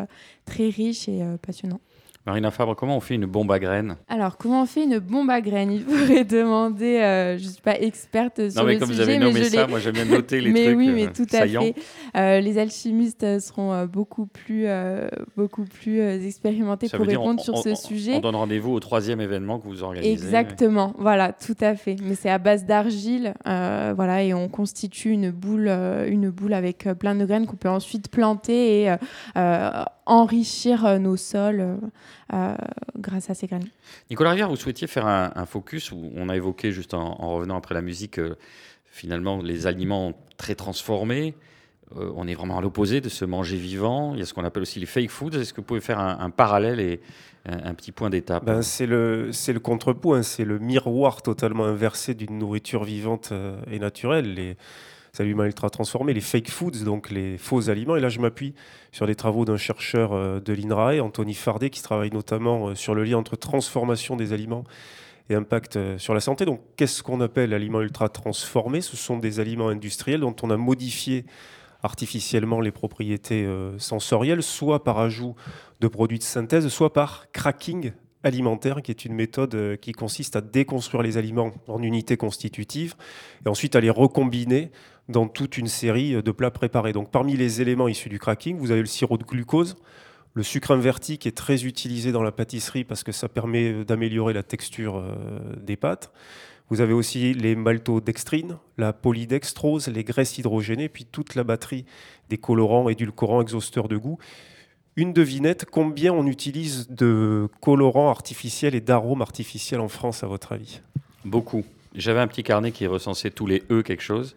très 0.47 0.71
riche 0.71 1.07
et 1.07 1.23
passionnant. 1.43 1.81
Marina 2.27 2.51
Fabre, 2.51 2.75
comment 2.75 2.97
on 2.97 3.01
fait 3.01 3.17
une 3.17 3.27
bombe 3.27 3.53
à 3.53 3.59
graines 3.59 3.97
Alors, 4.09 4.39
comment 4.39 4.63
on 4.63 4.67
fait 4.67 4.85
une 4.85 4.99
bombe 4.99 5.29
à 5.29 5.43
graines? 5.43 5.71
Il 5.73 5.83
faudrait 5.83 6.25
demander, 6.25 6.97
euh, 7.01 7.37
je 7.37 7.45
ne 7.45 7.49
suis 7.51 7.61
pas 7.61 7.79
experte 7.79 8.49
sur 8.51 8.63
Non, 8.63 8.67
mais 8.67 8.75
le 8.75 8.81
comme 8.81 8.89
vous 8.89 9.01
avez 9.01 9.19
mais 9.19 9.27
nommé 9.27 9.45
je 9.45 9.51
ça, 9.51 9.67
moi 9.67 9.79
j'aime 9.79 9.93
bien 9.93 10.07
noter 10.07 10.41
les 10.41 10.51
mais 10.53 10.65
trucs 10.65 10.79
oui, 10.79 10.89
euh, 10.89 10.95
mais 10.95 11.07
tout 11.13 11.27
à 11.35 11.47
fait. 11.47 11.75
Euh, 12.17 12.41
les 12.41 12.57
alchimistes 12.57 13.41
seront 13.41 13.85
beaucoup 13.85 14.25
plus, 14.25 14.65
euh, 14.67 15.07
beaucoup 15.37 15.65
plus 15.65 16.01
expérimentés 16.01 16.89
Ça 16.89 16.97
pour 16.97 17.07
répondre 17.07 17.41
on- 17.41 17.45
sur 17.45 17.55
on- 17.57 17.63
ce 17.63 17.69
on- 17.69 17.75
sujet. 17.77 18.15
On 18.15 18.21
donne 18.21 18.37
rendez-vous 18.37 18.73
au 18.73 18.81
troisième 18.81 19.21
événement 19.21 19.59
que 19.59 19.67
vous 19.69 19.83
organisez. 19.83 20.11
Exactement, 20.11 20.95
voilà, 20.99 21.33
tout 21.35 21.57
à 21.61 21.75
fait. 21.75 21.97
Mais 22.03 22.15
c'est 22.15 22.31
à 22.31 22.39
base 22.39 22.65
d'argile, 22.65 23.35
voilà, 23.45 24.23
et 24.23 24.33
on 24.33 24.49
constitue 24.49 25.11
une 25.11 25.31
boule, 25.31 25.69
une 25.69 26.31
boule 26.31 26.55
avec 26.55 26.89
plein 26.99 27.15
de 27.17 27.27
graines 27.27 27.45
qu'on 27.47 27.57
peut 27.57 27.69
ensuite 27.69 28.09
planter 28.09 28.85
et 28.85 28.95
enrichir 30.07 30.99
nos 31.01 31.17
sols 31.17 31.79
euh, 32.33 32.55
grâce 32.99 33.31
à 33.31 33.35
ces 33.35 33.47
graines. 33.47 33.69
Nicolas 34.11 34.31
Rivière, 34.31 34.49
vous 34.49 34.57
souhaitiez 34.57 34.87
faire 34.87 35.07
un, 35.07 35.33
un 35.35 35.47
focus 35.47 35.93
où 35.93 36.11
on 36.17 36.29
a 36.29 36.37
évoqué, 36.37 36.73
juste 36.73 36.95
en, 36.95 37.21
en 37.21 37.35
revenant 37.35 37.57
après 37.57 37.75
la 37.75 37.83
musique, 37.83 38.19
euh, 38.19 38.37
finalement 38.87 39.41
les 39.43 39.67
aliments 39.67 40.13
très 40.37 40.55
transformés. 40.55 41.35
Euh, 41.97 42.11
on 42.17 42.27
est 42.27 42.35
vraiment 42.35 42.59
à 42.59 42.61
l'opposé 42.61 43.01
de 43.01 43.09
ce 43.09 43.25
manger 43.25 43.57
vivant. 43.57 44.15
Il 44.15 44.21
y 44.21 44.23
a 44.23 44.27
ce 44.27 44.35
qu'on 44.35 44.45
appelle 44.45 44.63
aussi 44.63 44.81
les 44.81 44.87
fake 44.87 45.11
foods. 45.11 45.31
Est-ce 45.35 45.53
que 45.53 45.61
vous 45.61 45.67
pouvez 45.67 45.81
faire 45.81 46.01
un, 46.01 46.19
un 46.19 46.31
parallèle 46.31 46.81
et 46.81 47.01
un, 47.47 47.71
un 47.71 47.75
petit 47.75 47.93
point 47.93 48.11
d'étape 48.11 48.45
Ben, 48.45 48.63
c'est 48.63 48.87
le, 48.87 49.31
c'est 49.33 49.53
le 49.53 49.61
contrepoint, 49.61 50.23
c'est 50.23 50.45
le 50.45 50.59
miroir 50.59 51.23
totalement 51.23 51.65
inversé 51.67 52.15
d'une 52.15 52.39
nourriture 52.39 52.85
vivante 52.85 53.31
euh, 53.33 53.61
et 53.71 53.79
naturelle. 53.79 54.35
Les 54.35 54.57
aliments 55.21 55.45
ultra 55.45 55.71
transformés, 55.71 56.15
les 56.15 56.21
fake 56.21 56.51
foods, 56.51 56.85
donc 56.85 57.11
les 57.11 57.39
faux 57.39 57.71
aliments. 57.71 57.97
Et 57.97 58.01
là, 58.01 58.09
je 58.09 58.21
m'appuie 58.21 58.55
sur 58.93 59.07
les 59.07 59.15
travaux 59.15 59.45
d'un 59.45 59.57
chercheur 59.57 60.13
euh, 60.13 60.41
de 60.41 60.53
l'INRAE, 60.53 61.01
Anthony 61.01 61.35
Fardet, 61.35 61.71
qui 61.71 61.83
travaille 61.83 62.11
notamment 62.11 62.69
euh, 62.69 62.75
sur 62.75 62.95
le 62.95 63.05
lien 63.05 63.19
entre 63.19 63.37
transformation 63.37 64.17
des 64.17 64.33
aliments 64.33 64.65
et 65.31 65.35
impact 65.35 65.77
euh, 65.77 65.99
sur 65.99 66.15
la 66.15 66.21
santé. 66.21 66.45
Donc, 66.45 66.61
qu'est-ce 66.77 67.03
qu'on 67.03 67.21
appelle 67.21 67.55
aliments 67.55 67.81
ultra 67.81 68.09
transformés 68.09 68.81
Ce 68.81 68.97
sont 68.97 69.19
des 69.19 69.41
aliments 69.41 69.69
industriels 69.69 70.21
dont 70.21 70.37
on 70.43 70.51
a 70.51 70.57
modifié 70.57 71.25
artificiellement 71.83 72.61
les 72.61 72.73
propriétés 72.73 73.47
sensorielles, 73.77 74.43
soit 74.43 74.85
par 74.85 74.99
ajout 74.99 75.35
de 75.81 75.89
produits 75.89 76.19
de 76.19 76.23
synthèse, 76.23 76.67
soit 76.69 76.95
par 76.95 77.31
cracking 77.33 77.93
alimentaire, 78.25 78.83
qui 78.83 78.91
est 78.91 79.05
une 79.05 79.15
méthode 79.15 79.55
euh, 79.55 79.77
qui 79.77 79.93
consiste 79.93 80.37
à 80.37 80.41
déconstruire 80.41 81.03
les 81.03 81.17
aliments 81.17 81.53
en 81.69 81.83
unités 81.83 82.17
constitutives 82.17 82.95
et 83.45 83.49
ensuite 83.49 83.77
à 83.77 83.81
les 83.81 83.91
recombiner 83.91 84.71
dans 85.09 85.29
toute 85.29 85.59
une 85.59 85.69
série 85.69 86.15
euh, 86.15 86.23
de 86.23 86.33
plats 86.33 86.51
préparés. 86.51 86.93
Donc 86.93 87.11
parmi 87.11 87.37
les 87.37 87.61
éléments 87.61 87.89
issus 87.89 88.09
du 88.09 88.19
cracking, 88.19 88.57
vous 88.57 88.71
avez 88.71 88.81
le 88.81 88.87
sirop 88.87 89.19
de 89.19 89.25
glucose, 89.25 89.77
le 90.33 90.43
sucre 90.43 90.73
inverti 90.73 91.19
qui 91.19 91.29
est 91.29 91.37
très 91.37 91.65
utilisé 91.65 92.11
dans 92.11 92.23
la 92.23 92.33
pâtisserie 92.33 92.85
parce 92.85 93.05
que 93.05 93.13
ça 93.13 93.29
permet 93.29 93.73
euh, 93.73 93.85
d'améliorer 93.85 94.33
la 94.33 94.43
texture 94.43 95.05
des 95.63 95.77
pâtes. 95.77 96.11
Vous 96.71 96.81
avez 96.81 96.95
aussi 96.95 97.35
les 97.35 97.57
maltodextrines, 97.57 98.57
la 98.79 98.95
polydextrose, 98.95 99.89
les 99.89 100.03
graisses 100.03 100.39
hydrogénées, 100.39 100.89
puis 100.89 101.05
toute 101.05 101.35
la 101.35 101.45
batterie 101.45 101.85
des 102.31 102.39
colorants, 102.39 102.89
édulcorants, 102.89 103.43
exhausteurs 103.43 103.87
de 103.87 103.99
goût. 103.99 104.19
Une 104.97 105.13
devinette, 105.13 105.65
combien 105.71 106.13
on 106.13 106.27
utilise 106.27 106.89
de 106.89 107.49
colorants 107.61 108.11
artificiels 108.11 108.75
et 108.77 108.81
d'arômes 108.81 109.23
artificiels 109.23 109.81
en 109.81 109.89
France, 109.89 110.23
à 110.23 110.27
votre 110.29 110.53
avis? 110.53 110.81
Beaucoup. 111.25 111.65
J'avais 111.97 112.21
un 112.21 112.27
petit 112.29 112.43
carnet 112.45 112.71
qui 112.71 112.87
recensait 112.87 113.31
tous 113.31 113.47
les 113.47 113.63
E 113.71 113.83
quelque 113.83 114.03
chose. 114.03 114.37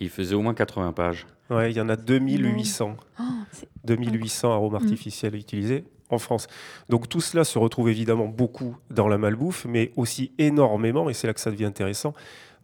Il 0.00 0.08
faisait 0.08 0.34
au 0.34 0.40
moins 0.42 0.54
80 0.54 0.92
pages. 0.92 1.26
Ouais, 1.50 1.70
il 1.70 1.76
y 1.76 1.80
en 1.80 1.88
a 1.88 1.96
2800. 1.96 2.96
Oh, 3.20 3.22
c'est 3.52 3.68
2800 3.84 4.52
arômes 4.52 4.72
Mm. 4.72 4.76
artificiels 4.76 5.34
utilisés 5.34 5.84
en 6.10 6.18
France. 6.18 6.46
Donc 6.88 7.08
tout 7.08 7.20
cela 7.20 7.44
se 7.44 7.58
retrouve 7.58 7.90
évidemment 7.90 8.26
beaucoup 8.28 8.76
dans 8.90 9.08
la 9.08 9.18
malbouffe, 9.18 9.66
mais 9.66 9.92
aussi 9.96 10.32
énormément, 10.38 11.10
et 11.10 11.14
c'est 11.14 11.26
là 11.26 11.34
que 11.34 11.40
ça 11.40 11.50
devient 11.50 11.64
intéressant, 11.66 12.14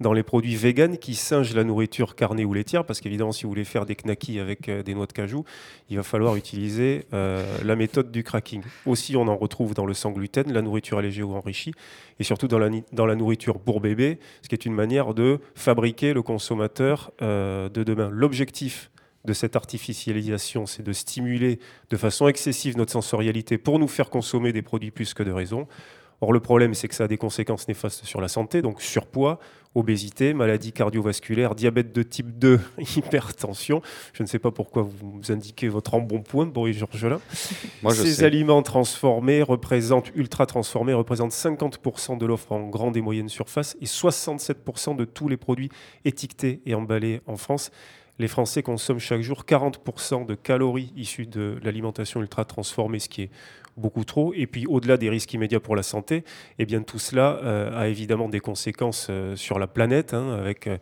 dans 0.01 0.13
les 0.13 0.23
produits 0.23 0.57
véganes 0.57 0.99
qui 0.99 1.15
singent 1.15 1.55
la 1.55 1.65
nourriture 1.65 2.17
carnée 2.17 2.45
ou 2.45 2.53
laitière, 2.53 2.85
parce 2.85 3.01
qu'évidemment, 3.01 3.33
si 3.33 3.45
vous 3.45 3.51
voulez 3.51 3.65
faire 3.65 3.87
des 3.87 3.95
knackis 3.95 4.41
avec 4.41 4.69
euh, 4.69 4.83
des 4.83 4.95
noix 4.95 5.07
de 5.07 5.13
cajou, 5.13 5.45
il 5.91 5.97
va 5.97 6.03
falloir 6.03 6.37
utiliser 6.37 7.07
euh, 7.13 7.45
la 7.65 7.77
méthode 7.77 8.11
du 8.11 8.23
cracking. 8.23 8.63
Aussi, 8.87 9.17
on 9.17 9.29
en 9.29 9.37
retrouve 9.37 9.75
dans 9.75 9.87
le 9.87 9.95
sans 9.95 10.11
gluten, 10.11 10.53
la 10.53 10.63
nourriture 10.63 10.99
allégée 10.99 11.23
ou 11.23 11.35
enrichie, 11.35 11.73
et 12.19 12.25
surtout 12.25 12.49
dans 12.49 12.59
la, 12.59 12.71
ni- 12.71 12.85
dans 12.93 13.07
la 13.07 13.15
nourriture 13.15 13.59
pour 13.59 13.81
bébé, 13.81 14.19
ce 14.43 14.49
qui 14.49 14.55
est 14.55 14.67
une 14.67 14.75
manière 14.75 15.15
de 15.15 15.39
fabriquer 15.55 16.13
le 16.13 16.23
consommateur 16.23 17.13
euh, 17.23 17.69
de 17.69 17.83
demain. 17.83 18.11
L'objectif 18.13 18.91
de 19.25 19.33
cette 19.33 19.57
artificialisation, 19.57 20.67
c'est 20.67 20.83
de 20.83 20.93
stimuler 20.93 21.59
de 21.89 21.97
façon 21.97 22.29
excessive 22.29 22.77
notre 22.77 22.93
sensorialité 22.93 23.57
pour 23.57 23.79
nous 23.79 23.89
faire 23.89 24.11
consommer 24.11 24.53
des 24.53 24.61
produits 24.61 24.91
plus 24.91 25.15
que 25.15 25.23
de 25.23 25.33
raison. 25.33 25.67
Or, 26.21 26.33
le 26.33 26.41
problème, 26.41 26.75
c'est 26.75 26.89
que 26.89 26.95
ça 26.95 27.05
a 27.05 27.09
des 27.09 27.19
conséquences 27.19 27.69
néfastes 27.69 28.05
sur 28.05 28.21
la 28.21 28.29
santé, 28.29 28.63
donc 28.63 28.81
surpoids, 28.81 29.39
obésité, 29.75 30.35
maladies 30.35 30.73
cardiovasculaires, 30.73 31.55
diabète 31.55 31.93
de 31.93 32.03
type 32.03 32.39
2, 32.39 32.61
hypertension. 32.97 33.83
Je 34.13 34.23
ne 34.23 34.29
sais 34.29 34.39
pas 34.39 34.51
pourquoi 34.51 34.83
vous 34.83 35.21
indiquez 35.31 35.69
votre 35.69 35.95
embonpoint, 35.95 36.47
Boris 36.47 36.77
Georgelin. 36.77 37.21
Moi, 37.83 37.93
je 37.93 38.03
Ces 38.03 38.15
sais. 38.15 38.25
aliments 38.25 38.63
transformés 38.63 39.43
représentent, 39.43 40.13
ultra 40.15 40.47
transformés, 40.47 40.93
représentent 40.93 41.33
50% 41.33 42.19
de 42.19 42.27
l'offre 42.27 42.53
en 42.53 42.69
grande 42.69 42.97
et 42.97 43.01
moyenne 43.01 43.29
surface 43.29 43.77
et 43.81 43.87
67% 43.87 44.97
de 44.97 45.05
tous 45.05 45.29
les 45.29 45.37
produits 45.37 45.71
étiquetés 46.05 46.61
et 46.67 46.75
emballés 46.75 47.21
en 47.27 47.37
France. 47.37 47.71
Les 48.21 48.29
Français 48.29 48.63
consomment 48.63 49.01
chaque 49.01 49.23
jour 49.23 49.45
40% 49.45 50.25
de 50.25 50.37
calories 50.37 50.93
issues 50.97 51.27
de 51.27 51.59
l'alimentation 51.65 52.21
ultra 52.21 52.45
transformée, 52.45 53.01
ce 53.01 53.09
qui 53.09 53.23
est 53.23 53.31
beaucoup 53.77 54.05
trop. 54.05 54.33
Et 54.35 54.47
puis, 54.47 54.67
au-delà 54.67 54.97
des 54.97 55.11
risques 55.11 55.33
immédiats 55.33 55.61
pour 55.61 55.77
la 55.77 55.83
santé, 55.83 56.25
eh 56.59 56.67
bien, 56.67 56.83
tout 56.83 56.99
cela 56.99 57.39
euh, 57.43 57.79
a 57.79 57.89
évidemment 57.89 58.29
des 58.29 58.41
conséquences 58.41 59.09
euh, 59.11 59.37
sur 59.37 59.59
la 59.59 59.67
planète, 59.67 60.15
hein, 60.15 60.35
avec 60.39 60.67
euh, 60.67 60.79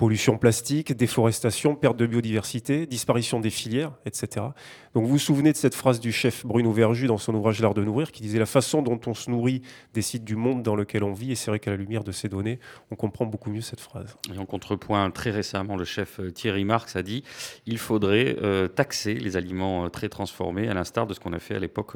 pollution 0.00 0.38
plastique, 0.38 0.94
déforestation, 0.96 1.74
perte 1.74 1.98
de 1.98 2.06
biodiversité, 2.06 2.86
disparition 2.86 3.38
des 3.38 3.50
filières, 3.50 3.92
etc. 4.06 4.46
Donc, 4.94 5.04
vous 5.04 5.10
vous 5.10 5.18
souvenez 5.18 5.52
de 5.52 5.58
cette 5.58 5.74
phrase 5.74 6.00
du 6.00 6.10
chef 6.10 6.46
Bruno 6.46 6.72
Verju 6.72 7.06
dans 7.06 7.18
son 7.18 7.34
ouvrage 7.34 7.60
L'art 7.60 7.74
de 7.74 7.84
nourrir, 7.84 8.10
qui 8.10 8.22
disait 8.22 8.38
La 8.38 8.46
façon 8.46 8.80
dont 8.80 8.98
on 9.06 9.12
se 9.12 9.30
nourrit 9.30 9.60
décide 9.92 10.24
du 10.24 10.36
monde 10.36 10.62
dans 10.62 10.74
lequel 10.74 11.04
on 11.04 11.12
vit. 11.12 11.32
Et 11.32 11.34
c'est 11.34 11.50
vrai 11.50 11.58
qu'à 11.58 11.70
la 11.70 11.76
lumière 11.76 12.02
de 12.02 12.12
ces 12.12 12.30
données, 12.30 12.60
on 12.90 12.96
comprend 12.96 13.26
beaucoup 13.26 13.50
mieux 13.50 13.60
cette 13.60 13.80
phrase. 13.80 14.16
Et 14.34 14.38
en 14.38 14.46
contrepoint, 14.46 15.10
très 15.10 15.32
récemment, 15.32 15.76
le 15.76 15.84
chef 15.84 16.18
euh, 16.18 16.30
Thierry 16.30 16.64
Marx 16.64 16.96
a 16.96 17.02
dit 17.02 17.22
il 17.66 17.76
faudrait 17.76 18.36
euh, 18.42 18.68
taxer 18.68 19.12
les 19.12 19.36
aliments 19.36 19.84
euh, 19.84 19.88
très 19.90 20.08
transformés, 20.08 20.66
à 20.68 20.72
l'instar 20.72 21.06
de 21.06 21.12
ce 21.12 21.20
qu'on 21.20 21.34
a 21.34 21.38
fait 21.40 21.56
à 21.56 21.58
l'époque 21.58 21.92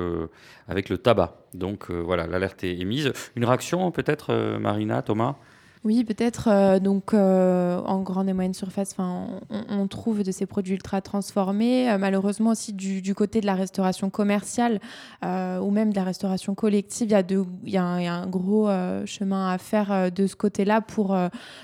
avec 0.68 0.90
le 0.90 0.98
tabac. 0.98 1.38
Donc 1.54 1.90
voilà, 1.90 2.26
l'alerte 2.26 2.64
est 2.64 2.76
émise. 2.78 3.14
Une 3.34 3.46
réaction 3.46 3.90
peut-être, 3.92 4.58
Marina, 4.58 5.00
Thomas? 5.00 5.36
Oui, 5.84 6.02
peut-être. 6.02 6.48
euh, 6.48 6.78
donc, 6.80 7.12
euh, 7.12 7.78
en 7.84 8.00
grande 8.00 8.26
et 8.30 8.32
moyenne 8.32 8.54
surface, 8.54 8.94
on, 8.98 9.26
on 9.68 9.86
trouve 9.86 10.22
de 10.22 10.32
ces 10.32 10.46
produits 10.46 10.72
ultra 10.72 11.02
transformés. 11.02 11.90
Euh, 11.90 11.98
malheureusement 11.98 12.50
aussi 12.52 12.72
du, 12.72 13.14
côté 13.14 13.42
de 13.42 13.46
la 13.46 13.54
restauration 13.54 14.08
commerciale 14.08 14.80
ou 15.22 15.70
même 15.70 15.90
de 15.90 15.96
la 15.96 16.04
restauration 16.04 16.54
collective, 16.54 17.08
il 17.10 17.70
y 17.70 17.76
a, 17.76 17.84
un, 17.84 18.26
gros 18.26 18.68
chemin 19.06 19.50
à 19.50 19.58
faire 19.58 20.10
de 20.10 20.26
ce 20.26 20.36
côté-là 20.36 20.80
pour 20.80 21.16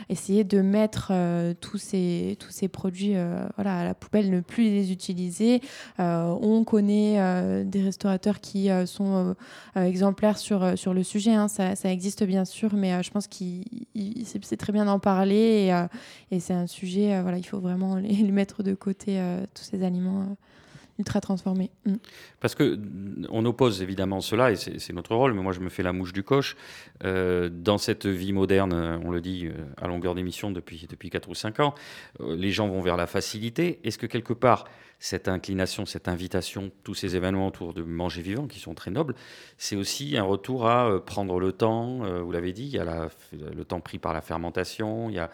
essayer 0.09 0.45
de 0.45 0.61
mettre 0.61 1.13
tous 1.61 1.79
ces 1.79 2.37
produits 2.71 3.17
à 3.17 3.85
la 3.85 3.95
poubelle, 3.95 4.31
ne 4.31 4.41
plus 4.41 4.65
les 4.65 4.93
utiliser. 4.93 5.61
On 5.99 6.63
connaît 6.65 7.65
des 7.65 7.83
restaurateurs 7.83 8.41
qui 8.41 8.69
sont 8.87 9.35
exemplaires 9.77 10.39
sur, 10.39 10.79
sur 10.79 10.95
le 10.95 11.03
sujet. 11.03 11.35
hein. 11.35 11.49
Ça, 11.49 11.75
ça 11.75 11.91
existe 11.91 12.25
bien 12.25 12.45
sûr, 12.45 12.75
mais 12.75 13.03
je 13.03 13.11
pense 13.11 13.27
qu'il 13.27 13.65
il- 13.95 14.10
c'est 14.25 14.57
très 14.57 14.73
bien 14.73 14.85
d'en 14.85 14.99
parler 14.99 15.67
et, 15.67 15.75
euh, 15.75 15.87
et 16.31 16.41
c'est 16.41 16.55
un 16.55 16.67
sujet, 16.67 17.15
euh, 17.15 17.23
voilà, 17.23 17.39
il 17.39 17.45
faut 17.45 17.61
vraiment 17.61 17.97
les, 17.97 18.23
mettre 18.33 18.63
de 18.63 18.75
côté, 18.75 19.21
euh, 19.21 19.45
tous 19.55 19.65
ces 19.65 19.83
aliments 19.83 20.37
ultra 21.01 21.21
transformés. 21.21 21.71
Mm. 21.87 21.97
Parce 22.41 22.55
que 22.55 22.77
mm, 22.77 23.27
on 23.31 23.45
oppose 23.45 23.83
évidemment 23.83 24.21
cela, 24.21 24.53
et 24.53 24.57
c'est 24.57 24.93
notre 24.93 25.15
rôle, 25.17 25.35
mais 25.35 25.43
moi 25.43 25.53
je 25.53 25.61
me 25.61 25.69
fais 25.69 25.83
la 25.83 25.93
mouche 25.93 26.13
du 26.13 26.23
coche. 26.23 26.57
Euh, 27.05 27.49
dans 27.53 27.79
cette 27.79 28.07
vie 28.07 28.33
moderne, 28.33 28.73
euh, 28.73 28.99
on 29.05 29.11
le 29.11 29.21
dit 29.21 29.47
euh, 29.47 29.53
à 29.77 29.89
longueur 29.89 30.15
d'émission 30.15 30.51
depuis, 30.51 30.87
depuis 30.89 31.11
4 31.11 31.29
ou 31.29 31.35
5 31.35 31.61
ans, 31.61 31.75
les 32.21 32.53
gens 32.53 32.69
vont 32.69 32.81
vers 32.81 32.97
la 32.97 33.07
facilité. 33.07 33.81
Est-ce 33.83 33.99
que 33.99 34.07
quelque 34.07 34.33
part, 34.33 34.65
cette 34.99 35.29
inclination, 35.29 35.87
cette 35.87 36.09
invitation, 36.09 36.71
tous 36.85 36.95
ces 36.95 37.17
événements 37.17 37.49
autour 37.49 37.73
de 37.73 37.83
manger 37.83 38.21
vivant 38.21 38.47
qui 38.47 38.61
sont 38.61 38.75
très 38.75 38.91
nobles, 38.91 39.15
c'est 39.57 39.77
aussi 39.77 40.17
un 40.19 40.23
retour 40.23 40.69
à 40.69 41.03
prendre 41.05 41.41
le 41.41 41.53
temps, 41.53 42.01
vous 42.23 42.33
l'avez 42.33 42.53
dit, 42.53 42.65
il 42.65 42.73
y 42.73 42.79
a 42.79 43.09
le 43.33 43.65
temps 43.65 43.81
pris 43.81 43.99
par 43.99 44.13
la 44.13 44.21
fermentation, 44.21 45.09
il 45.09 45.15
y 45.15 45.19
a 45.19 45.31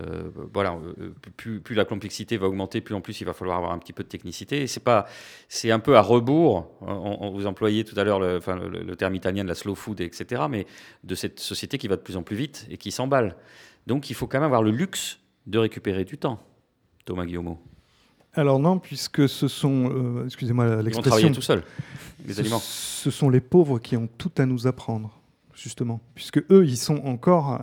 euh, 0.00 0.30
voilà, 0.52 0.74
euh, 0.98 1.14
plus, 1.36 1.60
plus 1.60 1.74
la 1.74 1.84
complexité 1.84 2.36
va 2.36 2.46
augmenter, 2.48 2.80
plus 2.80 2.94
en 2.94 3.00
plus 3.00 3.20
il 3.20 3.24
va 3.24 3.32
falloir 3.32 3.56
avoir 3.58 3.72
un 3.72 3.78
petit 3.78 3.92
peu 3.92 4.02
de 4.02 4.08
technicité. 4.08 4.62
Et 4.62 4.66
c'est 4.66 4.80
pas, 4.80 5.06
c'est 5.48 5.70
un 5.70 5.78
peu 5.78 5.96
à 5.96 6.00
rebours. 6.00 6.68
On, 6.80 7.18
on- 7.20 7.30
vous 7.30 7.46
employez 7.46 7.84
tout 7.84 7.98
à 7.98 8.04
l'heure 8.04 8.18
le, 8.20 8.36
enfin, 8.38 8.56
le, 8.56 8.68
le 8.82 8.96
terme 8.96 9.14
italien 9.14 9.44
de 9.44 9.48
la 9.48 9.54
slow 9.54 9.74
food, 9.74 10.00
etc. 10.00 10.42
Mais 10.50 10.66
de 11.04 11.14
cette 11.14 11.38
société 11.40 11.78
qui 11.78 11.86
va 11.88 11.96
de 11.96 12.00
plus 12.02 12.16
en 12.16 12.22
plus 12.22 12.36
vite 12.36 12.66
et 12.70 12.76
qui 12.76 12.90
s'emballe. 12.90 13.36
Donc 13.86 14.10
il 14.10 14.14
faut 14.14 14.26
quand 14.26 14.38
même 14.38 14.44
avoir 14.46 14.62
le 14.62 14.70
luxe 14.70 15.18
de 15.46 15.58
récupérer 15.58 16.04
du 16.04 16.18
temps. 16.18 16.40
Thomas 17.04 17.24
Guillaume. 17.26 17.56
Alors 18.36 18.58
non, 18.58 18.78
puisque 18.80 19.28
ce 19.28 19.46
sont, 19.46 19.90
euh, 19.92 20.24
excusez-moi 20.26 20.64
Ils 20.64 20.70
vont 20.70 20.76
l'expression, 20.82 21.02
travailler 21.10 21.32
tout 21.32 21.40
seuls, 21.42 21.62
les 22.26 22.34
ce, 22.34 22.40
aliments. 22.40 22.58
ce 22.58 23.10
sont 23.12 23.28
les 23.30 23.40
pauvres 23.40 23.78
qui 23.78 23.96
ont 23.96 24.08
tout 24.18 24.32
à 24.38 24.44
nous 24.46 24.66
apprendre, 24.66 25.20
justement, 25.54 26.00
puisque 26.16 26.38
eux, 26.50 26.64
ils 26.66 26.76
sont 26.76 26.96
encore, 27.04 27.60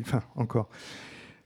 enfin 0.00 0.22
encore, 0.36 0.70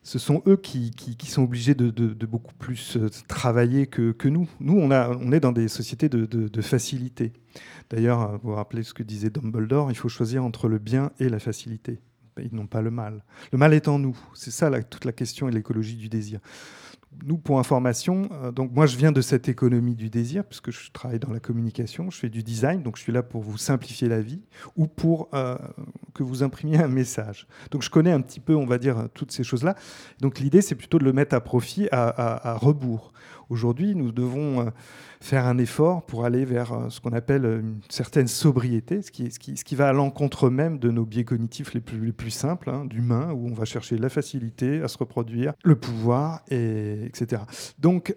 ce 0.03 0.19
sont 0.19 0.43
eux 0.47 0.57
qui, 0.57 0.93
sont 1.27 1.45
obligés 1.45 1.75
de, 1.75 2.27
beaucoup 2.27 2.55
plus 2.55 2.97
euh, 2.97 3.09
travailler 3.29 3.87
que, 3.87 4.29
nous. 4.29 4.49
Nous, 4.61 4.77
on, 4.79 5.33
est 5.33 5.41
dans 5.41 5.53
des 5.53 5.69
sociétés 5.69 6.09
de, 6.09 6.62
facilité. 6.62 7.33
D'ailleurs, 7.91 8.23
euh, 8.23 8.37
vous 8.43 8.51
vous 8.51 8.55
rappelez 8.55 8.83
ce 8.83 8.95
que 8.95 9.03
disait 9.03 9.31
Dumbledore, 9.31 9.91
il 9.91 9.97
faut 9.97 10.09
choisir 10.09 10.45
entre 10.45 10.69
le 10.69 10.79
bien 10.79 11.12
et 11.21 11.29
la 11.29 11.38
facilité. 11.38 12.01
Ils 12.38 12.55
n'ont 12.55 12.67
pas 12.67 12.83
le 12.83 12.91
mal. 12.91 13.25
Le 13.53 13.59
mal 13.59 13.75
est 13.75 13.88
en 13.88 13.99
nous. 13.99 14.19
C'est 14.35 14.51
ça 14.51 14.71
toute 14.83 15.05
la 15.05 15.12
question 15.12 15.49
et 15.49 15.53
l'écologie 15.53 15.97
du 15.97 16.09
désir. 16.09 16.41
Nous, 17.25 17.38
pour 17.38 17.59
information, 17.59 18.29
euh, 18.33 18.51
donc 18.51 18.72
moi 18.72 18.87
je 18.87 18.96
viens 18.96 19.12
de 19.12 19.20
cette 19.20 19.48
économie 19.48 19.94
du 19.94 20.11
désir, 20.11 20.44
puisque 20.44 20.70
je 20.70 20.90
travaille 20.90 21.18
dans 21.18 21.33
la 21.33 21.40
communication, 21.40 22.11
je 22.11 22.18
fais 22.18 22.29
du 22.29 22.42
design, 22.42 22.83
donc 22.83 22.96
je 22.96 23.03
suis 23.03 23.12
là 23.12 23.22
pour 23.22 23.42
vous 23.42 23.59
simplifier 23.59 24.09
la 24.09 24.20
vie 24.20 24.42
ou 24.77 24.87
pour 24.87 25.29
euh, 25.35 25.57
que 26.14 26.22
vous 26.22 26.42
imprimiez 26.42 26.79
un 26.79 26.88
message. 26.88 27.46
Donc 27.70 27.83
je 27.83 27.90
connais 27.90 28.12
un 28.12 28.20
petit 28.20 28.40
peu, 28.40 28.57
on 28.57 28.66
va 28.66 28.79
dire, 28.79 29.09
toutes 29.14 29.31
ces 29.31 29.44
choses-là. 29.44 29.77
Donc 30.20 30.40
l'idée, 30.40 30.62
c'est 30.62 30.75
plutôt 30.75 30.98
de 30.98 31.05
le 31.05 31.12
mettre 31.12 31.35
à 31.35 31.40
profit, 31.40 31.88
à, 31.92 32.57
rebours. 32.61 33.12
Aujourd'hui, 33.53 33.95
nous 33.95 34.12
devons 34.12 34.62
euh, 34.62 34.71
faire 35.21 35.45
un 35.47 35.59
effort 35.59 36.07
pour 36.07 36.25
aller 36.25 36.47
vers 36.47 36.73
euh, 36.73 36.88
ce 36.88 37.03
qu'on 37.03 37.12
appelle 37.12 37.45
euh, 37.45 37.61
une 37.61 37.81
certaine 37.91 38.27
sobriété, 38.27 39.03
ce 39.03 39.11
qui, 39.11 39.31
ce 39.31 39.38
qui, 39.38 39.59
ce 39.59 39.65
qui 39.65 39.75
va 39.75 39.88
à 39.88 39.93
l'encontre 39.93 40.49
même 40.49 40.79
de 40.79 40.91
nos 40.91 41.05
biais 41.05 41.25
cognitifs 41.25 41.75
les 41.75 41.83
plus, 41.83 42.03
les 42.03 42.12
plus 42.12 42.31
simples, 42.31 42.71
hein, 42.71 42.87
d'humains, 42.87 43.31
où 43.33 43.49
on 43.51 43.53
va 43.53 43.67
chercher 43.67 43.99
la 43.99 44.09
facilité 44.09 44.81
à 44.81 44.88
se 44.88 44.97
reproduire, 44.97 45.53
le 45.65 45.77
pouvoir, 45.77 46.41
et, 46.49 47.05
etc. 47.05 47.43
Donc, 47.79 48.17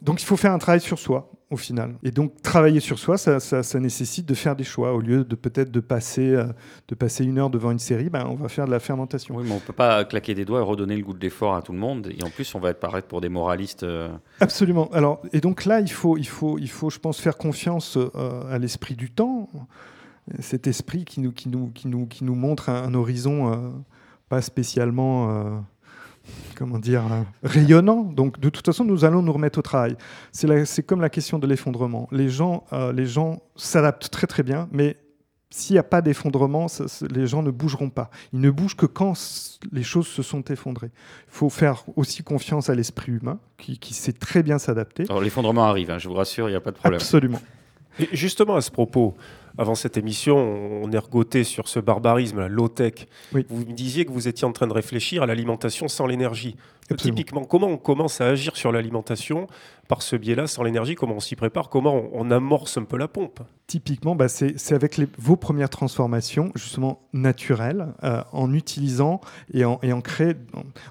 donc 0.00 0.22
il 0.22 0.24
faut 0.24 0.36
faire 0.36 0.52
un 0.52 0.58
travail 0.58 0.80
sur 0.80 1.00
soi 1.00 1.32
au 1.50 1.56
final. 1.56 1.96
Et 2.04 2.12
donc 2.12 2.40
travailler 2.42 2.78
sur 2.80 2.98
soi, 2.98 3.18
ça, 3.18 3.40
ça- 3.40 3.62
ça 3.64 3.80
nécessite 3.80 4.24
de 4.26 4.34
faire 4.34 4.54
des 4.54 4.62
choix. 4.64 4.94
Au 4.94 5.00
lieu 5.00 5.24
de 5.24 5.34
peut-être 5.34 5.70
de 5.72 5.80
passer, 5.80 6.30
euh, 6.34 6.44
de 6.88 6.94
passer 6.94 7.24
une 7.24 7.38
heure 7.38 7.50
devant 7.50 7.72
une 7.72 7.78
série, 7.80 8.08
ben, 8.08 8.24
on 8.28 8.36
va 8.36 8.48
faire 8.48 8.66
de 8.66 8.70
la 8.70 8.78
fermentation. 8.78 9.34
Oui, 9.36 9.44
mais 9.46 9.52
on 9.54 9.58
peut 9.58 9.72
pas 9.72 10.04
claquer 10.04 10.34
des 10.34 10.44
doigts 10.44 10.60
et 10.60 10.62
redonner 10.62 10.96
le 10.96 11.02
goût 11.02 11.12
de 11.12 11.18
l'effort 11.20 11.54
à 11.56 11.62
tout 11.62 11.72
le 11.72 11.78
monde. 11.78 12.08
Et 12.16 12.22
en 12.22 12.30
plus, 12.30 12.54
on 12.54 12.60
va 12.60 12.70
être 12.70 12.78
paraître 12.80 13.08
pour 13.08 13.20
des 13.20 13.28
moralistes. 13.28 13.82
euh, 13.82 14.08
Absolument. 14.38 14.88
Alors, 14.92 15.20
et 15.32 15.40
donc 15.40 15.64
là, 15.64 15.80
il 15.80 15.90
faut, 15.90 16.16
il 16.16 16.28
faut, 16.28 16.56
il 16.58 16.70
faut, 16.70 16.88
je 16.88 16.98
pense, 17.00 17.20
faire 17.20 17.36
confiance 17.36 17.96
euh, 17.96 18.08
à 18.48 18.58
l'esprit 18.58 18.94
du 18.94 19.10
temps, 19.10 19.50
cet 20.38 20.66
esprit 20.68 21.04
qui 21.04 21.20
nous, 21.20 21.32
qui 21.32 21.48
nous, 21.48 21.68
qui 21.74 21.88
nous, 21.88 22.06
qui 22.06 22.24
nous 22.24 22.34
montre 22.36 22.68
un, 22.68 22.84
un 22.84 22.94
horizon 22.94 23.72
pas 24.28 24.40
spécialement, 24.42 25.64
comment 26.56 26.78
dire, 26.78 27.02
euh, 27.10 27.22
rayonnant. 27.42 28.02
Donc, 28.02 28.38
de 28.40 28.48
toute 28.48 28.64
façon, 28.66 28.84
nous 28.84 29.04
allons 29.04 29.22
nous 29.22 29.32
remettre 29.32 29.58
au 29.58 29.62
travail. 29.62 29.96
C'est 30.32 30.46
la- 30.46 30.64
c'est 30.66 30.82
comme 30.82 31.00
la 31.00 31.10
question 31.10 31.38
de 31.38 31.46
l'effondrement. 31.46 32.08
Les 32.12 32.28
gens, 32.28 32.64
euh, 32.72 32.92
les 32.92 33.06
gens 33.06 33.40
s'adaptent 33.56 34.10
très 34.10 34.26
très 34.26 34.42
bien, 34.42 34.68
mais 34.72 34.96
s'il 35.52 35.74
n'y 35.74 35.78
a 35.80 35.82
pas 35.82 36.00
d'effondrement, 36.00 36.66
les 37.10 37.26
gens 37.26 37.42
ne 37.42 37.50
bougeront 37.50 37.90
pas. 37.90 38.10
Ils 38.32 38.40
ne 38.40 38.50
bougent 38.50 38.76
que 38.76 38.86
quand 38.86 39.14
les 39.72 39.82
choses 39.82 40.06
se 40.06 40.22
sont 40.22 40.42
effondrées. 40.44 40.90
Il 41.26 41.32
faut 41.32 41.50
faire 41.50 41.84
aussi 41.96 42.22
confiance 42.22 42.70
à 42.70 42.74
l'esprit 42.76 43.10
humain, 43.12 43.40
qui, 43.58 43.76
qui 43.78 43.92
sait 43.94 44.12
très 44.12 44.42
bien 44.44 44.58
s'adapter. 44.58 45.06
Alors 45.08 45.20
l'effondrement 45.22 45.64
arrive, 45.64 45.90
hein, 45.90 45.98
je 45.98 46.06
vous 46.08 46.14
rassure, 46.14 46.48
il 46.48 46.52
n'y 46.52 46.56
a 46.56 46.60
pas 46.60 46.70
de 46.70 46.76
problème. 46.76 47.00
Absolument. 47.00 47.40
Et 47.98 48.08
justement, 48.12 48.54
à 48.54 48.60
ce 48.60 48.70
propos, 48.70 49.16
avant 49.58 49.74
cette 49.74 49.96
émission, 49.96 50.36
on 50.36 50.90
ergotait 50.92 51.44
sur 51.44 51.68
ce 51.68 51.80
barbarisme, 51.80 52.40
la 52.40 52.48
low-tech. 52.48 53.06
Oui. 53.32 53.44
Vous 53.48 53.64
me 53.66 53.72
disiez 53.72 54.04
que 54.04 54.12
vous 54.12 54.28
étiez 54.28 54.46
en 54.46 54.52
train 54.52 54.66
de 54.66 54.72
réfléchir 54.72 55.22
à 55.22 55.26
l'alimentation 55.26 55.88
sans 55.88 56.06
l'énergie. 56.06 56.56
Absolument. 56.90 57.16
Typiquement, 57.16 57.44
comment 57.44 57.68
on 57.68 57.76
commence 57.78 58.20
à 58.20 58.26
agir 58.26 58.56
sur 58.56 58.72
l'alimentation 58.72 59.46
par 59.88 60.02
ce 60.02 60.14
biais-là, 60.16 60.46
sans 60.46 60.62
l'énergie 60.62 60.94
Comment 60.94 61.16
on 61.16 61.20
s'y 61.20 61.34
prépare 61.36 61.68
Comment 61.68 61.94
on, 61.96 62.10
on 62.12 62.30
amorce 62.30 62.76
un 62.78 62.84
peu 62.84 62.96
la 62.96 63.08
pompe 63.08 63.40
Typiquement, 63.66 64.14
bah, 64.16 64.28
c'est 64.28 64.72
avec 64.72 64.96
les- 64.96 65.08
vos 65.18 65.36
premières 65.36 65.70
transformations, 65.70 66.50
justement 66.56 67.02
naturelles, 67.12 67.88
euh, 68.02 68.22
en 68.32 68.52
utilisant 68.52 69.20
et 69.52 69.64
en, 69.64 69.78
et 69.82 69.92
en 69.92 70.00
créant. 70.00 70.34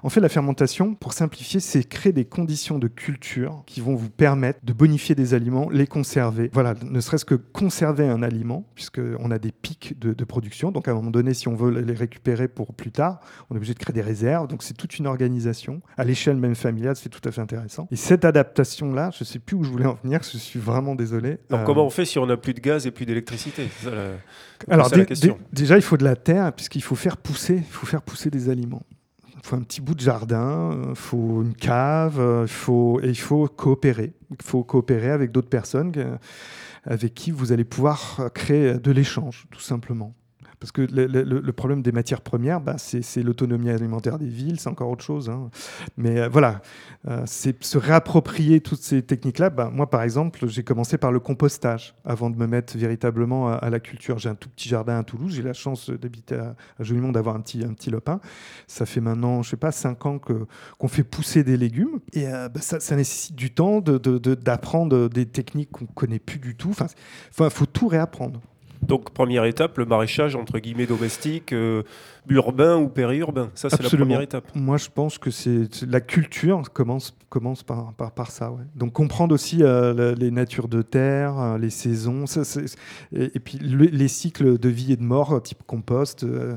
En 0.02 0.08
fait, 0.08 0.20
la 0.20 0.28
fermentation, 0.30 0.94
pour 0.94 1.12
simplifier, 1.12 1.60
c'est 1.60 1.84
créer 1.84 2.12
des 2.12 2.24
conditions 2.24 2.78
de 2.78 2.88
culture 2.88 3.62
qui 3.66 3.80
vont 3.80 3.94
vous 3.94 4.08
permettre 4.10 4.60
de 4.62 4.72
bonifier 4.72 5.14
des 5.14 5.34
aliments, 5.34 5.68
les 5.70 5.86
conserver. 5.86 6.50
Voilà, 6.52 6.74
ne 6.82 7.00
serait-ce 7.00 7.24
que 7.26 7.34
conserver 7.34 8.08
un 8.08 8.22
aliment, 8.22 8.64
puisqu'on 8.74 9.30
a 9.30 9.38
des 9.38 9.52
pics 9.52 9.98
de, 9.98 10.12
de 10.14 10.24
production. 10.24 10.70
Donc, 10.72 10.88
à 10.88 10.92
un 10.92 10.94
moment 10.94 11.10
donné, 11.10 11.34
si 11.34 11.48
on 11.48 11.54
veut 11.54 11.70
les 11.80 11.94
récupérer 11.94 12.48
pour 12.48 12.72
plus 12.74 12.92
tard, 12.92 13.20
on 13.50 13.54
est 13.54 13.58
obligé 13.58 13.74
de 13.74 13.78
créer 13.78 13.94
des 13.94 14.00
réserves. 14.02 14.48
Donc, 14.48 14.62
c'est 14.62 14.74
toute 14.74 14.98
une 14.98 15.06
organisation. 15.06 15.80
À 15.96 16.04
l'échelle 16.04 16.36
même 16.36 16.54
familiale, 16.54 16.96
c'est 16.96 17.08
tout 17.08 17.20
à 17.28 17.32
fait 17.32 17.40
intéressant. 17.40 17.86
Et 17.90 17.96
cette 17.96 18.24
adaptation-là, 18.24 19.10
je 19.12 19.22
ne 19.22 19.26
sais 19.26 19.38
plus 19.38 19.56
où 19.56 19.64
je 19.64 19.70
voulais 19.70 19.86
en 19.86 19.98
venir, 20.02 20.20
je 20.22 20.38
suis 20.38 20.58
vraiment 20.60 20.94
désolé. 20.94 21.38
Donc, 21.50 21.60
Euh, 21.60 21.64
comment 21.64 21.84
on 21.84 21.90
fait 21.90 22.04
si 22.04 22.18
on 22.18 22.26
n'a 22.26 22.36
plus 22.36 22.54
de 22.54 22.60
gaz 22.60 22.86
et 22.86 22.90
plus 22.90 23.04
d'électricité? 23.06 23.68
La- 23.84 24.74
alors, 24.74 24.88
la 24.94 25.04
question. 25.04 25.38
déjà, 25.52 25.76
il 25.76 25.82
faut 25.82 25.96
de 25.96 26.04
la 26.04 26.16
terre, 26.16 26.52
puisqu'il 26.52 26.82
faut 26.82 26.94
faire 26.94 27.16
pousser, 27.16 27.56
il 27.56 27.62
faut 27.64 27.86
faire 27.86 28.02
pousser 28.02 28.30
des 28.30 28.48
aliments. 28.48 28.82
Il 29.42 29.46
faut 29.46 29.56
un 29.56 29.62
petit 29.62 29.80
bout 29.80 29.94
de 29.94 30.00
jardin, 30.00 30.78
il 30.90 30.94
faut 30.94 31.42
une 31.42 31.54
cave, 31.54 32.20
euh, 32.20 32.42
il 32.44 32.48
faut, 32.52 33.00
et 33.02 33.08
il 33.08 33.18
faut 33.18 33.48
coopérer. 33.48 34.12
Il 34.30 34.36
faut 34.44 34.62
coopérer 34.64 35.10
avec 35.10 35.32
d'autres 35.32 35.48
personnes 35.48 35.92
avec 36.84 37.14
qui 37.14 37.30
vous 37.30 37.52
allez 37.52 37.64
pouvoir 37.64 38.30
créer 38.32 38.74
de 38.74 38.90
l'échange, 38.90 39.46
tout 39.50 39.60
simplement. 39.60 40.14
Parce 40.60 40.72
que 40.72 40.82
le, 40.82 41.52
problème 41.52 41.80
des 41.80 41.90
matières 41.90 42.20
premières, 42.20 42.60
bah, 42.60 42.76
c'est 42.76 43.22
l'autonomie 43.22 43.70
alimentaire 43.70 44.18
des 44.18 44.28
villes, 44.28 44.60
c'est 44.60 44.68
encore 44.68 44.90
autre 44.90 45.02
chose. 45.02 45.30
hein. 45.30 45.50
Mais 45.96 46.20
euh, 46.20 46.28
voilà, 46.28 46.60
euh, 47.08 47.22
c'est 47.24 47.64
se 47.64 47.78
réapproprier 47.78 48.60
toutes 48.60 48.82
ces 48.82 49.02
techniques-là. 49.02 49.48
Bah, 49.48 49.70
moi, 49.72 49.88
par 49.88 50.02
exemple, 50.02 50.46
j'ai 50.48 50.62
commencé 50.62 50.98
par 50.98 51.12
le 51.12 51.18
compostage 51.18 51.94
avant 52.04 52.28
de 52.28 52.36
me 52.36 52.46
mettre 52.46 52.76
véritablement 52.76 53.48
à, 53.48 53.70
la 53.70 53.80
culture. 53.80 54.18
J'ai 54.18 54.28
un 54.28 54.34
tout 54.34 54.50
petit 54.50 54.68
jardin 54.68 54.98
à 54.98 55.02
Toulouse. 55.02 55.32
J'ai 55.34 55.42
la 55.42 55.54
chance 55.54 55.88
d'habiter 55.88 56.34
à, 56.34 56.54
à 56.78 56.82
Jolimont, 56.82 57.10
d'avoir 57.10 57.36
un 57.36 57.40
petit, 57.40 57.64
un 57.64 57.72
petit 57.72 57.88
lopin. 57.90 58.20
Ça 58.66 58.84
fait 58.84 59.00
maintenant, 59.00 59.42
je 59.42 59.48
sais 59.48 59.56
pas, 59.56 59.72
cinq 59.72 60.04
ans 60.04 60.18
que- 60.18 60.46
qu'on 60.78 60.88
fait 60.88 61.04
pousser 61.04 61.42
des 61.42 61.56
légumes. 61.56 62.00
Et 62.12 62.28
euh, 62.28 62.50
bah, 62.50 62.60
ça, 62.60 62.96
nécessite 62.96 63.34
du 63.34 63.50
temps 63.50 63.80
d'apprendre 63.80 64.00
de, 64.02 64.18
de- 64.18 64.34
d'apprendre 64.34 65.08
des 65.08 65.24
techniques 65.24 65.70
qu'on 65.70 65.86
connaît 65.86 66.18
plus 66.18 66.38
du 66.38 66.54
tout. 66.54 66.68
Enfin, 66.68 66.86
il 67.40 67.48
faut 67.48 67.64
tout 67.64 67.88
réapprendre. 67.88 68.42
Donc 68.82 69.10
première 69.10 69.44
étape, 69.44 69.78
le 69.78 69.84
maraîchage 69.84 70.34
entre 70.36 70.58
guillemets 70.58 70.86
domestique, 70.86 71.52
euh, 71.52 71.82
urbain 72.28 72.76
ou 72.78 72.88
périurbain. 72.88 73.50
Ça 73.54 73.68
c'est 73.70 73.82
la 73.82 73.88
première 73.90 74.20
étape. 74.22 74.44
Moi, 74.54 74.76
je 74.78 74.88
pense 74.92 75.18
que 75.18 75.30
c'est 75.30 75.68
la 75.86 76.00
culture 76.00 76.62
commence 76.72 77.14
commence 77.28 77.62
par 77.62 77.92
par, 77.92 78.10
par 78.12 78.30
ça. 78.30 78.50
ouais. 78.50 78.62
Donc 78.74 78.92
comprendre 78.92 79.34
aussi 79.34 79.58
euh, 79.62 80.14
les 80.16 80.30
natures 80.30 80.66
de 80.68 80.82
terre, 80.82 81.38
euh, 81.38 81.58
les 81.58 81.70
saisons, 81.70 82.26
ça, 82.26 82.42
et, 83.12 83.30
et 83.34 83.38
puis 83.40 83.58
le- 83.58 83.84
les 83.86 84.08
cycles 84.08 84.58
de 84.58 84.68
vie 84.68 84.92
et 84.92 84.96
de 84.96 85.02
mort, 85.04 85.40
type 85.42 85.62
compost, 85.66 86.24
euh, 86.24 86.56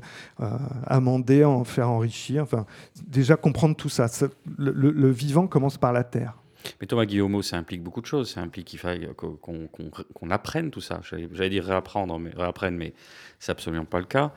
amender, 0.88 1.44
en 1.46 1.64
faire 1.64 1.90
enrichir. 1.90 2.44
Enfin, 2.44 2.66
déjà 3.08 3.36
comprendre 3.36 3.76
tout 3.76 3.90
ça. 3.90 4.08
Ça- 4.08 4.28
le, 4.58 4.72
le- 4.72 4.92
le 4.92 5.10
vivant 5.12 5.48
commence 5.48 5.78
par 5.78 5.94
la 5.94 6.04
terre. 6.04 6.36
Mais 6.82 6.88
Thomas 6.88 7.06
Guillaumeau, 7.06 7.42
ça 7.42 7.58
implique 7.58 7.82
beaucoup 7.84 8.02
de 8.02 8.06
choses. 8.06 8.30
Ça 8.32 8.42
implique 8.42 8.66
qu'il 8.68 8.80
faille 8.80 9.10
qu'on 9.18 9.36
qu'on- 9.36 9.68
qu'on 10.14 10.30
apprenne 10.30 10.72
tout 10.72 10.82
ça. 10.82 11.02
J'allais 11.04 11.28
j'allais 11.32 11.50
dire 11.50 11.66
réapprendre, 11.66 12.18
mais 12.20 12.32
réapprendre, 12.36 12.78
mais 12.78 12.94
c'est 13.40 13.52
absolument 13.52 13.86
pas 13.86 14.00
le 14.00 14.06
cas. 14.06 14.32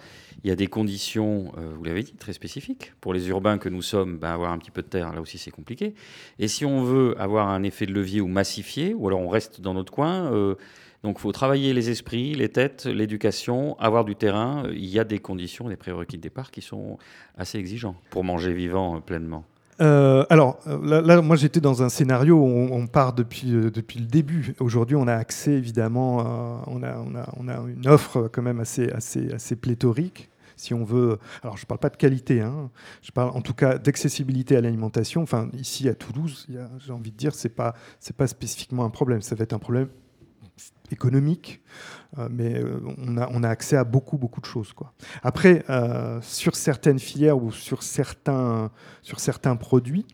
Il 0.45 0.49
y 0.49 0.53
a 0.53 0.57
des 0.57 0.67
conditions, 0.67 1.53
euh, 1.59 1.73
vous 1.77 1.85
l'avez 1.85 2.03
dit, 2.03 2.15
très 2.15 2.33
spécifiques. 2.33 2.93
Pour 3.01 3.15
les 3.15 3.29
urbains 3.29 3.59
que 3.59 3.69
nous 3.69 3.83
sommes, 3.83 4.19
ben, 4.19 4.31
avoir 4.33 4.53
un 4.53 4.59
petit 4.59 4.71
peu 4.71 4.83
de 4.83 4.89
terre, 4.89 5.13
là 5.13 5.21
aussi 5.21 5.39
c'est 5.39 5.51
compliqué. 5.51 5.95
Et 6.39 6.49
si 6.49 6.65
on 6.65 6.83
veut 6.83 7.15
avoir 7.21 7.49
un 7.49 7.63
effet 7.63 7.87
de 7.87 7.93
levier 7.93 8.21
ou 8.21 8.29
massifier, 8.29 8.95
ou 8.95 9.07
alors 9.09 9.21
on 9.21 9.29
reste 9.29 9.61
dans 9.61 9.75
notre 9.75 9.93
coin, 9.93 10.33
euh, 10.33 10.55
donc 11.03 11.17
il 11.19 11.21
faut 11.21 11.33
travailler 11.33 11.73
les 11.73 11.91
esprits, 11.91 12.35
les 12.35 12.49
têtes, 12.49 12.87
l'éducation, 12.87 13.79
avoir 13.79 14.05
du 14.05 14.17
terrain. 14.17 14.65
Il 14.73 14.87
y 14.87 14.99
a 14.99 15.05
des 15.05 15.19
conditions, 15.21 15.69
des 15.69 15.77
prérequis 15.77 16.17
de 16.17 16.23
départ 16.23 16.51
qui 16.51 16.63
sont 16.63 16.99
assez 17.37 17.59
exigeants 17.59 17.95
pour 18.11 18.25
manger 18.25 18.53
vivant 18.53 18.97
euh, 18.97 19.01
pleinement. 19.01 19.45
Euh, 19.81 20.25
alors 20.31 20.59
euh, 20.67 21.03
là, 21.03 21.21
moi 21.21 21.37
j'étais 21.37 21.61
dans 21.61 21.83
un 21.83 21.91
scénario 21.91 22.37
où 22.37 22.47
on, 22.47 22.87
part 22.87 23.13
depuis, 23.13 23.55
euh, 23.55 23.71
depuis 23.71 23.99
le 23.99 24.07
début. 24.07 24.55
Aujourd'hui, 24.61 24.97
on 24.97 25.07
a 25.07 25.15
accès 25.15 25.53
évidemment, 25.53 26.65
on, 26.67 26.83
a, 26.83 26.97
on, 27.37 27.49
a, 27.49 27.59
une 27.69 27.87
offre 27.87 28.29
quand 28.33 28.43
même 28.43 28.61
assez, 28.61 28.91
assez, 28.91 29.33
assez 29.33 29.57
pléthorique. 29.57 30.31
Si 30.59 30.73
on 30.73 30.85
veut, 30.85 31.19
alors 31.43 31.59
je 31.59 31.65
ne 31.65 31.67
parle 31.67 31.81
pas 31.81 31.91
de 31.91 31.99
qualité, 31.99 32.41
hein, 32.41 32.71
je 33.03 33.11
parle 33.11 33.29
en 33.37 33.43
tout 33.43 33.53
cas 33.53 33.77
d'accessibilité 33.77 34.57
à 34.57 34.63
l'alimentation. 34.63 35.23
Enfin, 35.23 35.51
ici 35.53 35.87
à 35.87 35.95
Toulouse, 35.95 36.47
j'ai 36.79 36.93
envie 36.93 37.13
de 37.13 37.17
dire, 37.17 37.35
c'est 37.35 37.51
pas, 37.51 37.75
c'est 38.01 38.17
pas 38.17 38.27
spécifiquement 38.27 38.87
un 38.87 38.91
problème. 38.91 39.21
Ça 39.21 39.35
va 39.35 39.43
être 39.43 39.53
un 39.53 39.59
problème 39.59 39.89
économique, 40.93 41.63
euh, 42.19 42.29
mais 42.31 42.63
euh, 42.63 42.81
on, 42.99 43.43
a, 43.43 43.49
accès 43.49 43.77
à 43.77 43.85
beaucoup, 43.85 44.19
beaucoup 44.19 44.41
de 44.41 44.47
choses. 44.47 44.73
Quoi. 44.73 44.93
Après, 45.23 45.65
euh, 45.71 46.21
sur 46.23 46.57
certaines 46.57 46.99
filières 46.99 47.43
ou 47.43 47.53
sur 47.53 47.83
certains, 47.83 48.71
sur 49.03 49.21
certains 49.21 49.57
produits, 49.57 50.07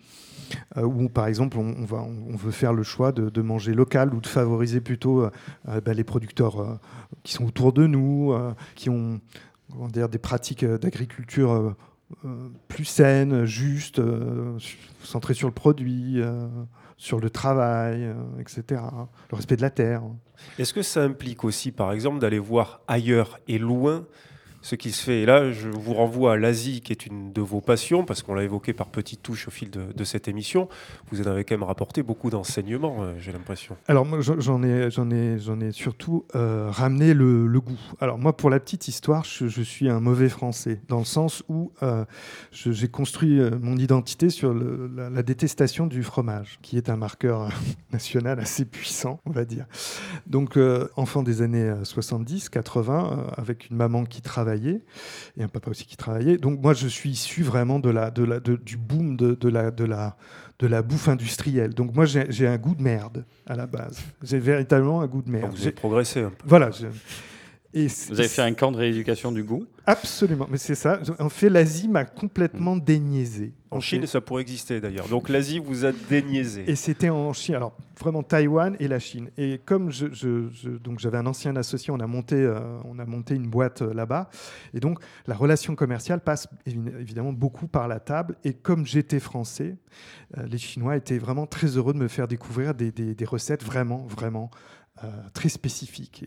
où 0.77 1.09
par 1.09 1.29
exemple 1.29 1.57
on, 1.57 1.87
va, 1.87 2.03
on 2.03 2.37
veut 2.37 2.51
faire 2.51 2.75
le 2.75 2.83
choix 2.83 3.11
de, 3.11 3.41
manger 3.41 3.73
local 3.73 4.13
ou 4.13 4.21
de 4.21 4.27
favoriser 4.27 4.83
plutôt 4.83 5.27
bah, 5.65 5.95
les 5.95 6.05
producteurs 6.05 6.79
qui 7.23 7.33
sont 7.33 7.47
autour 7.47 7.73
de 7.73 7.87
nous, 7.87 8.37
qui 8.75 8.91
ont 8.91 9.19
comment 9.71 9.89
dire, 9.89 10.11
des 10.11 10.19
pratiques 10.19 10.63
d'agriculture 10.63 11.75
plus 12.69 12.85
saines, 12.85 13.47
justes, 13.47 14.03
centrées 15.03 15.33
sur 15.33 15.49
le 15.49 15.55
produit, 15.55 16.21
sur 16.99 17.19
le 17.19 17.31
travail, 17.31 18.15
etc. 18.39 18.83
Le 19.31 19.37
respect 19.37 19.57
de 19.57 19.63
la 19.63 19.71
terre. 19.71 20.03
Est-ce 20.59 20.75
que 20.75 20.83
ça 20.83 21.03
implique 21.03 21.45
aussi, 21.45 21.73
par 21.73 21.93
exemple, 21.93 22.19
d'aller 22.19 22.39
voir 22.39 22.81
ailleurs 22.87 23.39
et 23.49 23.59
loin 23.59 24.05
ce 24.63 24.75
qui 24.75 24.93
se 24.93 25.03
fait 25.05 25.23
Et 25.23 25.27
là, 25.27 25.53
je 25.53 25.69
vous 25.69 25.95
renvoie 25.95 26.35
à 26.35 26.37
l'Asie, 26.37 26.81
qui 26.81 26.93
est 26.93 27.07
une 27.07 27.33
de 27.33 27.41
vos 27.41 27.61
passions, 27.61 28.05
parce 28.05 28.23
qu'on 28.23 28.35
l'a 28.35 28.45
évoqué 28.45 28.73
par 28.73 28.89
petites 28.89 29.23
touches 29.23 29.49
au 29.49 29.51
fil 29.51 29.71
de, 29.71 30.05
cette 30.05 30.27
émission. 30.27 30.69
Vous 31.11 31.23
en 31.23 31.27
avez 31.27 31.45
quand 31.45 31.55
même 31.55 31.63
rapporté 31.63 32.03
beaucoup 32.03 32.29
d'enseignements, 32.29 33.05
euh, 33.05 33.15
j'ai 33.21 33.31
l'impression. 33.31 33.77
Alors 33.87 34.05
moi 34.05 34.21
j'en- 34.21 34.63
ai, 34.65 34.91
j'en 34.91 35.11
ai, 35.11 35.39
j'en 35.39 35.61
ai 35.61 35.71
surtout 35.71 36.25
euh, 36.35 36.69
ramené 36.71 37.15
le, 37.15 37.61
goût. 37.61 37.79
Alors 38.01 38.19
moi 38.19 38.37
pour 38.37 38.51
la 38.51 38.59
petite 38.59 38.89
histoire, 38.89 39.25
je, 39.25 39.63
suis 39.63 39.89
un 39.89 40.01
mauvais 40.01 40.29
français 40.29 40.81
dans 40.89 40.99
le 40.99 41.05
sens 41.05 41.45
où 41.49 41.73
euh, 41.85 42.05
j'ai 42.51 42.89
construit 42.89 43.41
mon 43.61 43.77
identité 43.77 44.29
sur 44.29 44.53
la, 44.53 45.09
la 45.09 45.23
détestation 45.23 45.87
du 45.87 46.03
fromage, 46.03 46.59
qui 46.63 46.77
est 46.77 46.91
un 46.91 46.97
marqueur 46.97 47.49
national 47.93 48.41
assez 48.41 48.65
puissant, 48.65 49.21
on 49.25 49.31
va 49.31 49.45
dire. 49.45 49.67
Donc 50.27 50.59
enfant 50.97 51.23
des 51.23 51.43
années 51.43 51.63
euh, 51.63 51.85
70, 51.85 52.49
80, 52.49 53.11
euh, 53.19 53.31
avec 53.41 53.71
une 53.71 53.77
maman 53.77 54.05
qui 54.05 54.23
travaillait 54.53 54.81
et 55.39 55.43
un 55.43 55.49
papa 55.49 55.71
aussi 55.71 55.87
qui 55.87 55.97
travaillait. 55.97 56.37
Donc 56.37 56.61
moi 56.63 56.75
je 56.75 56.87
suis 56.89 57.11
issu 57.11 57.43
vraiment 57.43 57.79
de 57.79 57.91
la, 57.91 58.11
de 58.11 58.25
la, 58.25 58.41
de- 58.41 58.57
du 58.57 58.77
boom 58.77 59.17
de, 59.17 59.35
de 59.35 59.49
la, 59.49 59.71
de 59.71 59.85
la 59.85 60.17
de 60.59 60.67
la 60.69 60.83
bouffe 60.83 61.09
industrielle. 61.09 61.75
Donc 61.75 61.93
moi, 61.93 62.05
j'ai 62.07 62.47
un 62.47 62.57
goût 62.57 62.77
de 62.77 62.83
merde 62.83 63.25
à 63.47 63.57
la 63.57 63.67
base. 63.67 63.99
J'ai 64.23 64.39
véritablement 64.39 65.01
un 65.01 65.09
goût 65.09 65.21
de 65.23 65.27
Donc, 65.27 65.35
merde. 65.35 65.51
vous 65.51 65.57
J'ai- 65.57 65.63
avez 65.65 65.73
progressé 65.73 66.21
un 66.21 66.31
peu. 66.31 66.37
Voilà. 66.47 66.71
je- 66.71 66.87
Et 67.75 67.87
Vous 67.87 68.19
avez 68.21 68.29
fait 68.29 68.43
un 68.43 68.53
camp 68.53 68.71
de 68.71 68.77
rééducation 68.77 69.33
du 69.33 69.43
goût 69.43 69.65
Absolument, 69.87 70.47
mais 70.51 70.59
c'est 70.59 70.75
ça. 70.75 71.01
En 71.19 71.29
fait, 71.31 71.49
l'Asie 71.49 71.89
m'a 71.89 72.05
complètement 72.05 72.77
déniaisé. 72.77 73.53
En 73.71 73.79
En 73.79 73.81
Chine, 73.81 74.03
fait. 74.03 74.07
ça 74.09 74.21
pourrait 74.21 74.43
exister 74.43 74.79
d'ailleurs. 74.81 75.09
Donc 75.09 75.31
l'Asie 75.31 75.59
vous 75.59 75.87
a 75.87 75.93
déniaisé. 76.11 76.65
Et 76.71 76.77
c'était 76.77 77.09
en 77.09 77.33
Chine, 77.33 77.55
alors 77.55 77.75
vraiment 77.99 78.23
Taïwan 78.23 78.77
et 78.79 78.89
la 78.89 78.99
Chine. 78.99 79.31
Et 79.39 79.59
comme 79.65 79.91
je, 79.91 80.07
je- 80.13 80.51
je- 80.53 80.69
donc 80.71 80.99
j'avais 80.99 81.17
un 81.17 81.27
ancien 81.27 81.57
associé, 81.57 81.91
on 81.93 81.99
a 82.01 82.07
monté, 82.07 82.37
euh, 82.37 82.61
on 82.85 82.99
a 82.99 83.07
monté 83.07 83.35
une 83.35 83.49
boîte 83.49 83.81
euh, 83.81 83.95
là-bas. 83.95 84.29
Et 84.75 84.81
donc 84.81 84.99
la 85.27 85.35
relation 85.35 85.75
commerciale 85.75 86.21
passe 86.21 86.47
évi- 86.67 86.93
évidemment 87.01 87.33
beaucoup 87.33 87.67
par 87.69 87.89
la 87.89 87.99
table. 88.01 88.37
Et 88.45 88.53
comme 88.53 88.85
j'étais 88.85 89.19
français, 89.21 89.77
euh, 90.37 90.43
les 90.47 90.59
Chinois 90.59 90.97
étaient 90.97 91.19
vraiment 91.19 91.47
très 91.47 91.69
heureux 91.79 91.95
de 91.95 91.99
me 91.99 92.09
faire 92.09 92.29
découvrir 92.29 92.75
des, 92.75 92.93
des- 92.93 93.15
des 93.15 93.25
recettes 93.25 93.65
vraiment, 93.65 94.07
vraiment 94.07 94.51
très. 95.35 95.49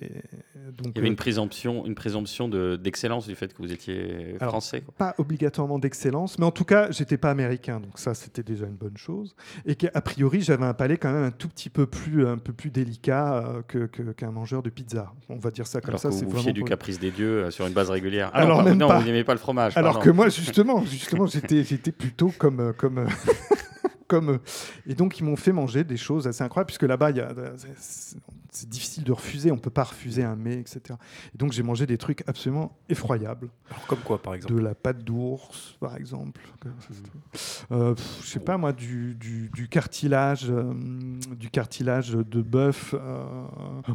Et, 0.01 0.05
euh, 0.05 0.71
donc, 0.71 0.87
Il 0.93 0.95
y 0.95 0.99
avait 0.99 1.07
euh, 1.07 1.11
une 1.11 1.15
présomption, 1.15 1.85
une 1.85 1.95
présomption 1.95 2.47
de- 2.49 2.75
d'excellence 2.75 3.27
du 3.27 3.35
fait 3.35 3.53
que 3.53 3.61
vous 3.61 3.71
étiez 3.71 4.35
français. 4.41 4.83
pas 4.97 5.15
obligatoirement 5.17 5.79
d'excellence, 5.79 6.37
mais 6.39 6.45
en 6.45 6.51
tout 6.51 6.65
cas, 6.65 6.89
j'étais 6.91 7.17
pas 7.17 7.31
américain, 7.31 7.79
donc 7.79 7.97
ça, 7.99 8.13
c'était 8.13 8.43
déjà 8.43 8.65
une 8.65 8.75
bonne 8.75 8.97
chose. 8.97 9.35
Et 9.65 9.75
qu'a 9.75 9.89
priori, 10.01 10.41
j'avais 10.41 10.65
un 10.65 10.73
palais 10.73 10.97
quand 10.97 11.11
même 11.11 11.23
un 11.23 11.31
tout 11.31 11.47
petit 11.49 11.69
peu 11.69 11.85
plus, 11.85 12.25
un 12.27 12.37
peu 12.37 12.53
plus 12.53 12.69
délicat 12.71 13.35
euh, 13.37 13.61
que- 13.67 13.85
que- 13.87 14.11
qu'un 14.11 14.31
mangeur 14.31 14.63
de 14.63 14.69
pizza. 14.69 15.11
On 15.29 15.37
va 15.37 15.51
dire 15.51 15.67
ça 15.67 15.81
comme 15.81 15.89
Alors 15.91 15.99
ça. 15.99 16.09
que 16.09 16.13
vous 16.15 16.21
vous 16.21 16.29
vraiment 16.29 16.51
du 16.51 16.63
caprice 16.63 16.99
des 16.99 17.11
dieux 17.11 17.45
euh, 17.45 17.51
sur 17.51 17.65
une 17.67 17.73
base 17.73 17.89
régulière. 17.89 18.29
Ah 18.33 18.39
Alors 18.41 18.59
non, 18.59 18.69
même 18.69 18.77
non, 18.77 18.87
pas. 18.87 18.99
vous 18.99 19.05
n'aimez 19.05 19.23
pas 19.23 19.33
le 19.33 19.39
fromage. 19.39 19.75
Alors 19.77 19.93
pardon. 19.93 20.05
que 20.05 20.11
moi, 20.11 20.29
justement, 20.29 20.83
justement, 20.85 21.25
j'étais, 21.27 21.63
j'étais 21.63 21.91
plutôt 21.91 22.31
comme, 22.37 22.59
euh, 22.59 22.73
comme, 22.73 22.99
euh, 22.99 23.07
comme. 24.07 24.29
euh, 24.29 24.37
Et 24.87 24.93
donc, 24.95 25.19
ils 25.19 25.23
m'ont 25.23 25.35
fait 25.35 25.51
manger 25.51 25.83
des 25.83 25.97
choses 25.97 26.27
assez 26.27 26.43
incroyables, 26.43 26.67
puisque 26.67 26.83
là-bas, 26.83 27.11
il 27.11 27.17
y 27.17 27.21
a, 27.21 27.33
c'est, 28.55 28.69
difficile 28.69 29.03
de 29.03 29.11
refuser. 29.11 29.51
On 29.51 29.57
peut 29.57 29.69
pas 29.69 29.83
refuser 29.83 30.23
un 30.23 30.35
mets, 30.35 30.59
etc. 30.59 30.81
Et 31.33 31.37
donc, 31.37 31.51
j'ai 31.51 31.63
mangé 31.63 31.85
des 31.85 31.97
trucs 31.97 32.23
absolument 32.27 32.77
effroyables. 32.89 33.49
Alors, 33.71 33.85
comme 33.87 33.99
quoi, 33.99 34.21
par 34.21 34.33
exemple 34.35 34.53
De 34.55 34.59
la 34.59 34.75
pâte 34.75 35.03
d'ours, 35.03 35.75
par 35.79 35.95
exemple. 35.97 36.41
Euh, 37.71 37.93
pff, 37.93 38.19
je 38.23 38.27
sais 38.27 38.39
pas 38.39 38.57
moi, 38.57 38.73
du, 38.73 39.15
du, 39.15 39.49
du 39.53 39.67
cartilage, 39.67 40.47
euh, 40.49 40.73
du 41.37 41.49
cartilage 41.49 42.11
de 42.11 42.41
bœuf. 42.41 42.93
euh, 42.93 43.23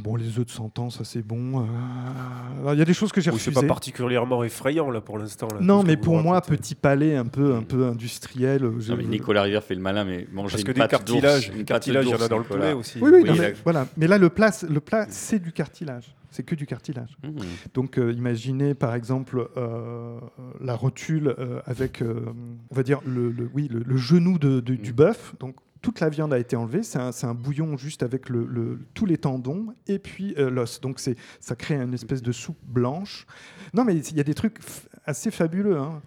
bon, 0.03 0.17
les 0.17 0.39
œufs 0.39 0.47
de 0.47 0.51
100 0.51 0.79
ans, 0.79 0.91
ça 0.91 1.05
c'est 1.05 1.23
bon. 1.23 1.61
euh, 1.63 2.73
Il 2.73 2.79
y 2.79 2.83
a 2.83 2.85
des 2.85 2.95
choses 2.95 3.13
que 3.13 3.21
j'ai 3.21 3.31
Oui, 3.31 3.39
c'est 3.39 3.51
refusées. 3.51 3.67
pas 3.67 3.73
particulièrement 3.75 4.45
effrayant 4.45 4.91
là 4.91 5.01
pour 5.01 5.19
l'instant. 5.19 5.49
Non, 5.61 5.83
mais 5.83 5.97
pour 5.97 6.19
moi, 6.19 6.35
racontez. 6.35 6.57
petit 6.57 6.75
palais 6.75 7.17
un 7.17 7.27
peu, 7.27 7.55
un 7.55 7.63
peu 7.63 7.87
industriel. 7.87 8.65
euh, 8.65 8.71
Non, 8.89 8.97
mais 8.97 9.05
Nicolas 9.05 9.43
Rivière 9.43 9.65
fait 9.65 9.75
le 9.75 9.81
malin, 9.81 10.05
mais 10.05 10.27
manger 10.33 10.53
Parce 10.53 10.63
une 10.63 10.67
que 10.69 10.73
des 10.73 10.81
pâte 10.81 10.91
cartilages, 10.91 11.49
d'ours, 11.49 11.59
une 11.59 11.65
cartilage, 11.65 12.07
il 12.07 12.11
y 12.11 12.15
en 12.15 12.21
a 12.21 12.29
dans 12.29 12.39
le 12.39 12.45
poulet 12.45 12.73
aussi. 12.73 12.99
Oui, 13.01 13.11
oui, 13.13 13.21
Oui, 13.23 13.29
non, 13.29 13.35
il 13.35 13.41
mais, 13.41 13.47
a- 13.49 13.53
voilà. 13.65 13.87
Mais 13.97 14.07
là, 14.07 14.19
le 14.19 14.29
plat, 14.31 14.50
le 14.69 14.81
plat, 14.81 15.07
c'est 15.11 15.39
du 15.39 15.53
cartilage. 15.53 16.15
C'est 16.31 16.45
que 16.45 16.55
du 16.55 16.65
cartilage. 16.67 17.17
Mmh. 17.25 17.31
Donc, 17.75 17.99
euh, 17.99 18.13
imaginez 18.13 18.75
par 18.75 18.95
exemple 18.95 19.49
euh, 19.57 20.21
la 20.61 20.77
rotule 20.77 21.35
euh, 21.39 21.61
avec, 21.67 22.03
on 22.03 22.75
va 22.75 22.83
dire, 22.85 23.01
le, 23.05 23.31
le- 23.33 23.51
oui, 23.53 23.67
le, 23.69 23.81
le 23.81 23.97
genou 23.97 24.39
de- 24.39 24.61
de- 24.61 24.77
du 24.77 24.93
bœuf. 24.93 25.35
Donc, 25.41 25.57
toute 25.83 25.99
la 26.01 26.09
viande 26.09 26.33
a 26.33 26.39
été 26.39 26.55
enlevée. 26.57 26.83
C'est 26.85 26.99
un, 27.25 27.35
bouillon 27.35 27.77
juste 27.77 28.03
avec 28.05 28.29
le, 28.29 28.45
le- 28.47 28.79
tous 28.95 29.07
les 29.07 29.19
tendons 29.19 29.75
et 29.89 29.99
puis 29.99 30.35
euh, 30.39 30.51
l'os. 30.51 30.81
Donc, 30.81 31.01
c'est, 31.01 31.17
ça 31.41 31.57
crée 31.57 31.75
une 31.75 31.95
espèce 31.95 32.23
de 32.23 32.33
soupe 32.33 32.59
blanche. 32.65 33.27
Non, 33.75 33.83
mais 33.85 33.97
il 33.97 34.17
y 34.17 34.21
a 34.21 34.25
des 34.25 34.35
trucs 34.35 34.59
assez 35.07 35.31
fabuleux. 35.33 35.79
hein. 35.79 36.01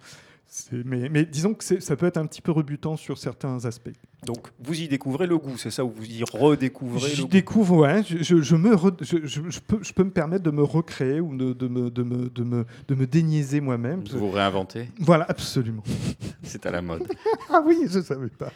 Mais, 0.72 1.08
mais 1.08 1.24
disons 1.24 1.52
que 1.54 1.64
ça 1.80 1.96
peut 1.96 2.06
être 2.06 2.16
un 2.16 2.26
petit 2.26 2.40
peu 2.40 2.52
rebutant 2.52 2.96
sur 2.96 3.18
certains 3.18 3.64
aspects. 3.64 3.90
Donc 4.26 4.48
vous 4.62 4.80
y 4.80 4.88
découvrez 4.88 5.26
le 5.26 5.36
goût, 5.38 5.56
c'est 5.58 5.70
ça, 5.70 5.84
ou 5.84 5.90
vous 5.94 6.04
y 6.04 6.22
redécouvrez 6.24 7.08
le 7.10 7.14
J'y 7.14 7.22
goût 7.22 7.28
découvre, 7.28 7.76
ouais. 7.78 8.02
Je, 8.02 8.18
je- 8.22 8.40
je 8.42 8.56
me 8.56 8.74
re- 8.74 8.94
je, 9.00 9.18
je- 9.26 9.50
je 9.50 9.60
peux, 9.60 9.78
je 9.82 9.92
peux 9.92 10.04
me 10.04 10.10
permettre 10.10 10.42
de 10.44 10.50
me 10.50 10.62
recréer 10.62 11.20
ou 11.20 11.36
de, 11.36 11.52
de 11.52 11.68
me, 11.68 11.90
de, 11.90 12.02
me, 12.02 12.28
de, 12.30 12.42
me, 12.42 12.64
de 12.88 12.94
me 12.94 13.06
déniaiser 13.06 13.60
moi-même. 13.60 14.02
Vous 14.10 14.18
vous 14.18 14.30
réinventez, 14.30 14.88
Voilà, 14.98 15.26
absolument. 15.28 15.82
c'est 16.42 16.64
à 16.66 16.70
la 16.70 16.82
mode. 16.82 17.06
Ah 17.50 17.62
oui, 17.64 17.76
je 17.88 18.00
savais 18.00 18.30
pas. 18.30 18.50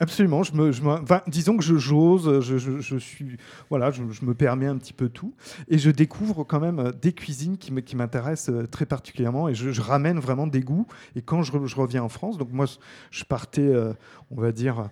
Absolument. 0.00 0.42
Je 0.42 0.54
me, 0.54 0.72
je 0.72 0.80
me- 0.80 0.88
enfin, 0.90 1.20
disons 1.26 1.56
que 1.58 1.62
je 1.64 1.76
j'ose, 1.76 2.40
je, 2.40 2.56
je- 2.56 2.80
je 2.80 2.96
suis, 2.96 3.36
voilà, 3.68 3.90
je, 3.90 4.02
je 4.10 4.24
me 4.24 4.32
permets 4.32 4.66
un 4.66 4.76
petit 4.78 4.94
peu 4.94 5.08
tout, 5.10 5.34
et 5.68 5.76
je 5.76 5.90
découvre 5.90 6.42
quand 6.44 6.60
même 6.60 6.78
euh, 6.78 6.92
des 6.92 7.12
cuisines 7.12 7.58
qui 7.58 7.72
m'intéressent 7.94 8.54
euh, 8.54 8.66
très 8.66 8.86
particulièrement, 8.86 9.48
et 9.50 9.54
je, 9.54 9.70
je 9.70 9.80
ramène 9.82 10.18
vraiment 10.18 10.46
des 10.46 10.60
goûts. 10.60 10.86
Et 11.14 11.20
quand 11.20 11.42
je 11.42 11.52
reviens 11.76 12.02
en 12.04 12.08
France, 12.08 12.38
donc 12.38 12.52
moi, 12.52 12.64
je 13.10 13.24
partais, 13.24 13.60
euh, 13.62 13.92
on 14.30 14.40
va 14.40 14.52
dire. 14.52 14.88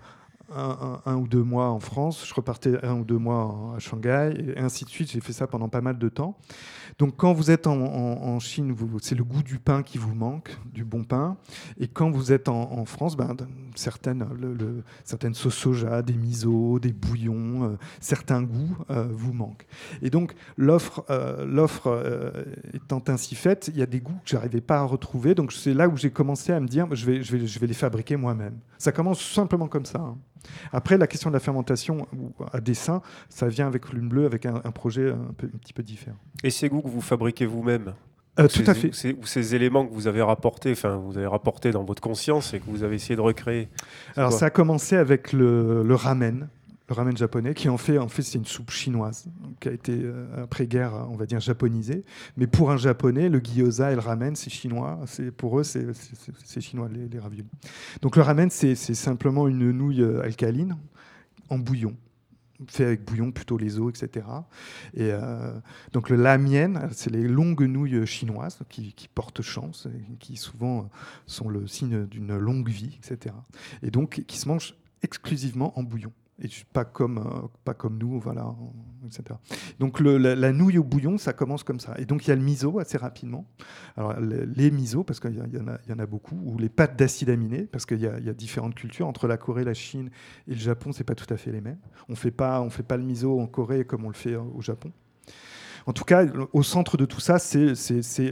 Un, 0.55 1.17
ou 1.17 1.29
deux 1.29 1.43
mois 1.43 1.69
en 1.69 1.81
France, 1.81 2.27
je 2.27 2.35
repartais 2.35 2.85
un 2.85 2.95
ou 3.01 3.05
deux 3.05 3.19
mois 3.19 3.75
à 3.77 3.79
Shanghai, 3.79 4.35
et 4.57 4.59
ainsi 4.59 4.85
de 4.85 4.91
suite. 4.91 5.11
J'ai 5.11 5.21
fait 5.21 5.33
ça 5.33 5.47
pendant 5.47 5.69
pas 5.69 5.81
mal 5.81 5.99
de 5.99 6.09
temps. 6.09 6.37
Donc 6.99 7.17
quand 7.17 7.33
vous 7.33 7.51
êtes 7.51 7.67
en, 7.67 8.39
Chine, 8.41 8.75
c'est 9.01 9.15
le 9.15 9.25
goût 9.25 9.43
du 9.43 9.59
pain 9.59 9.83
qui 9.83 9.99
vous 9.99 10.15
manque, 10.15 10.59
du 10.73 10.85
bon 10.85 11.05
pain. 11.05 11.37
Et 11.79 11.89
quand 11.89 12.11
vous 12.11 12.33
êtes 12.33 12.49
en, 12.49 12.85
France, 12.85 13.17
ben, 13.17 13.37
certaines, 13.75 14.27
certaines 15.05 15.35
sauces 15.35 15.61
soja, 15.61 16.03
des 16.03 16.15
misos, 16.15 16.81
des 16.81 16.93
bouillons, 16.93 17.65
euh, 17.65 17.77
certains 18.01 18.43
goûts 18.43 18.77
euh, 18.91 19.09
vous 19.11 19.33
manquent. 19.33 19.67
Et 20.03 20.11
donc 20.11 20.35
l'offre 20.57 21.05
euh, 21.11 22.45
étant 22.73 23.03
ainsi 23.09 23.35
faite, 23.35 23.71
il 23.73 23.79
y 23.79 23.83
a 23.83 23.87
des 23.87 24.01
goûts 24.01 24.19
que 24.25 24.31
j'arrivais 24.31 24.61
pas 24.61 24.79
à 24.79 24.85
retrouver. 24.85 25.35
Donc 25.35 25.53
c'est 25.53 25.75
là 25.75 25.89
où 25.89 25.97
j'ai 25.97 26.11
commencé 26.11 26.53
à 26.53 26.61
me 26.61 26.67
dire, 26.67 26.87
je 26.95 27.07
vais 27.07 27.67
les 27.67 27.75
fabriquer 27.75 28.17
moi-même. 28.17 28.59
Ça 28.79 28.93
commence 28.93 29.23
simplement 29.23 29.69
comme 29.69 29.85
ça. 29.85 30.01
hein. 30.01 30.19
Après, 30.73 30.97
la 30.99 31.07
question 31.07 31.31
de 31.31 31.35
la 31.35 31.41
fermentation 31.41 32.07
à 32.53 32.61
dessin, 32.61 33.03
ça 33.29 33.49
vient 33.49 33.67
avec 33.67 33.93
Lune 33.93 34.09
Bleue, 34.09 34.27
avec 34.27 34.47
un, 34.47 34.61
un 34.65 34.71
projet 34.71 35.11
un, 35.11 35.33
peu, 35.37 35.47
un 35.53 35.59
petit 35.59 35.73
peu 35.73 35.83
différent. 35.83 36.17
Et 36.43 36.51
ces 36.51 36.69
goûts 36.69 36.83
que 36.83 36.89
vous 36.89 37.01
fabriquez 37.01 37.47
vous-même 37.47 37.95
Euh, 38.39 38.45
ou 38.45 38.49
tout 38.49 38.63
ces- 38.65 38.71
à 38.71 38.75
fait. 38.75 38.95
ces- 38.95 39.13
Ou 39.15 39.27
ces 39.27 39.55
éléments 39.55 39.85
que 39.87 39.93
vous 39.93 40.07
avez 40.07 40.23
rapportés, 40.23 40.73
enfin, 40.73 40.97
vous 40.97 41.19
avez 41.19 41.27
rapportés 41.27 41.73
dans 41.73 41.85
votre 41.85 42.01
conscience 42.01 42.55
et 42.55 42.61
que 42.61 42.65
vous 42.69 42.83
avez 42.85 42.95
essayé 42.97 43.17
de 43.17 43.21
recréer. 43.21 43.69
Alors 44.17 44.33
ça 44.33 44.47
a 44.47 44.51
commencé 44.51 44.97
avec 44.97 45.33
le, 45.33 45.83
le 45.83 45.95
ramen, 45.95 46.49
le 46.91 46.95
ramen 46.95 47.17
japonais, 47.17 47.55
qui 47.55 47.69
en 47.69 47.79
fait, 47.79 47.99
en 47.99 48.09
fait 48.09 48.23
c'est 48.23 48.37
une 48.37 48.45
soupe 48.45 48.73
chinoise, 48.73 49.27
qui 49.61 49.69
a 49.69 49.73
été 49.73 49.93
euh, 49.95 50.43
après-guerre, 50.43 51.07
on 51.09 51.17
va 51.17 51.25
dire, 51.25 51.39
japonisée. 51.39 52.05
Mais 52.37 52.49
pour 52.49 52.73
un 52.73 52.77
japonais, 52.77 53.29
le 53.29 53.39
gyoza 53.39 53.93
et 53.93 53.95
le 53.95 54.01
ramen, 54.01 54.35
c'est 54.35 54.51
chinois. 54.51 54.99
C'est 55.07 55.31
pour 55.31 55.61
eux, 55.61 55.63
c'est 55.63 56.61
chinois 56.61 56.89
les, 56.89 57.19
raviolis. 57.19 57.47
Donc 58.03 58.17
le 58.17 58.23
ramen, 58.23 58.51
c'est 58.51 58.75
simplement 58.75 59.47
une 59.47 59.71
nouille 59.71 60.03
euh, 60.03 60.23
alcaline 60.23 60.77
en 61.49 61.59
bouillon 61.59 61.97
fait 62.69 62.85
avec 62.85 63.07
bouillon, 63.07 63.33
plutôt 63.33 63.57
les 63.57 63.79
os, 63.79 63.89
etc. 63.89 64.27
Et 64.93 65.13
euh, 65.13 65.59
donc 65.95 66.11
le 66.11 66.17
lamien, 66.17 66.91
c'est 66.93 67.09
les 67.09 67.27
longues 67.27 67.63
nouilles 67.63 68.05
chinoises 68.07 68.59
qui, 68.69 68.93
portent 69.15 69.41
chance, 69.41 69.89
qui 70.19 70.37
souvent 70.37 70.91
sont 71.25 71.49
le 71.49 71.67
signe 71.67 72.05
d'une 72.05 72.37
longue 72.37 72.69
vie, 72.69 72.99
etc. 72.99 73.35
Et 73.83 73.91
donc 73.91 74.23
qui 74.27 74.37
se 74.37 74.47
mangent 74.47 74.75
exclusivement 75.03 75.79
en 75.79 75.83
bouillon. 75.83 76.13
Et 76.43 76.49
pas 76.73 76.85
comme, 76.87 77.19
euh, 77.19 77.49
pas 77.65 77.75
comme 77.75 77.99
nous, 77.99 78.19
voilà, 78.19 78.55
etc. 79.05 79.39
Donc 79.79 80.01
la, 80.01 80.53
nouille 80.53 80.79
au 80.79 80.85
bouillon, 80.85 81.19
ça 81.19 81.33
commence 81.35 81.65
comme 81.65 81.81
ça. 81.81 81.95
Et 81.99 82.07
donc 82.07 82.27
il 82.27 82.31
y 82.31 82.33
a 82.33 82.37
le 82.37 82.43
miso 82.43 82.79
assez 82.79 82.97
rapidement. 82.97 83.45
Alors 83.97 84.19
le- 84.19 84.45
les 84.45 84.71
miso, 84.71 85.05
parce 85.05 85.21
qu'il 85.21 85.33
y, 85.33 85.37
y 85.37 85.93
en 85.93 85.99
a- 85.99 86.07
beaucoup, 86.07 86.41
ou 86.45 86.57
les 86.59 86.71
pâtes 86.71 86.99
d'acide 86.99 87.29
aminé, 87.31 87.65
parce 87.65 87.85
qu'il 87.85 87.99
y, 87.99 88.05
y 88.05 88.07
a 88.07 88.35
différentes 88.35 88.75
cultures. 88.75 89.07
Entre 89.07 89.27
la 89.29 89.37
Corée, 89.37 89.65
la 89.65 89.75
Chine 89.75 90.11
et 90.49 90.53
le 90.53 90.61
Japon, 90.61 90.93
c'est 90.93 91.05
pas 91.05 91.15
tout 91.15 91.33
à 91.33 91.37
fait 91.37 91.53
les 91.53 91.61
mêmes. 91.61 91.79
On 92.09 92.15
fait 92.17 92.31
pas, 92.31 92.63
on 92.63 92.71
fait 92.71 92.83
pas 92.83 92.97
le 92.97 93.05
miso 93.05 93.39
en 93.39 93.47
Corée 93.47 93.85
comme 93.85 94.05
on 94.05 94.09
le 94.09 94.15
fait 94.15 94.33
euh, 94.33 94.41
au 94.55 94.63
Japon. 94.63 94.93
En 95.87 95.93
tout 95.93 96.05
cas, 96.05 96.27
au 96.53 96.63
centre 96.63 96.97
de 96.97 97.05
tout 97.05 97.21
ça, 97.21 97.39
c'est 97.39 97.75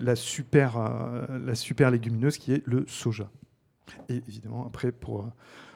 la 0.00 0.16
super, 0.16 0.76
euh, 0.78 1.26
la 1.44 1.54
super 1.54 1.90
légumineuse 1.90 2.38
qui 2.38 2.52
est 2.52 2.62
le 2.66 2.84
soja. 2.86 3.30
Et 4.08 4.16
évidemment, 4.28 4.66
après, 4.66 4.92
pour 4.92 5.30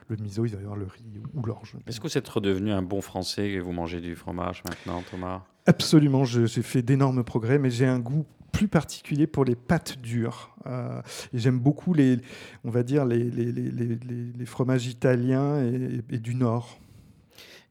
le 0.08 0.16
miso, 0.16 0.44
il 0.44 0.52
va 0.52 0.58
y 0.60 0.62
avoir 0.62 0.76
le 0.76 0.86
riz 0.86 1.02
ou 1.34 1.42
l'orge. 1.44 1.76
Est-ce 1.86 2.00
que 2.00 2.06
vous 2.08 2.18
êtes 2.18 2.28
redevenu 2.28 2.70
un 2.72 2.82
bon 2.82 3.00
Français 3.00 3.48
et 3.50 3.60
vous 3.60 3.72
mangez 3.72 4.00
du 4.00 4.14
fromage 4.16 4.62
maintenant, 4.68 5.02
Thomas? 5.10 5.42
Absolument, 5.66 6.24
j'ai 6.24 6.46
fait 6.62 6.82
d'énormes 6.82 7.24
progrès, 7.24 7.58
mais 7.58 7.70
j'ai 7.70 7.86
un 7.86 7.98
goût 8.00 8.26
plus 8.50 8.68
particulier 8.68 9.26
pour 9.26 9.44
les 9.46 9.54
pâtes 9.54 9.98
dures. 10.00 10.54
Euh, 10.66 11.00
j'aime 11.32 11.58
beaucoup 11.58 11.94
les, 11.94 12.18
on 12.64 12.70
va 12.70 12.82
dire, 12.82 13.06
les, 13.06 13.18
les, 13.30 13.50
les- 13.50 13.70
les- 13.70 13.96
les- 13.96 14.32
les 14.36 14.46
fromages 14.46 14.86
italiens 14.86 15.64
et, 15.64 16.02
et 16.10 16.18
du 16.18 16.34
Nord. 16.34 16.78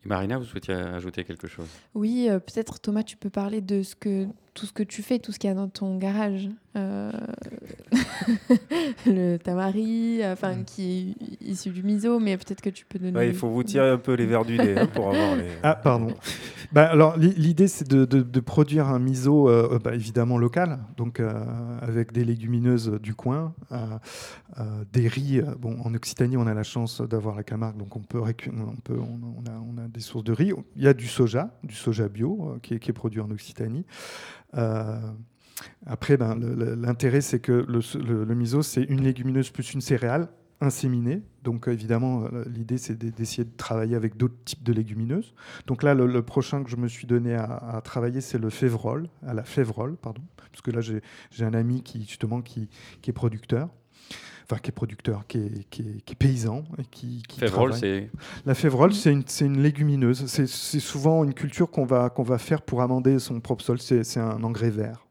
Et 0.03 0.07
Marina, 0.07 0.39
vous 0.39 0.45
souhaitiez 0.45 0.73
ajouter 0.73 1.23
quelque 1.23 1.47
chose? 1.47 1.67
Oui, 1.93 2.27
euh, 2.29 2.39
peut-être 2.39 2.79
Thomas, 2.79 3.03
tu 3.03 3.15
peux 3.17 3.29
parler 3.29 3.61
de 3.61 3.83
ce 3.83 3.93
que, 3.95 4.25
tout 4.53 4.65
ce 4.65 4.73
que 4.73 4.83
tu 4.83 5.01
fais, 5.01 5.19
tout 5.19 5.31
ce 5.31 5.39
qu'il 5.39 5.49
y 5.49 5.51
a 5.51 5.55
dans 5.55 5.69
ton 5.69 5.97
garage. 5.97 6.49
Euh, 6.77 7.11
le 9.05 9.37
tamari, 9.37 10.21
enfin, 10.25 10.63
qui 10.63 11.15
est 11.41 11.45
issu 11.45 11.69
du 11.69 11.83
miso, 11.83 12.19
mais 12.19 12.37
peut-être 12.37 12.61
que 12.61 12.69
tu 12.69 12.85
peux 12.85 12.99
donner. 12.99 13.17
Ouais, 13.17 13.27
il 13.29 13.33
faut 13.35 13.49
vous 13.49 13.63
tirer 13.63 13.89
un 13.89 13.97
peu 13.97 14.13
les 14.13 14.25
verres 14.25 14.45
du 14.45 14.57
nez 14.57 14.77
hein, 14.77 14.87
pour 14.87 15.09
avoir 15.09 15.35
les. 15.35 15.47
Ah, 15.63 15.75
pardon. 15.75 16.13
Bah, 16.71 16.89
alors, 16.89 17.17
l'i- 17.17 17.33
l'idée, 17.35 17.67
c'est 17.67 17.87
de, 17.87 18.05
de- 18.05 18.21
de 18.21 18.39
produire 18.39 18.87
un 18.87 18.99
miso, 18.99 19.49
euh, 19.49 19.79
bah, 19.83 19.93
évidemment 19.93 20.37
local, 20.37 20.79
donc 20.95 21.19
euh, 21.19 21.33
avec 21.81 22.13
des 22.13 22.23
légumineuses 22.23 22.91
du 23.01 23.13
coin, 23.15 23.53
euh, 23.73 23.77
euh, 24.59 24.63
des 24.93 25.07
riz. 25.07 25.39
euh, 25.39 25.55
Bon, 25.59 25.77
en 25.83 25.93
Occitanie, 25.93 26.37
on 26.37 26.47
a 26.47 26.53
la 26.53 26.63
chance 26.63 27.01
d'avoir 27.01 27.35
la 27.35 27.43
Camargue, 27.43 27.77
donc 27.77 27.95
on 27.95 27.99
peut, 28.01 28.19
on 28.21 28.75
peut, 28.83 28.97
on, 28.97 29.19
on 29.45 29.49
a, 29.49 29.59
on 29.59 29.77
a 29.83 29.87
des 29.89 29.99
sources 29.99 30.23
de 30.23 30.31
riz. 30.33 30.53
Il 30.77 30.83
y 30.83 30.87
a 30.87 30.93
du 30.93 31.07
soja, 31.07 31.49
du 31.63 31.75
soja 31.75 32.07
bio, 32.07 32.53
euh, 32.55 32.59
qui, 32.61 32.75
est, 32.75 32.79
qui 32.79 32.89
est 32.91 32.93
produit 32.93 33.19
en 33.19 33.29
Occitanie. 33.31 33.85
Euh, 34.55 34.99
après, 35.85 36.17
ben, 36.17 36.35
l'intérêt, 36.35 37.21
c'est 37.21 37.39
que 37.39 37.65
le, 37.67 38.35
miso, 38.35 38.61
c'est 38.61 38.83
une 38.83 39.01
légumineuse 39.01 39.49
plus 39.49 39.73
une 39.73 39.81
céréale 39.81 40.27
inséminée. 40.59 41.23
Donc, 41.43 41.67
euh, 41.67 41.71
évidemment, 41.71 42.25
euh, 42.25 42.43
l'idée, 42.47 42.77
c'est 42.77 42.95
d'e- 42.95 43.11
d'essayer 43.11 43.45
de 43.45 43.55
travailler 43.57 43.95
avec 43.95 44.15
d'autres 44.17 44.43
types 44.45 44.63
de 44.63 44.73
légumineuses. 44.73 45.33
Donc 45.67 45.81
là, 45.81 45.93
le, 45.95 46.21
prochain 46.21 46.63
que 46.63 46.69
je 46.69 46.75
me 46.77 46.87
suis 46.87 47.07
donné 47.07 47.33
à, 47.33 47.81
travailler, 47.83 48.21
c'est 48.21 48.37
le 48.37 48.49
févrole, 48.49 49.07
à 49.25 49.33
la 49.33 49.43
févrole, 49.43 49.97
pardon. 49.97 50.21
Parce 50.51 50.61
que 50.61 50.71
là, 50.71 50.81
j'ai 50.81 51.45
un 51.45 51.53
ami 51.53 51.81
qui, 51.81 52.01
justement, 52.01 52.41
qui 52.41 52.69
est 53.07 53.13
producteur. 53.13 53.69
Enfin, 54.43 54.59
qui 54.61 54.69
est 54.69 54.73
producteur, 54.73 55.25
qui 55.27 55.37
est, 55.39 55.69
qui 55.69 55.81
est- 55.81 56.01
qui 56.05 56.13
est 56.13 56.15
paysan. 56.15 56.63
Et 56.77 56.83
qui, 56.85 57.23
qui 57.27 57.39
Févrole, 57.39 57.71
travaille. 57.71 57.79
c'est 57.79 58.09
La 58.45 58.53
févrole, 58.55 58.93
c'est 58.93 59.11
une, 59.11 59.23
c'est 59.25 59.45
une 59.45 59.61
légumineuse. 59.61 60.25
C'est 60.27 60.47
c'est 60.47 60.79
souvent 60.79 61.23
une 61.23 61.33
culture 61.33 61.69
qu'on 61.71 61.85
va, 61.85 62.09
qu'on 62.09 62.23
va 62.23 62.37
faire 62.37 62.61
pour 62.61 62.81
amender 62.81 63.19
son 63.19 63.39
propre 63.39 63.63
sol. 63.63 63.79
C'est 63.79 64.03
c'est 64.03 64.19
un 64.19 64.43
engrais 64.43 64.69
vert. 64.71 65.05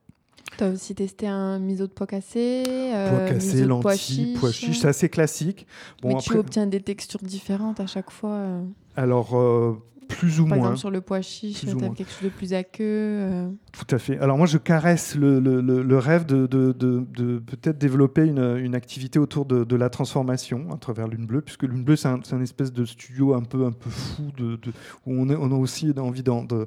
Tu 0.59 0.65
as 0.65 0.69
aussi 0.71 0.95
testé 0.95 1.27
un 1.29 1.59
miso 1.59 1.87
de 1.87 1.93
pois 1.93 2.07
cassé, 2.09 2.65
euh, 2.67 3.09
Pois 3.09 3.19
pois 3.19 3.65
lentilles, 3.67 4.37
pois 4.39 4.51
chiches, 4.51 4.67
chiches. 4.67 4.79
c'est 4.81 4.89
assez 4.89 5.09
classique. 5.09 5.67
mais 6.05 6.17
tu 6.17 6.37
obtiens 6.37 6.67
des 6.67 6.81
textures 6.81 7.23
différentes 7.23 7.81
à 7.81 7.87
chaque 7.87 8.11
fois. 8.11 8.31
euh. 8.33 8.63
alors, 8.97 9.39
euh, 9.39 9.81
plus 10.11 10.41
ou 10.41 10.47
Par 10.47 10.59
moins. 10.59 10.67
exemple, 10.69 10.79
sur 10.79 10.91
le 10.91 11.01
pois 11.01 11.23
chiche, 11.23 11.61
tu 11.61 11.69
as 11.69 11.89
quelque 11.91 12.11
chose 12.11 12.25
de 12.25 12.29
plus 12.29 12.53
aqueux. 12.53 12.85
euh. 12.85 13.51
Tout 13.73 13.95
à 13.95 13.99
fait. 13.99 14.19
Alors 14.19 14.37
moi, 14.37 14.47
je 14.47 14.59
caresse 14.59 15.15
le, 15.15 15.41
le- 15.41 15.61
le- 15.61 15.99
rêve 15.99 16.27
de, 16.27 16.47
de- 16.47 16.73
de- 16.73 17.07
de 17.17 17.39
peut-être 17.39 17.79
développer 17.79 18.27
une, 18.27 18.57
une 18.59 18.75
activité 18.75 19.19
autour 19.19 19.45
de, 19.47 19.65
de 19.65 19.77
la 19.77 19.89
transformation 19.91 20.73
à 20.73 20.77
travers 20.77 21.09
Lune 21.09 21.27
Bleue, 21.27 21.41
puisque 21.41 21.63
Lune 21.63 21.85
Bleue, 21.85 21.97
c'est 21.97 22.09
un, 22.09 22.21
c'est 22.23 22.35
un 22.35 22.41
espèce 22.43 22.73
de 22.73 22.85
studio 22.85 23.35
un 23.35 23.43
peu, 23.43 23.65
un 23.65 23.73
peu 23.73 23.91
fou, 23.91 24.31
de, 24.37 24.57
de- 24.57 24.73
où 25.07 25.15
on, 25.15 25.29
est- 25.29 25.37
on 25.37 25.51
a 25.53 25.57
aussi 25.57 25.93
envie 25.99 26.23
d'en- 26.23 26.45
de, 26.45 26.67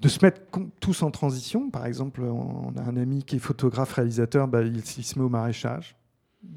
de 0.00 0.08
se 0.08 0.24
mettre 0.24 0.40
tous 0.80 1.02
en 1.02 1.10
transition. 1.10 1.70
Par 1.70 1.86
exemple, 1.86 2.20
on 2.22 2.72
a 2.76 2.82
un 2.82 2.96
ami 2.96 3.22
qui 3.24 3.36
est 3.36 3.38
photographe, 3.38 3.92
réalisateur, 3.94 4.48
bah, 4.48 4.62
il, 4.62 4.76
il 4.76 4.82
se 5.04 5.18
met 5.18 5.24
au 5.24 5.28
maraîchage. 5.28 5.96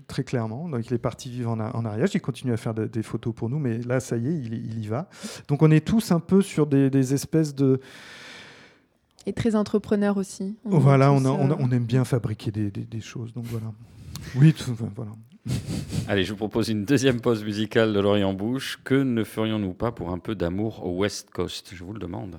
Très 0.08 0.24
clairement. 0.24 0.70
Donc, 0.70 0.86
il 0.88 0.94
est 0.94 0.98
parti 1.00 1.30
vivre 1.30 1.52
en, 1.52 1.60
en 1.60 1.86
Ariège. 1.86 2.12
Il 2.14 2.22
continue 2.22 2.54
à 2.54 2.58
faire 2.58 2.74
de- 2.74 2.86
des 2.86 3.04
photos 3.04 3.34
pour 3.34 3.50
nous, 3.50 3.60
mais 3.60 3.80
là, 3.80 4.00
ça 4.00 4.18
y 4.18 4.28
est, 4.28 4.34
il, 4.38 4.54
il 4.54 4.84
y 4.84 4.88
va. 4.88 5.10
Donc, 5.48 5.62
on 5.62 5.72
est 5.72 5.86
tous 5.86 6.12
un 6.12 6.20
peu 6.20 6.42
sur 6.42 6.68
des, 6.68 6.90
des 6.90 7.14
espèces 7.14 7.56
de, 7.56 7.80
Et 9.26 9.34
très 9.34 9.56
entrepreneur 9.56 10.18
aussi. 10.18 10.58
On 10.66 10.78
Voilà, 10.80 11.12
on, 11.12 11.24
a- 11.26 11.30
on, 11.30 11.50
a- 11.52 11.54
euh, 11.54 11.58
on 11.60 11.72
aime 11.72 11.86
bien 11.86 12.06
fabriquer 12.06 12.52
des, 12.52 12.70
des- 12.72 12.86
des 12.86 13.02
choses, 13.02 13.34
donc 13.34 13.46
voilà. 13.46 13.72
Oui, 14.36 14.54
tout, 14.54 14.76
voilà. 14.96 15.12
Allez, 16.08 16.24
je 16.26 16.32
vous 16.32 16.38
propose 16.38 16.70
une 16.70 16.86
deuxième 16.86 17.22
pause 17.22 17.44
musicale 17.44 17.94
de 17.94 18.00
Lorient 18.00 18.34
Bouche. 18.34 18.80
Que 18.84 18.96
ne 18.96 19.24
ferions-nous 19.24 19.74
pas 19.74 19.92
pour 19.92 20.12
un 20.12 20.20
peu 20.20 20.36
d'amour 20.36 20.86
au 20.86 20.98
West 20.98 21.30
Coast? 21.32 21.72
Je 21.74 21.84
vous 21.84 21.94
le 21.94 22.00
demande. 22.00 22.38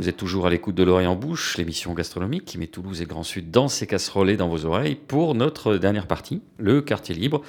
Vous 0.00 0.08
êtes 0.08 0.16
toujours 0.16 0.46
à 0.46 0.50
l'écoute 0.50 0.74
de 0.74 0.82
l'oreille 0.82 1.06
en 1.06 1.14
bouche, 1.14 1.58
l'émission 1.58 1.92
gastronomique 1.92 2.46
qui 2.46 2.56
met 2.56 2.68
Toulouse 2.68 3.02
et 3.02 3.04
Grand 3.04 3.22
Sud 3.22 3.50
dans 3.50 3.68
ses 3.68 3.86
casseroles 3.86 4.30
et 4.30 4.38
dans 4.38 4.48
vos 4.48 4.64
oreilles 4.64 4.94
pour 4.94 5.34
notre 5.34 5.76
dernière 5.76 6.06
partie, 6.06 6.40
le 6.56 6.80
quartier 6.80 7.14
libre, 7.14 7.42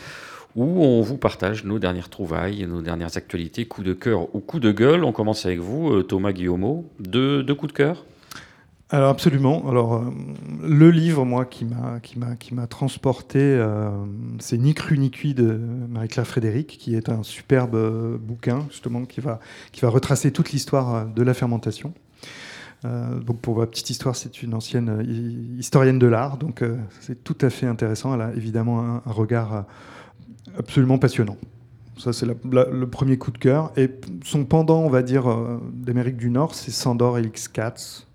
où 0.57 0.83
on 0.83 1.01
vous 1.01 1.15
partage 1.15 1.63
nos 1.63 1.79
dernières 1.79 2.09
trouvailles, 2.09 2.67
nos 2.67 2.81
dernières 2.81 3.15
actualités, 3.15 3.63
coups 3.63 3.87
de 3.87 3.93
cœur 3.93 4.35
ou 4.35 4.41
coups 4.41 4.61
de 4.61 4.73
gueule. 4.73 5.05
On 5.05 5.13
commence 5.13 5.45
avec 5.45 5.59
vous, 5.59 5.93
euh, 5.93 6.03
Thomas 6.03 6.33
Guillaumeau. 6.33 6.89
Deux, 6.99 7.41
coups 7.55 7.71
de 7.71 7.77
cœur? 7.77 8.03
Alors 8.89 9.11
absolument. 9.11 9.69
Alors 9.69 9.93
euh, 9.93 10.01
le 10.61 10.91
livre, 10.91 11.23
moi, 11.23 11.45
qui 11.45 11.63
m'a 11.63 12.01
qui 12.01 12.19
m'a 12.19 12.35
qui 12.35 12.53
m'a 12.53 12.67
transporté, 12.67 13.39
euh, 13.39 13.91
c'est 14.39 14.57
Ni 14.57 14.73
cru 14.73 14.97
ni 14.97 15.09
cuit 15.09 15.33
de 15.33 15.57
Marie-Claire 15.87 16.27
Frédéric, 16.27 16.67
qui 16.67 16.95
est 16.95 17.07
un 17.07 17.23
superbe 17.23 18.17
bouquin 18.17 18.65
justement 18.69 19.05
qui 19.05 19.21
va 19.21 19.39
qui 19.71 19.79
va 19.79 19.87
retracer 19.87 20.33
toute 20.33 20.51
l'histoire 20.51 21.05
de 21.05 21.23
la 21.23 21.33
fermentation. 21.33 21.93
Euh, 22.83 23.19
donc 23.19 23.39
pour 23.41 23.59
la 23.59 23.67
petite 23.67 23.89
histoire, 23.91 24.15
c'est 24.15 24.41
une 24.41 24.53
ancienne 24.55 24.89
euh, 24.89 25.03
hi- 25.03 25.57
historienne 25.59 25.99
de 25.99 26.07
l'art, 26.07 26.37
donc 26.37 26.63
euh, 26.63 26.77
c'est 26.99 27.23
tout 27.23 27.37
à 27.41 27.49
fait 27.51 27.67
intéressant. 27.67 28.13
Elle 28.15 28.21
a 28.21 28.33
évidemment 28.33 28.81
un, 28.81 28.95
un 29.05 29.11
regard 29.11 29.65
absolument 30.57 30.97
passionnant. 30.97 31.37
Ça, 31.97 32.11
c'est 32.13 32.25
le 32.25 32.85
premier 32.87 33.17
coup 33.19 33.29
de 33.29 33.37
cœur. 33.37 33.71
Et 33.77 33.91
son 34.23 34.45
pendant, 34.45 34.79
on 34.79 34.89
va 34.89 35.03
dire, 35.03 35.25
d'Amérique 35.71 36.17
du 36.17 36.31
Nord, 36.31 36.55
c'est 36.55 36.71
Sandor 36.71 37.19
Elix 37.19 37.47
Katz, 37.47 38.07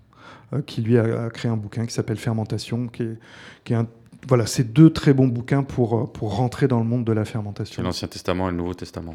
qui 0.65 0.81
lui 0.81 0.97
a, 0.97 1.29
créé 1.29 1.49
un 1.49 1.55
bouquin 1.55 1.85
qui 1.85 1.93
s'appelle 1.93 2.17
Fermentation, 2.17 2.87
qui 2.87 3.03
est, 3.03 3.17
qui 3.63 3.71
est 3.71 3.77
un- 3.77 3.87
voilà, 4.27 4.45
c'est 4.45 4.73
deux 4.73 4.89
très 4.89 5.13
bons 5.13 5.27
bouquins 5.27 5.63
pour, 5.63 6.11
pour 6.11 6.35
rentrer 6.35 6.67
dans 6.67 6.79
le 6.79 6.85
monde 6.85 7.05
de 7.05 7.13
la 7.13 7.23
C'est 7.23 7.31
fermentation. 7.33 7.81
l'Ancien 7.81 8.09
Testament 8.09 8.49
et 8.49 8.51
le 8.51 8.57
Nouveau 8.57 8.73
Testament. 8.73 9.13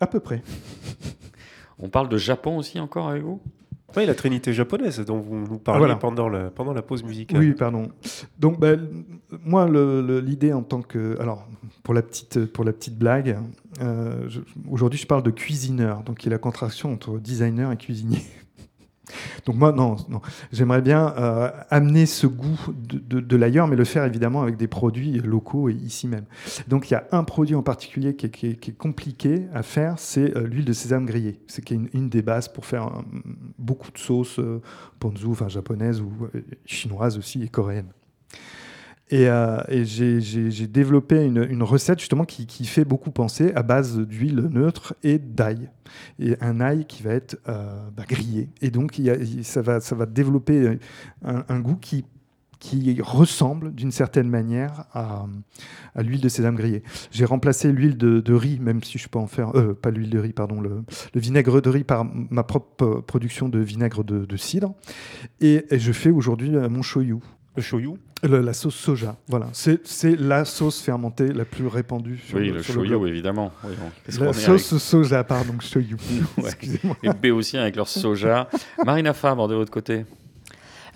À 0.00 0.08
peu 0.08 0.18
près. 0.18 0.42
On 1.78 1.88
parle 1.88 2.08
de 2.08 2.16
Japon 2.16 2.56
aussi 2.56 2.80
encore 2.80 3.08
avec 3.08 3.22
vous? 3.22 3.40
Oui, 3.96 4.06
la 4.06 4.14
trinité 4.14 4.52
japonaise 4.52 5.00
dont 5.00 5.18
vous 5.18 5.36
nous 5.36 5.58
parliez 5.58 5.78
Voilà. 5.80 5.96
pendant, 5.96 6.28
la, 6.28 6.50
pendant 6.50 6.72
la 6.72 6.82
pause 6.82 7.04
musicale. 7.04 7.38
Oui, 7.40 7.52
pardon. 7.52 7.88
Donc, 8.38 8.58
bah, 8.58 8.72
moi, 9.44 9.68
l'idée 9.68 10.52
en 10.52 10.62
tant 10.62 10.82
que. 10.82 11.18
Alors, 11.20 11.46
pour 11.82 11.94
la 11.94 12.02
petite, 12.02 12.46
pour 12.46 12.64
la 12.64 12.72
petite 12.72 12.98
blague, 12.98 13.38
euh, 13.82 14.28
aujourd'hui, 14.70 14.98
je 14.98 15.06
parle 15.06 15.22
de 15.22 15.30
cuisineur, 15.30 16.02
donc 16.02 16.18
qui 16.18 16.28
est 16.28 16.30
la 16.30 16.38
contraction 16.38 16.92
entre 16.92 17.18
designer 17.18 17.70
et 17.72 17.76
cuisinier. 17.76 18.22
Donc, 19.44 19.56
moi, 19.56 19.72
non, 19.72 19.96
non. 20.08 20.20
j'aimerais 20.52 20.82
bien 20.82 21.14
euh, 21.16 21.50
amener 21.70 22.06
ce 22.06 22.26
goût 22.26 22.58
de, 22.76 23.36
l'ailleurs, 23.36 23.68
mais 23.68 23.76
le 23.76 23.84
faire 23.84 24.04
évidemment 24.04 24.42
avec 24.42 24.56
des 24.56 24.68
produits 24.68 25.20
locaux 25.20 25.68
et 25.68 25.74
ici 25.74 26.08
même. 26.08 26.24
Donc, 26.68 26.90
il 26.90 26.94
y 26.94 26.96
a 26.96 27.06
un 27.12 27.24
produit 27.24 27.54
en 27.54 27.62
particulier 27.62 28.16
qui 28.16 28.46
est, 28.46 28.78
compliqué 28.78 29.46
à 29.52 29.62
faire, 29.62 29.98
c'est 29.98 30.36
euh, 30.36 30.46
l'huile 30.46 30.64
de 30.64 30.72
sésame 30.72 31.06
grillée. 31.06 31.40
C'est 31.46 31.64
qui 31.64 31.74
est 31.74 31.80
une, 31.92 32.08
des 32.08 32.22
bases 32.22 32.48
pour 32.48 32.66
faire 32.66 32.86
euh, 32.86 33.02
beaucoup 33.58 33.90
de 33.90 33.98
sauces 33.98 34.40
ponzu, 35.00 35.26
enfin 35.26 35.48
japonaise 35.48 36.00
ou 36.00 36.10
chinoise 36.64 37.18
aussi 37.18 37.42
et 37.42 37.48
coréenne. 37.48 37.88
Et, 39.10 39.28
euh, 39.28 39.60
j'ai- 39.84 40.66
développé 40.66 41.24
une, 41.24 41.62
recette 41.62 42.00
justement 42.00 42.24
qui, 42.24 42.64
fait 42.64 42.84
beaucoup 42.84 43.10
penser 43.10 43.52
à 43.54 43.62
base 43.62 43.98
d'huile 43.98 44.48
neutre 44.50 44.94
et 45.02 45.18
d'ail. 45.18 45.70
Et 46.18 46.36
un 46.40 46.60
ail 46.60 46.86
qui 46.86 47.02
va 47.02 47.12
être 47.12 47.38
euh, 47.48 47.88
bah, 47.96 48.04
grillé. 48.08 48.48
Et 48.62 48.70
donc 48.70 49.00
ça, 49.42 49.62
va, 49.62 50.06
développer 50.06 50.78
un, 51.24 51.44
un 51.48 51.60
goût 51.60 51.76
qui, 51.76 52.04
ressemble 53.00 53.74
d'une 53.74 53.90
certaine 53.90 54.28
manière 54.28 54.84
à, 54.92 55.26
l'huile 55.96 56.20
de 56.20 56.28
sésame 56.28 56.56
grillée. 56.56 56.82
J'ai 57.10 57.24
remplacé 57.24 57.70
l'huile 57.72 57.96
de, 57.96 58.34
riz, 58.34 58.58
même 58.60 58.82
si 58.82 58.98
je 58.98 59.08
peux 59.08 59.18
en 59.18 59.26
faire, 59.26 59.54
euh, 59.56 59.74
pas 59.74 59.90
l'huile 59.90 60.10
de 60.10 60.18
riz, 60.18 60.32
pardon, 60.32 60.60
le, 60.60 60.84
vinaigre 61.14 61.60
de 61.60 61.70
riz 61.70 61.84
par 61.84 62.04
ma 62.04 62.42
propre 62.42 62.84
euh, 62.84 63.02
production 63.02 63.48
de 63.48 63.58
vinaigre 63.58 64.04
de, 64.04 64.36
cidre. 64.36 64.74
Et, 65.40 65.64
et 65.70 65.78
je 65.78 65.92
fais 65.92 66.10
aujourd'hui 66.10 66.56
euh, 66.56 66.68
mon 66.68 66.82
shoyu. 66.82 67.20
Le 67.56 67.62
shoyu 67.62 67.90
Le- 68.22 68.40
la 68.40 68.52
sauce 68.52 68.74
soja, 68.74 69.16
voilà. 69.28 69.48
C'est 69.52 69.86
c'est 69.86 70.16
la 70.16 70.44
sauce 70.44 70.80
fermentée 70.80 71.28
la 71.32 71.44
plus 71.44 71.66
répandue 71.66 72.18
sur 72.18 72.38
Oui, 72.38 72.48
le, 72.48 72.54
le 72.54 72.62
sur 72.62 72.72
le 72.74 72.80
shoyu, 72.80 72.88
globe. 72.88 73.06
évidemment. 73.06 73.52
Oui, 73.64 73.74
La 74.18 74.32
sauce 74.32 74.76
soja, 74.78 75.22
pardon, 75.24 75.54
shoyu. 75.60 75.96
Ouais. 76.38 76.44
Excusez-moi. 76.46 76.96
avec- 77.02 77.16
Et 77.16 77.20
Béotien 77.20 77.60
avec 77.62 77.76
leur 77.76 77.86
soja. 77.88 78.48
Marina 78.84 79.12
Fabre, 79.12 79.46
de 79.48 79.54
votre 79.54 79.70
côté 79.70 80.04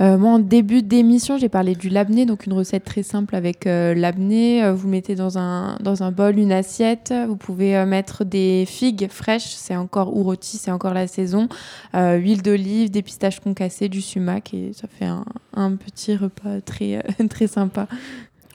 moi, 0.01 0.31
en 0.33 0.39
début 0.39 0.83
d'émission, 0.83 1.39
j'ai 1.39 1.49
parlé 1.49 1.75
du 1.75 1.89
labné, 1.89 2.25
donc 2.25 2.47
une 2.47 2.53
recette 2.53 2.85
très 2.85 3.03
simple 3.03 3.35
avec 3.35 3.67
euh, 3.67 3.95
labné. 3.95 4.63
Euh, 4.63 4.73
vous 4.73 4.89
mettez 4.89 5.15
dans 5.15 5.39
un, 5.39 5.77
dans 5.81 6.03
un 6.03 6.13
bol 6.13 6.39
une 6.39 6.53
assiette. 6.53 7.13
Vous 7.27 7.37
pouvez 7.37 7.77
euh, 7.77 7.87
mettre 7.87 8.25
des 8.25 8.65
figues 8.67 9.09
fraîches, 9.11 9.49
c'est 9.49 9.77
encore 9.77 10.17
ou 10.17 10.23
rôti, 10.23 10.57
c'est 10.57 10.71
encore 10.71 10.95
la 10.95 11.07
saison. 11.07 11.49
Euh, 11.95 12.17
huile 12.17 12.43
d'olive, 12.43 12.91
des 12.91 13.03
pistaches 13.03 13.41
concassées, 13.41 13.89
du 13.89 14.01
sumac 14.01 14.55
et 14.55 14.73
ça 14.73 14.87
fait 14.89 15.07
un, 15.07 15.25
un 15.55 15.77
petit 15.77 16.15
repas 16.15 16.61
très, 16.65 16.97
euh, 16.97 17.27
très 17.29 17.47
sympa. 17.47 17.89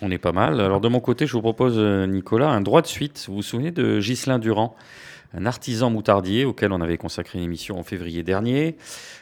On 0.01 0.11
est 0.11 0.17
pas 0.17 0.33
mal. 0.33 0.59
Alors 0.59 0.81
de 0.81 0.89
mon 0.89 0.99
côté, 0.99 1.25
je 1.25 1.33
vous 1.33 1.41
propose, 1.41 1.75
euh, 1.77 2.05
Nicolas, 2.05 2.49
un 2.49 2.61
droit 2.61 2.81
de 2.81 2.87
suite. 2.87 3.25
Vous 3.27 3.35
vous 3.35 3.41
souvenez 3.41 3.71
de 3.71 3.99
Ghislain 3.99 4.39
Durand? 4.39 4.75
Un 5.33 5.45
artisan 5.45 5.89
moutardier 5.89 6.45
auquel 6.45 6.71
on 6.71 6.81
avait 6.81 6.97
consacré 6.97 7.39
une 7.39 7.45
émission 7.45 7.79
en 7.79 7.83
février 7.83 8.23
dernier. 8.23 8.77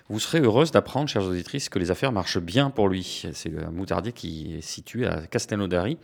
Vous 0.10 0.20
serez 0.20 0.42
heureuse 0.42 0.72
d'apprendre, 0.72 1.08
chères 1.08 1.26
auditrices, 1.26 1.70
que 1.70 1.80
les 1.80 1.90
affaires 1.90 2.12
marchent 2.12 2.40
bien 2.40 2.70
pour 2.70 2.90
lui. 2.90 3.26
C'est 3.34 3.52
un 3.58 3.72
moutardier 3.72 4.12
qui 4.12 4.56
est 4.58 4.62
situé 4.62 5.08
à 5.08 5.22
Castelnaudary. 5.28 5.98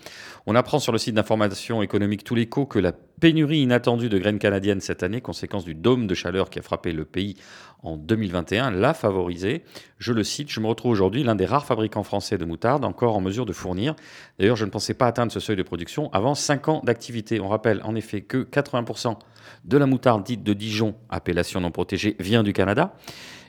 On 0.45 0.55
apprend 0.55 0.80
sur 0.80 0.93
le 0.93 0.97
site 0.97 1.16
d'information 1.16 1.82
économique 1.82 2.24
Tous 2.24 2.36
l'écho 2.36 2.66
que 2.66 2.80
la 2.80 2.93
pénurie 2.93 3.60
inattendue 3.60 4.10
de 4.10 4.18
graines 4.18 4.39
canadiennes 4.39 4.80
cette 4.80 5.03
année, 5.03 5.20
conséquence 5.20 5.66
du 5.66 5.76
dôme 5.76 6.08
de 6.08 6.14
chaleur 6.14 6.49
qui 6.49 6.60
a 6.60 6.62
frappé 6.62 6.93
le 6.93 7.03
pays 7.03 7.36
en 7.84 7.97
2021, 7.97 8.72
l'a 8.72 8.93
favorisé. 8.93 9.64
Je 9.97 10.14
le 10.14 10.24
cite, 10.24 10.49
je 10.49 10.60
me 10.60 10.68
retrouve 10.68 10.91
aujourd'hui 10.91 11.24
l'un 11.24 11.36
des 11.36 11.45
rares 11.45 11.66
fabricants 11.66 12.03
français 12.03 12.38
de 12.38 12.45
moutarde 12.45 12.86
encore 12.86 13.16
en 13.16 13.22
mesure 13.22 13.45
de 13.45 13.53
fournir. 13.53 13.95
D'ailleurs, 14.39 14.55
je 14.55 14.66
ne 14.66 14.70
pensais 14.70 14.93
pas 14.93 15.08
atteindre 15.08 15.32
ce 15.32 15.39
seuil 15.39 15.55
de 15.55 15.64
production 15.64 16.10
avant 16.14 16.34
5 16.34 16.70
ans 16.70 16.82
d'activité. 16.86 17.39
On 17.41 17.49
rappelle 17.49 17.82
en 17.84 17.95
effet 17.95 18.22
que 18.22 18.43
80% 18.43 19.18
de 19.65 19.77
la 19.77 19.85
moutarde 19.85 20.23
dite 20.23 20.43
de 20.43 20.53
Dijon, 20.53 20.95
appellation 21.09 21.61
non 21.61 21.71
protégée, 21.71 22.15
vient 22.19 22.43
du 22.43 22.53
Canada 22.53 22.95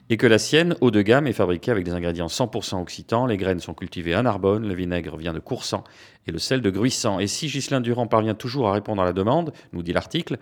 et 0.09 0.17
que 0.17 0.25
la 0.25 0.39
sienne, 0.39 0.75
haut 0.81 0.89
de 0.89 1.01
gamme, 1.01 1.27
est 1.27 1.33
fabriquée 1.33 1.69
avec 1.69 1.85
des 1.85 1.91
ingrédients 1.91 2.27
100% 2.27 2.81
occitans. 2.81 3.27
Les 3.27 3.37
graines 3.37 3.59
sont 3.59 3.75
cultivées 3.75 4.15
à 4.15 4.23
Narbonne, 4.23 4.67
le 4.67 4.73
vinaigre 4.73 5.15
vient 5.17 5.33
de 5.33 5.39
Coursan 5.39 5.83
et 6.25 6.31
le 6.31 6.39
sel 6.39 6.61
de 6.61 6.69
Gruissant. 6.71 7.19
Et 7.19 7.27
si 7.27 7.47
Ghislain 7.47 7.79
Durand 7.79 8.07
parvient 8.07 8.33
toujours 8.33 8.69
à 8.69 8.73
répondre 8.73 9.01
à 9.01 9.05
la 9.05 9.13
demande, 9.13 9.53
nous 9.71 9.83
dit 9.83 9.93
l'article, 9.93 10.37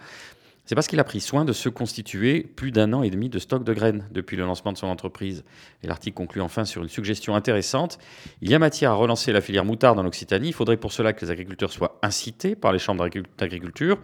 c'est 0.67 0.75
parce 0.75 0.87
qu'il 0.87 0.99
a 0.99 1.05
pris 1.05 1.21
soin 1.21 1.45
de 1.45 1.53
se 1.53 1.69
constituer 1.69 2.41
plus 2.41 2.71
d'un 2.71 2.91
an 2.91 3.01
et 3.01 3.09
demi 3.09 3.29
de 3.29 3.39
stock 3.39 3.63
de 3.63 3.73
graines 3.73 4.05
depuis 4.11 4.35
le 4.35 4.43
lancement 4.43 4.73
de 4.73 4.77
son 4.77 4.87
entreprise. 4.87 5.45
Et 5.81 5.87
l'article 5.87 6.15
conclut 6.15 6.41
enfin 6.41 6.65
sur 6.65 6.83
une 6.83 6.89
suggestion 6.89 7.35
intéressante. 7.35 7.97
Il 8.41 8.51
y 8.51 8.53
a 8.53 8.59
matière 8.59 8.91
à 8.91 8.95
relancer 8.95 9.31
la 9.31 9.39
filière 9.39 9.63
moutarde 9.63 9.97
en 9.97 10.05
Occitanie. 10.05 10.49
Il 10.49 10.53
faudrait 10.53 10.75
pour 10.75 10.91
cela 10.91 11.13
que 11.13 11.23
les 11.23 11.31
agriculteurs 11.31 11.71
soient 11.71 11.97
incités 12.03 12.57
par 12.57 12.73
les 12.73 12.79
chambres 12.79 13.07
d'agriculture 13.37 13.97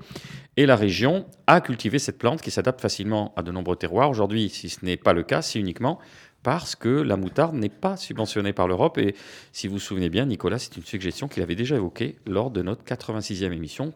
et 0.55 0.66
la 0.66 0.78
région 0.78 1.26
à 1.47 1.59
cultiver 1.59 1.99
cette 1.99 2.18
plante 2.18 2.41
qui 2.41 2.49
s'adapte 2.49 2.80
facilement 2.80 3.34
à 3.36 3.43
de 3.43 3.51
nombreux 3.51 3.76
terroirs. 3.76 4.09
Aujourd'hui, 4.09 4.47
si 4.47 4.70
ce 4.70 4.86
n'est 4.86 4.95
pas 4.95 5.11
le 5.11 5.24
cas, 5.24 5.41
c'est 5.41 5.59
uniquement 5.59 5.99
parce 6.43 6.76
que 6.76 6.89
la 6.89 7.18
moutarde 7.18 7.55
n'est 7.55 7.70
pas 7.70 7.97
subventionnée 7.97 8.53
par 8.53 8.68
l'Europe. 8.68 8.97
Et 8.97 9.16
si 9.51 9.68
vous 9.68 9.76
vous 9.76 9.80
souvenez 9.80 10.09
bien, 10.09 10.26
Nicolas, 10.26 10.59
c'est 10.59 10.76
une 10.76 10.84
suggestion 10.84 11.28
qu'il 11.28 11.41
avait 11.41 11.55
déjà 11.55 11.76
évoquée 11.76 12.18
lors 12.28 12.51
de 12.51 12.61
notre 12.61 12.84
86e 12.84 13.51
émission 13.51 13.93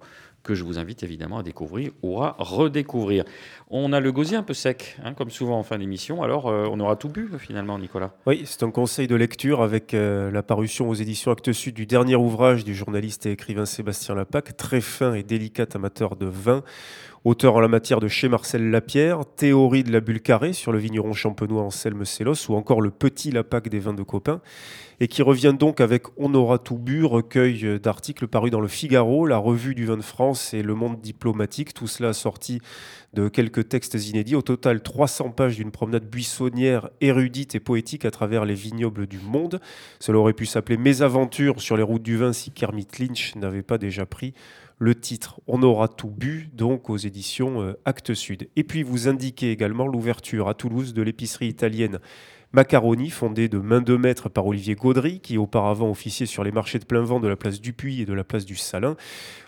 que 0.47 0.55
je 0.55 0.63
vous 0.63 0.79
invite 0.79 1.03
évidemment 1.03 1.37
à 1.37 1.43
découvrir 1.43 1.91
ou 2.01 2.23
à 2.23 2.35
redécouvrir. 2.39 3.25
On 3.69 3.91
a 3.93 3.99
le 3.99 4.11
gosier 4.11 4.37
un 4.37 4.43
peu 4.43 4.53
sec, 4.53 4.97
hein, 5.03 5.13
comme 5.13 5.29
souvent 5.29 5.59
en 5.59 5.63
fin 5.63 5.77
d'émission, 5.77 6.23
alors 6.23 6.47
euh, 6.47 6.67
on 6.71 6.79
aura 6.79 6.95
tout 6.95 7.09
bu 7.09 7.29
finalement, 7.37 7.77
Nicolas. 7.77 8.13
Oui, 8.25 8.43
c'est 8.45 8.63
un 8.63 8.71
conseil 8.71 9.07
de 9.07 9.15
lecture 9.15 9.61
avec 9.61 9.93
euh, 9.93 10.31
la 10.31 10.41
parution 10.41 10.89
aux 10.89 10.93
éditions 10.95 11.31
Actes 11.31 11.51
Sud 11.51 11.75
du 11.75 11.85
dernier 11.85 12.15
ouvrage 12.15 12.63
du 12.63 12.73
journaliste 12.73 13.25
et 13.25 13.31
écrivain 13.31 13.65
Sébastien 13.65 14.15
Lapac, 14.15 14.55
très 14.55 14.81
fin 14.81 15.13
et 15.13 15.23
délicat 15.23 15.67
amateur 15.75 16.15
de 16.15 16.25
vin, 16.25 16.63
auteur 17.23 17.55
en 17.55 17.59
la 17.59 17.67
matière 17.67 17.99
de 17.99 18.07
Chez 18.07 18.29
Marcel 18.29 18.69
Lapierre, 18.69 19.23
Théorie 19.35 19.83
de 19.83 19.91
la 19.91 19.99
bulle 19.99 20.21
carrée 20.21 20.53
sur 20.53 20.71
le 20.71 20.79
vigneron 20.79 21.13
champenois 21.13 21.63
Anselme 21.63 22.05
Sélos 22.05 22.49
ou 22.49 22.55
encore 22.55 22.81
Le 22.81 22.91
Petit 22.91 23.31
Lapac 23.31 23.69
des 23.69 23.79
vins 23.79 23.93
de 23.93 24.03
copains 24.03 24.41
et 24.99 25.07
qui 25.07 25.21
revient 25.21 25.53
donc 25.57 25.79
avec 25.81 26.03
On 26.17 26.33
aura 26.33 26.57
tout 26.57 26.77
bu, 26.77 27.05
recueil 27.05 27.79
d'articles 27.79 28.27
parus 28.27 28.51
dans 28.51 28.61
le 28.61 28.67
Figaro, 28.67 29.27
la 29.27 29.37
revue 29.37 29.75
du 29.75 29.85
vin 29.85 29.97
de 29.97 30.01
France 30.01 30.53
et 30.53 30.63
le 30.63 30.73
monde 30.73 30.99
diplomatique, 31.01 31.73
tout 31.73 31.87
cela 31.87 32.13
sorti 32.13 32.61
de 33.13 33.29
quelques 33.29 33.69
textes 33.69 33.95
inédits. 34.07 34.35
Au 34.35 34.41
total, 34.41 34.81
300 34.81 35.31
pages 35.31 35.55
d'une 35.55 35.71
promenade 35.71 36.05
buissonnière 36.05 36.89
érudite 37.01 37.55
et 37.55 37.59
poétique 37.59 38.05
à 38.05 38.11
travers 38.11 38.45
les 38.45 38.55
vignobles 38.55 39.07
du 39.07 39.19
monde. 39.19 39.59
Cela 39.99 40.17
aurait 40.17 40.33
pu 40.33 40.45
s'appeler 40.45 40.77
Mes 40.77 41.01
aventures 41.01 41.61
sur 41.61 41.77
les 41.77 41.83
routes 41.83 42.03
du 42.03 42.17
vin 42.17 42.33
si 42.33 42.51
Kermit 42.51 42.87
Lynch 42.99 43.35
n'avait 43.35 43.63
pas 43.63 43.77
déjà 43.77 44.05
pris 44.05 44.33
le 44.79 44.95
titre 44.95 45.39
On 45.47 45.63
aura 45.63 45.87
tout 45.87 46.09
bu, 46.09 46.49
donc 46.53 46.89
aux 46.89 46.97
éditions 46.97 47.61
euh, 47.61 47.79
Actes 47.85 48.13
Sud. 48.13 48.49
Et 48.55 48.63
puis 48.63 48.83
vous 48.83 49.07
indiquez 49.07 49.51
également 49.51 49.87
l'ouverture 49.87 50.47
à 50.47 50.53
Toulouse 50.53 50.93
de 50.93 51.01
l'épicerie 51.01 51.47
italienne 51.47 51.99
Macaroni, 52.53 53.09
fondée 53.09 53.49
de 53.49 53.57
main 53.57 53.81
de 53.81 53.97
maître 53.97 54.29
par 54.29 54.47
Olivier 54.47 54.75
Gaudry, 54.75 55.19
qui 55.19 55.37
auparavant 55.37 55.89
officiait 55.89 56.25
sur 56.25 56.45
les 56.45 56.51
marchés 56.51 56.79
de 56.79 56.85
plein 56.85 57.01
vent 57.01 57.19
de 57.19 57.27
la 57.27 57.35
place 57.35 57.59
du 57.59 57.73
Puy 57.73 58.01
et 58.01 58.05
de 58.05 58.13
la 58.13 58.23
place 58.23 58.45
du 58.45 58.55
Salin. 58.55 58.95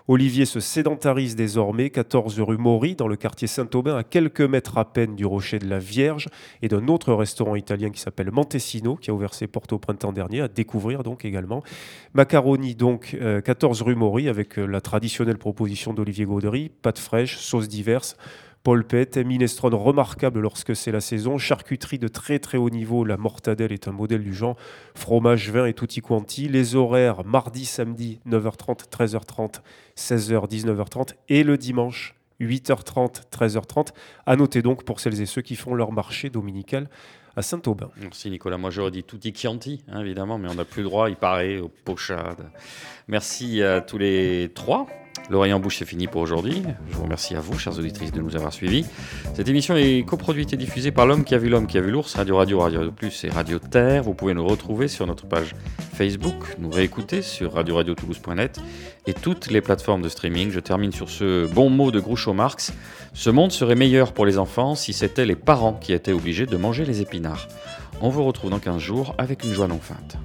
Olivier 0.10 0.46
se 0.46 0.60
sédentarise 0.60 1.38
désormais, 1.38 1.92
14 1.92 2.42
rue 2.42 2.58
Maury, 2.58 2.96
dans 2.96 3.08
le 3.08 3.16
quartier 3.16 3.48
Saint-Aubin, 3.48 3.96
à 3.96 4.04
quelques 4.04 4.42
mètres 4.42 4.78
à 4.78 4.92
peine 4.92 5.16
du 5.16 5.26
Rocher 5.26 5.60
de 5.60 5.70
la 5.70 5.80
Vierge, 5.80 6.28
et 6.62 6.68
d'un 6.68 6.88
autre 6.88 7.14
restaurant 7.14 7.56
italien 7.56 7.90
qui 7.90 8.02
s'appelle 8.02 8.32
Montesino, 8.32 8.96
qui 8.98 9.12
a 9.12 9.14
ouvert 9.14 9.34
ses 9.34 9.48
portes 9.48 9.72
au 9.72 9.80
printemps 9.80 10.12
dernier, 10.12 10.42
à 10.42 10.50
découvrir 10.50 11.04
donc 11.04 11.24
également. 11.24 11.64
Macaroni, 12.16 12.76
donc, 12.76 13.16
euh, 13.22 13.40
14 13.40 13.82
rue 13.82 13.96
Maury, 13.96 14.28
avec 14.28 14.60
euh, 14.60 14.66
la 14.66 14.82
traditionnelle 14.82 15.38
proposition 15.38 15.94
d'Olivier 15.94 16.26
Gaudry, 16.26 16.70
pâtes 16.82 17.00
fraîches, 17.00 17.38
sauces 17.38 17.70
diverses, 17.70 18.18
polpette, 18.64 19.18
minestrone 19.18 19.74
remarquable 19.74 20.40
lorsque 20.40 20.76
c'est 20.76 20.92
la 20.92 21.02
saison, 21.02 21.38
charcuterie 21.38 22.00
de 22.00 22.08
très 22.08 22.40
très 22.40 22.58
haut 22.58 22.70
niveau, 22.70 23.06
la 23.06 23.18
mortadelle 23.18 23.72
est 23.72 23.88
un 23.88 23.92
modèle 23.92 24.24
du 24.24 24.34
genre, 24.34 24.58
fromage, 24.96 25.50
vin 25.52 25.66
et 25.66 25.74
tutti 25.74 26.02
quanti, 26.02 26.48
les 26.48 26.76
horaires 26.76 27.24
mardi, 27.24 27.66
samedi 27.66 28.20
9h30, 28.28 28.90
13h30, 28.90 29.62
16h, 29.98 30.50
19h30 30.50 31.14
et 31.30 31.44
le 31.44 31.58
dimanche 31.58 32.16
8h30, 32.42 33.24
13h30. 33.32 33.90
À 34.26 34.36
noter 34.36 34.62
donc 34.62 34.84
pour 34.84 35.00
celles 35.00 35.22
et 35.22 35.26
ceux 35.26 35.42
qui 35.42 35.56
font 35.56 35.74
leur 35.74 35.92
marché 35.92 36.30
dominical 36.30 36.90
à 37.36 37.42
Saint-Aubin. 37.42 37.90
Merci 38.02 38.30
Nicolas. 38.30 38.58
Moi 38.58 38.70
j'aurais 38.70 38.92
dit 38.92 39.04
tutti 39.04 39.34
chianti, 39.34 39.84
hein, 39.88 40.02
évidemment, 40.02 40.38
mais 40.38 40.50
on 40.50 40.56
n'a 40.56 40.66
plus 40.66 40.84
le 40.84 40.90
droit, 40.90 41.10
il 41.10 41.16
paraît, 41.16 41.60
aux 41.60 41.70
pochades. 41.70 42.50
Merci 43.08 43.64
à 43.64 43.82
tous 43.82 43.98
les 43.98 44.52
trois. 44.54 44.88
L'oreille 45.30 45.54
en 45.54 45.60
bouche, 45.60 45.78
c'est 45.78 45.86
fini 45.86 46.08
pour 46.08 46.22
aujourd'hui. 46.22 46.64
Je 46.90 46.96
vous 46.96 47.04
remercie 47.04 47.36
à 47.36 47.40
vous, 47.40 47.58
chères 47.60 47.78
auditrices, 47.78 48.12
de 48.12 48.20
nous 48.20 48.36
avoir 48.36 48.52
suivis. 48.52 48.86
Cette 49.36 49.48
émission 49.48 49.76
est 49.76 50.04
coproduite 50.04 50.54
et 50.54 50.58
diffusée 50.58 50.92
par 50.92 51.06
l'homme 51.06 51.24
qui 51.24 51.36
a 51.36 51.38
vu 51.38 51.50
l'homme 51.50 51.68
qui 51.68 51.78
a 51.78 51.82
vu 51.82 51.92
l'ours, 51.92 52.16
Radio 52.16 52.38
Radio, 52.38 52.60
Radio 52.60 52.92
Plus 52.92 53.24
et 53.26 53.30
Radio 53.30 53.60
Terre. 53.60 54.02
Vous 54.02 54.16
pouvez 54.16 54.34
nous 54.34 54.46
retrouver 54.46 54.88
sur 54.88 55.06
notre 55.06 55.28
page 55.28 55.54
Facebook, 55.94 56.56
nous 56.58 56.72
réécouter 56.72 57.22
sur 57.22 57.54
radio-radio-toulouse.net 57.54 58.60
et 59.06 59.14
toutes 59.14 59.52
les 59.52 59.62
plateformes 59.62 60.02
de 60.02 60.10
streaming. 60.10 60.50
Je 60.50 60.60
termine 60.60 60.92
sur 60.92 61.10
ce 61.10 61.46
bon 61.46 61.70
mot 61.70 61.92
de 61.92 62.00
Groucho 62.00 62.34
Marx. 62.34 62.74
Ce 63.14 63.30
monde 63.30 63.52
serait 63.52 63.76
meilleur 63.76 64.14
pour 64.14 64.26
les 64.26 64.40
enfants 64.40 64.74
si 64.74 64.94
c'était 64.94 65.26
les 65.26 65.36
parents 65.36 65.74
qui 65.74 65.94
étaient 65.94 66.12
obligés 66.12 66.48
de 66.48 66.58
manger 66.58 66.86
les 66.86 67.02
épinards. 67.02 67.48
On 68.02 68.10
vous 68.10 68.24
retrouve 68.24 68.50
dans 68.50 68.60
15 68.60 68.82
jours 68.82 69.14
avec 69.20 69.44
une 69.44 69.54
joie 69.54 69.68
non 69.68 69.80
feinte. 69.80 70.18